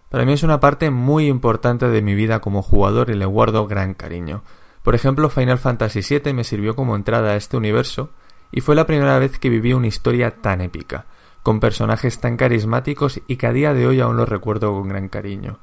[0.08, 3.66] Para mí es una parte muy importante de mi vida como jugador y le guardo
[3.66, 4.44] gran cariño.
[4.82, 8.10] Por ejemplo, Final Fantasy VII me sirvió como entrada a este universo
[8.50, 11.06] y fue la primera vez que viví una historia tan épica,
[11.42, 15.08] con personajes tan carismáticos y que a día de hoy aún los recuerdo con gran
[15.08, 15.58] cariño.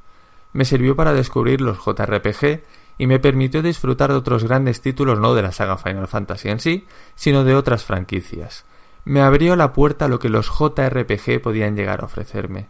[0.54, 2.62] Me sirvió para descubrir los JRPG
[2.98, 6.60] y me permitió disfrutar de otros grandes títulos no de la saga Final Fantasy en
[6.60, 8.66] sí, sino de otras franquicias.
[9.06, 12.68] Me abrió la puerta a lo que los JRPG podían llegar a ofrecerme.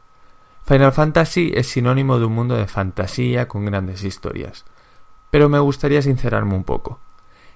[0.66, 4.66] Final Fantasy es sinónimo de un mundo de fantasía con grandes historias.
[5.32, 7.00] Pero me gustaría sincerarme un poco,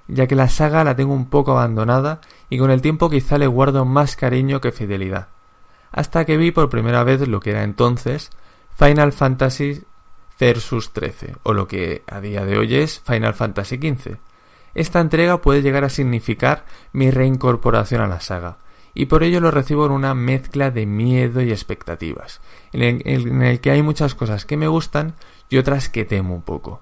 [0.08, 3.48] ya que la saga la tengo un poco abandonada y con el tiempo quizá le
[3.48, 5.30] guardo más cariño que fidelidad.
[5.92, 8.32] Hasta que vi por primera vez lo que era entonces
[8.76, 9.84] Final Fantasy
[10.40, 14.18] Versus 13, o lo que a día de hoy es Final Fantasy XV.
[14.74, 18.58] Esta entrega puede llegar a significar mi reincorporación a la saga,
[18.96, 22.42] y por ello lo recibo en una mezcla de miedo y expectativas,
[22.74, 25.14] en el, que hay muchas cosas que me gustan
[25.50, 26.82] y otras que temo un poco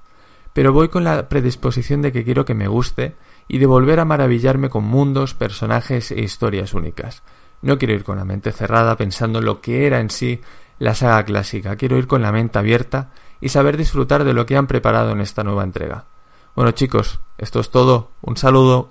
[0.53, 3.15] pero voy con la predisposición de que quiero que me guste
[3.47, 7.23] y de volver a maravillarme con mundos, personajes e historias únicas.
[7.61, 10.41] No quiero ir con la mente cerrada pensando en lo que era en sí
[10.79, 14.57] la saga clásica, quiero ir con la mente abierta y saber disfrutar de lo que
[14.57, 16.05] han preparado en esta nueva entrega.
[16.55, 18.89] Bueno chicos, esto es todo, un saludo.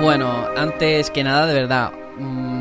[0.00, 1.92] Bueno, antes que nada, de verdad,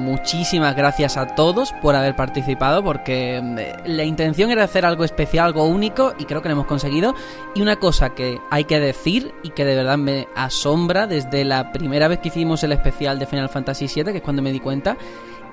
[0.03, 5.47] muchísimas gracias a todos por haber participado porque mm, la intención era hacer algo especial,
[5.47, 7.15] algo único y creo que lo hemos conseguido.
[7.55, 11.71] Y una cosa que hay que decir y que de verdad me asombra desde la
[11.71, 14.59] primera vez que hicimos el especial de Final Fantasy VII, que es cuando me di
[14.59, 14.97] cuenta,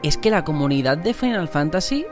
[0.02, 2.05] es que la comunidad de Final Fantasy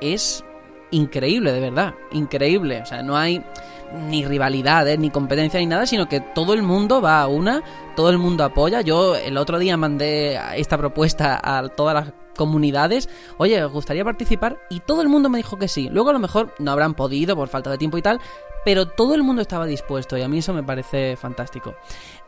[0.00, 0.44] es
[0.90, 2.80] increíble, de verdad, increíble.
[2.82, 3.44] O sea, no hay
[3.92, 7.62] ni rivalidades, ni competencia, ni nada, sino que todo el mundo va a una,
[7.96, 8.80] todo el mundo apoya.
[8.80, 13.08] Yo el otro día mandé esta propuesta a todas las comunidades,
[13.38, 14.58] oye, ¿os gustaría participar?
[14.70, 15.88] Y todo el mundo me dijo que sí.
[15.90, 18.20] Luego a lo mejor no habrán podido por falta de tiempo y tal,
[18.64, 21.74] pero todo el mundo estaba dispuesto y a mí eso me parece fantástico.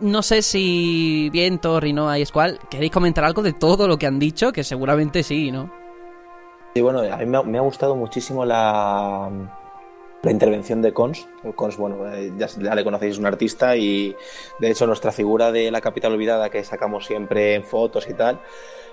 [0.00, 4.18] No sé si Viento, Rino, y Escual, ¿queréis comentar algo de todo lo que han
[4.18, 4.52] dicho?
[4.52, 5.70] Que seguramente sí, ¿no?
[6.74, 9.30] Sí, bueno, a mí me ha gustado muchísimo la
[10.24, 11.28] la intervención de Cons.
[11.55, 14.14] Cons, bueno, eh, ya, le conocéis, es un artista y
[14.59, 18.40] de hecho nuestra figura de la capital olvidada que sacamos siempre en fotos y tal,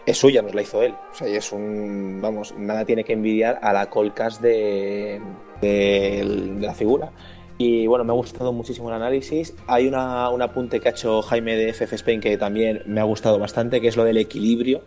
[0.06, 0.94] es suya, nos la hizo él.
[1.12, 5.22] O sea, y es un, vamos, nada tiene que envidiar a la colcas de,
[5.62, 7.12] de, la figura.
[7.58, 9.54] Y bueno, me ha gustado muchísimo el análisis.
[9.68, 13.04] Hay una, un apunte que ha hecho Jaime de FF Spain que también me ha
[13.04, 14.82] gustado bastante, que es lo del equilibrio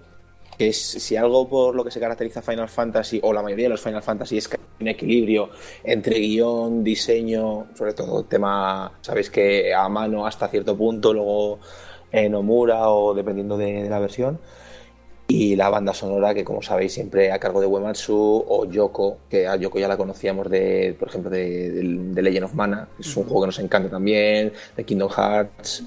[0.58, 3.70] que es si algo por lo que se caracteriza Final Fantasy o la mayoría de
[3.70, 5.50] los Final Fantasy es que hay un equilibrio
[5.82, 11.58] entre guion, diseño, sobre todo tema, sabéis que a mano hasta cierto punto, luego
[12.12, 14.38] en Omura o dependiendo de, la versión.
[15.26, 19.46] y la banda sonora que como sabéis siempre a cargo de Uematsu o Yoko, que
[19.46, 23.24] a Yoko ya la conocíamos de, por ejemplo, de, de Legend of Mana, es un
[23.24, 25.82] juego que nos encanta también, de Kingdom Hearts.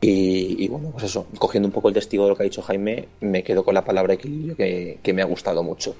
[0.00, 3.08] Y, bueno, pues eso, cogiendo un poco el testigo de lo que ha dicho Jaime,
[3.20, 5.96] me quedo con la palabra equilibrio que, que me ha gustado mucho.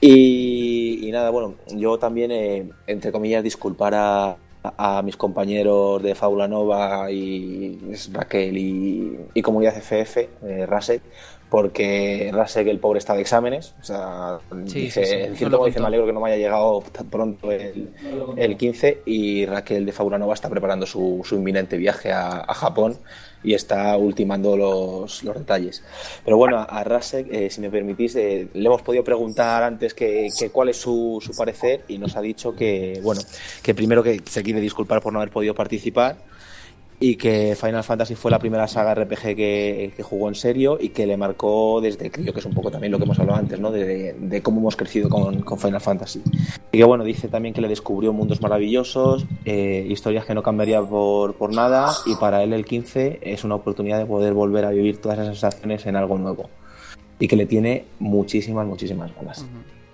[0.00, 6.14] Y, y, nada, bueno, yo también, eh, entre comillas, disculpar a, a mis compañeros de
[6.14, 7.78] Fábula Nova y
[8.12, 11.02] Raquel y, y Comunidad FF, eh, Rasek,
[11.50, 13.74] porque Rasek, el pobre, está de exámenes.
[13.80, 16.30] O sea, Sí, dice, sí, sí, en cierto modo dice, me alegro que no me
[16.32, 17.90] haya llegado tan pronto el,
[18.36, 22.54] el 15 y Raquel de Fábula Nova está preparando su, su inminente viaje a, a
[22.54, 22.98] Japón
[23.44, 25.84] y está ultimando los, los detalles.
[26.24, 30.28] Pero bueno, a Rasek, eh, si me permitís, eh, le hemos podido preguntar antes que,
[30.36, 33.20] que cuál es su, su parecer y nos ha dicho que, bueno,
[33.62, 36.16] que primero que se quiere disculpar por no haber podido participar
[37.00, 41.06] y que Final Fantasy fue la primera saga RPG que, jugó en serio y que
[41.06, 43.70] le marcó desde crío, que es un poco también lo que hemos hablado antes, ¿no?
[43.70, 46.22] De, cómo hemos crecido con, Final Fantasy.
[46.72, 50.82] Y que bueno, dice también que le descubrió mundos maravillosos, eh, historias que no cambiaría
[50.82, 54.70] por, por nada y para él el 15 es una oportunidad de poder volver a
[54.70, 56.48] vivir todas esas sensaciones en algo nuevo.
[57.18, 59.46] Y que le tiene muchísimas, muchísimas ganas.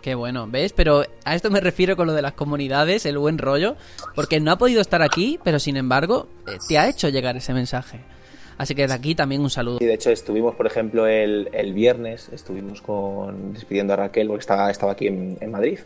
[0.02, 0.72] Qué bueno, ¿ves?
[0.72, 3.76] Pero a esto me refiero con lo de las comunidades, el buen rollo,
[4.14, 6.28] porque no ha podido estar aquí, pero sin embargo
[6.68, 8.00] te ha hecho llegar ese mensaje.
[8.60, 9.78] Así que de aquí también un saludo.
[9.80, 14.40] Y de hecho estuvimos, por ejemplo, el, el viernes, estuvimos con despidiendo a Raquel porque
[14.40, 15.78] estaba, estaba aquí en, en Madrid.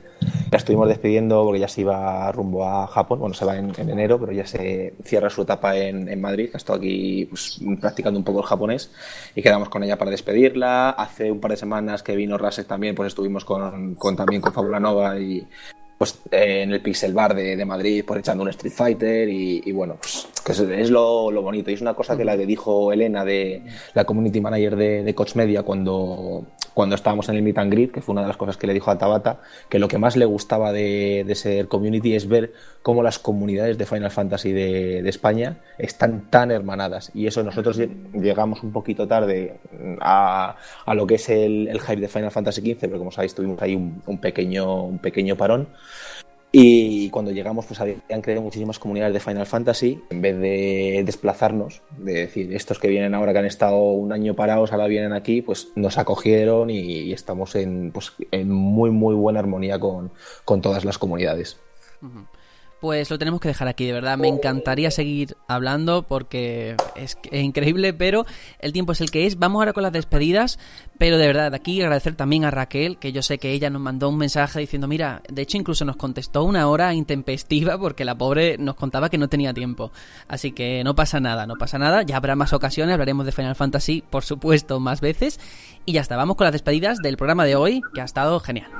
[0.50, 3.90] La estuvimos despidiendo porque ya se iba rumbo a Japón, bueno, se va en, en
[3.90, 8.18] enero, pero ya se cierra su etapa en, en Madrid, ha estado aquí pues, practicando
[8.18, 8.90] un poco el japonés
[9.36, 10.90] y quedamos con ella para despedirla.
[10.90, 14.52] Hace un par de semanas que vino Rasek también, pues estuvimos con, con también con
[14.52, 15.46] Fábula Nova y
[15.98, 19.72] pues eh, en el Pixel Bar de, de Madrid, pues echando un Street Fighter y,
[19.72, 21.70] bueno, pues que es, lo, lo bonito.
[21.70, 23.62] Y es una cosa que la que dijo Elena de
[23.94, 28.00] la community manager de Coach Media cuando, cuando estábamos en el Meet and Greet, que
[28.00, 30.24] fue una de las cosas que le dijo a Tabata, que lo que más le
[30.24, 32.52] gustaba de, de ser community es ver
[32.82, 37.10] cómo las comunidades de Final Fantasy de, de España están tan hermanadas.
[37.14, 39.54] Y eso nosotros lle- llegamos un poquito tarde
[40.00, 43.34] a, a lo que es el, el hype de Final Fantasy XV, pero como sabéis
[43.34, 45.68] tuvimos ahí un, un pequeño, un pequeño parón.
[46.56, 50.00] Y cuando llegamos, pues habían creado muchísimas comunidades de Final Fantasy.
[50.10, 54.34] En vez de desplazarnos, de decir, estos que vienen ahora que han estado un año
[54.34, 59.40] parados, ahora vienen aquí, pues nos acogieron y, estamos en, pues, en muy, muy buena
[59.40, 60.12] armonía con,
[60.44, 61.58] con todas las comunidades.
[62.84, 64.18] Pues lo tenemos que dejar aquí, de verdad.
[64.18, 68.26] Me encantaría seguir hablando porque es, increíble, pero
[68.58, 69.38] el tiempo es el que es.
[69.38, 70.58] Vamos ahora con las despedidas,
[70.98, 73.80] pero de verdad, de aquí agradecer también a Raquel, que yo sé que ella nos
[73.80, 78.18] mandó un mensaje diciendo, mira, de hecho incluso nos contestó una hora intempestiva porque la
[78.18, 79.90] pobre nos contaba que no tenía tiempo.
[80.28, 82.02] Así que no pasa nada, no pasa nada.
[82.02, 85.40] Ya habrá más ocasiones, hablaremos de Final Fantasy, por supuesto, más veces.
[85.86, 88.70] Y ya está, vamos con las despedidas del programa de hoy, que ha estado genial.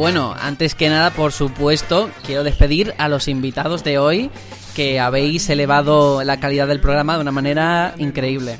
[0.00, 4.30] Bueno, antes que nada, por supuesto, quiero despedir a los invitados de hoy
[4.74, 8.58] que habéis elevado la calidad del programa de una manera increíble.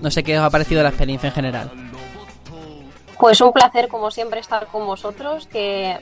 [0.00, 1.70] No sé qué os ha parecido la experiencia en general.
[3.18, 5.98] Pues un placer, como siempre, estar con vosotros, que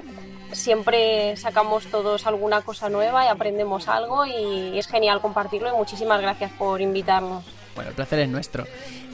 [0.52, 6.20] siempre sacamos todos alguna cosa nueva y aprendemos algo y es genial compartirlo y muchísimas
[6.20, 7.44] gracias por invitarnos.
[7.74, 8.66] Bueno, el placer es nuestro.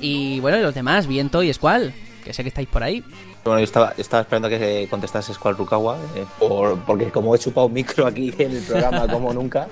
[0.02, 3.02] Y bueno, y los demás, Viento y Squall, que sé que estáis por ahí.
[3.44, 7.68] Bueno, yo estaba, estaba esperando que contestase Squall Rukawa, eh, por, porque como he chupado
[7.68, 9.68] micro aquí en el programa como nunca,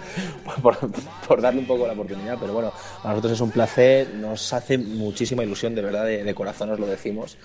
[0.63, 0.77] por,
[1.27, 2.71] por darle un poco la oportunidad, pero bueno,
[3.03, 6.79] a nosotros es un placer, nos hace muchísima ilusión, de verdad, de, de corazón os
[6.79, 7.39] lo decimos.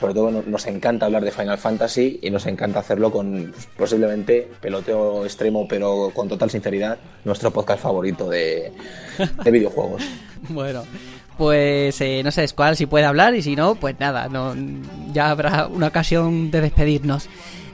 [0.00, 3.68] Sobre todo no- nos encanta hablar de Final Fantasy y nos encanta hacerlo con pues,
[3.76, 8.72] posiblemente peloteo extremo, pero con total sinceridad, nuestro podcast favorito de,
[9.44, 10.02] de videojuegos.
[10.46, 10.82] Bueno,
[11.36, 14.54] pues eh, no sé, Squall si puede hablar y si no, pues nada, no,
[15.12, 17.28] ya habrá una ocasión de despedirnos.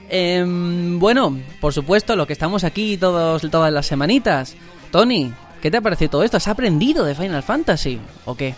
[0.09, 4.55] Em, bueno, por supuesto, lo que estamos aquí todos, todas las semanitas.
[4.91, 5.31] Tony,
[5.61, 6.37] ¿qué te ha parecido todo esto?
[6.37, 8.55] ¿Has aprendido de Final Fantasy o qué?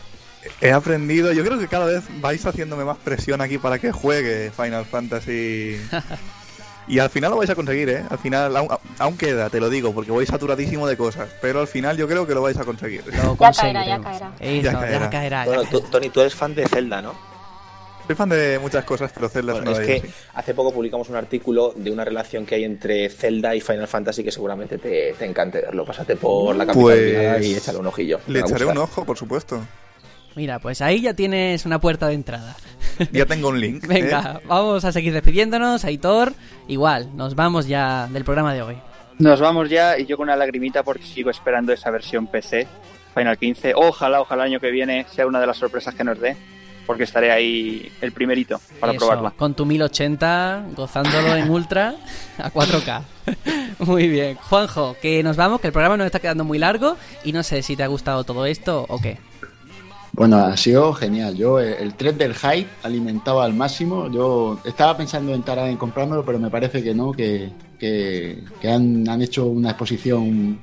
[0.62, 4.52] He aprendido, yo creo que cada vez vais haciéndome más presión aquí para que juegue
[4.52, 5.78] Final Fantasy.
[6.88, 8.04] Y al final lo vais a conseguir, ¿eh?
[8.10, 8.68] Al final, aún,
[9.00, 11.30] aún queda, te lo digo, porque voy saturadísimo de cosas.
[11.42, 13.04] Pero al final yo creo que lo vais a conseguir.
[13.10, 14.32] Ya caerá, ya caerá.
[14.40, 15.10] Eso, Ya ya caerá.
[15.10, 15.46] caerá.
[15.46, 17.14] ya Bueno, tú- Tony, tú eres fan de Zelda, ¿no?
[18.06, 20.14] Soy fan de muchas cosas, pero Zelda Bueno, es es una que sí.
[20.34, 24.26] hace poco publicamos un artículo de una relación que hay entre Zelda y Final Fantasy
[24.26, 25.86] que seguramente te, te encante verlo.
[25.86, 28.20] Pásate por la capital Pues y échale un ojillo.
[28.28, 29.62] Le echaré un ojo, por supuesto.
[30.36, 32.56] Mira, pues ahí ya tienes una puerta de entrada.
[33.12, 33.88] Ya tengo un link.
[33.88, 34.46] Venga, ¿eh?
[34.48, 35.84] vamos a seguir despidiéndonos.
[35.84, 36.34] Aitor,
[36.68, 38.78] igual, nos vamos ya del programa de hoy.
[39.18, 42.68] Nos vamos ya y yo con una lagrimita porque sigo esperando esa versión PC,
[43.16, 43.74] Final 15.
[43.76, 46.36] Ojalá, ojalá el año que viene sea una de las sorpresas que nos dé,
[46.86, 49.32] porque estaré ahí el primerito para Eso, probarla.
[49.32, 51.96] Con tu 1080, gozándolo en ultra
[52.38, 53.02] a 4K.
[53.80, 54.36] Muy bien.
[54.36, 57.64] Juanjo, que nos vamos, que el programa nos está quedando muy largo y no sé
[57.64, 59.18] si te ha gustado todo esto o qué.
[60.14, 61.36] Bueno, ha sido genial.
[61.36, 64.12] Yo, eh, el tren del hype alimentado al máximo.
[64.12, 67.50] Yo estaba pensando en tardar en comprármelo, pero me parece que no, que,
[67.80, 70.60] que, han, han hecho una exposición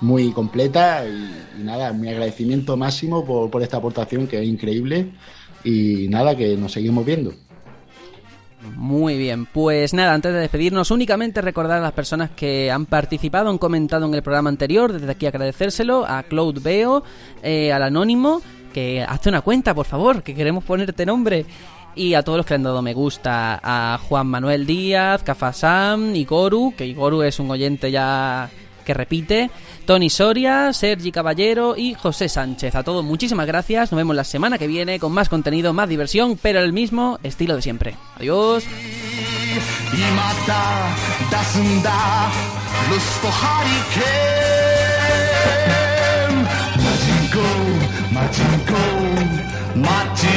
[0.00, 5.10] muy completa y, y nada, mi agradecimiento máximo por, por esta aportación que es increíble
[5.64, 7.32] y nada, que nos seguimos viendo.
[8.76, 13.50] Muy bien, pues nada, antes de despedirnos, únicamente recordar a las personas que han participado,
[13.50, 17.04] han comentado en el programa anterior, desde aquí agradecérselo a Cloud Veo,
[17.42, 18.40] eh, al Anónimo,
[18.74, 21.46] que hazte una cuenta, por favor, que queremos ponerte nombre.
[21.94, 26.14] Y a todos los que le han dado me gusta, a Juan Manuel Díaz, Cafasam,
[26.14, 28.50] Igoru, que Igoru es un oyente ya
[28.84, 29.50] que repite,
[29.86, 32.74] Tony Soria, Sergi Caballero y José Sánchez.
[32.74, 36.36] A todos muchísimas gracias, nos vemos la semana que viene con más contenido, más diversión,
[36.42, 37.94] pero el mismo estilo de siempre.
[38.18, 38.64] Adiós.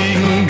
[0.07, 0.47] ジン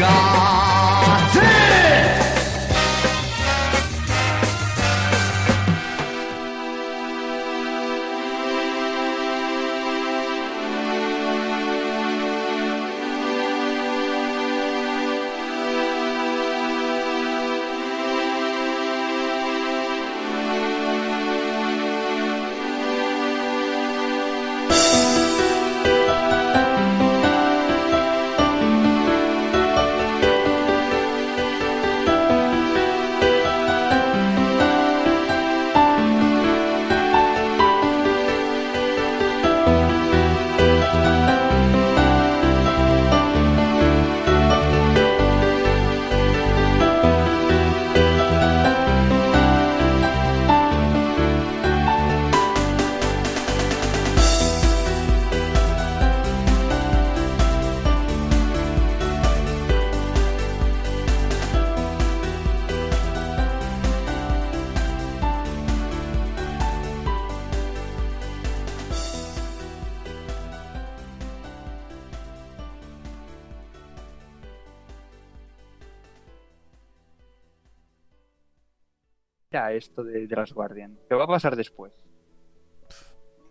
[79.57, 80.99] Ya esto de, de las Guardian.
[81.09, 81.91] ¿Qué va a pasar después?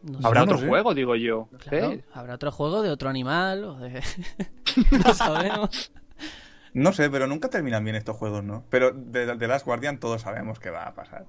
[0.02, 0.52] No ¿Habrá sé.
[0.54, 1.48] otro juego, digo yo?
[2.12, 4.00] Habrá otro juego de otro animal o de...
[5.04, 5.92] no sabemos.
[6.74, 8.64] No sé, pero nunca terminan bien estos juegos, ¿no?
[8.70, 11.26] Pero de, de Last Guardian todos sabemos que va a pasar.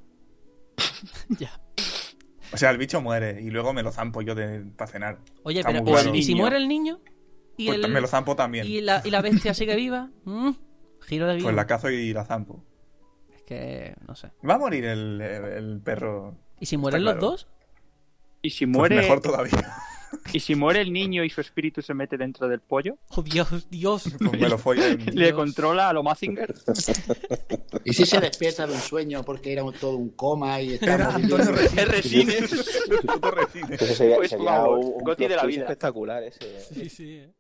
[1.40, 1.60] ya.
[2.54, 5.18] O sea, el bicho muere y luego me lo zampo yo de, para cenar.
[5.44, 6.14] Oye, Está pero.
[6.16, 7.00] ¿y si muere el niño?
[7.58, 8.68] ¿Y, Pues el- me lo zampo también.
[8.68, 10.12] ¿Y la, y la bestia sigue viva?
[10.26, 10.52] ¿Mm?
[11.02, 11.44] Giro de vida.
[11.46, 12.64] Pues la cazo y la zampo.
[13.48, 14.30] Que, no sé.
[14.48, 16.36] Va a morir el, el- el perro.
[16.60, 17.32] ¿Y si mueren Está los claro.
[17.32, 17.48] dos?
[18.42, 18.96] ¿Y si Pues muere...
[18.98, 19.74] mejor todavía.
[20.34, 22.98] ¿Y si muere el niño y su espíritu se mete dentro del pollo?
[23.10, 24.04] Oh, Dios, Dios.
[24.20, 26.54] Pues me lo follo en- ¿Le controla a lo Mazinger?
[27.86, 31.52] ¿Y si se despierta de un sueño porque era todo un coma y estamos Antonio
[31.86, 32.52] Resines.
[33.22, 33.82] Resines.
[33.82, 35.62] Eso sería, Pues sería un, un Goti de la vida.
[35.64, 36.60] espectacular ese.
[36.74, 37.14] Sí, sí.
[37.18, 37.32] eh.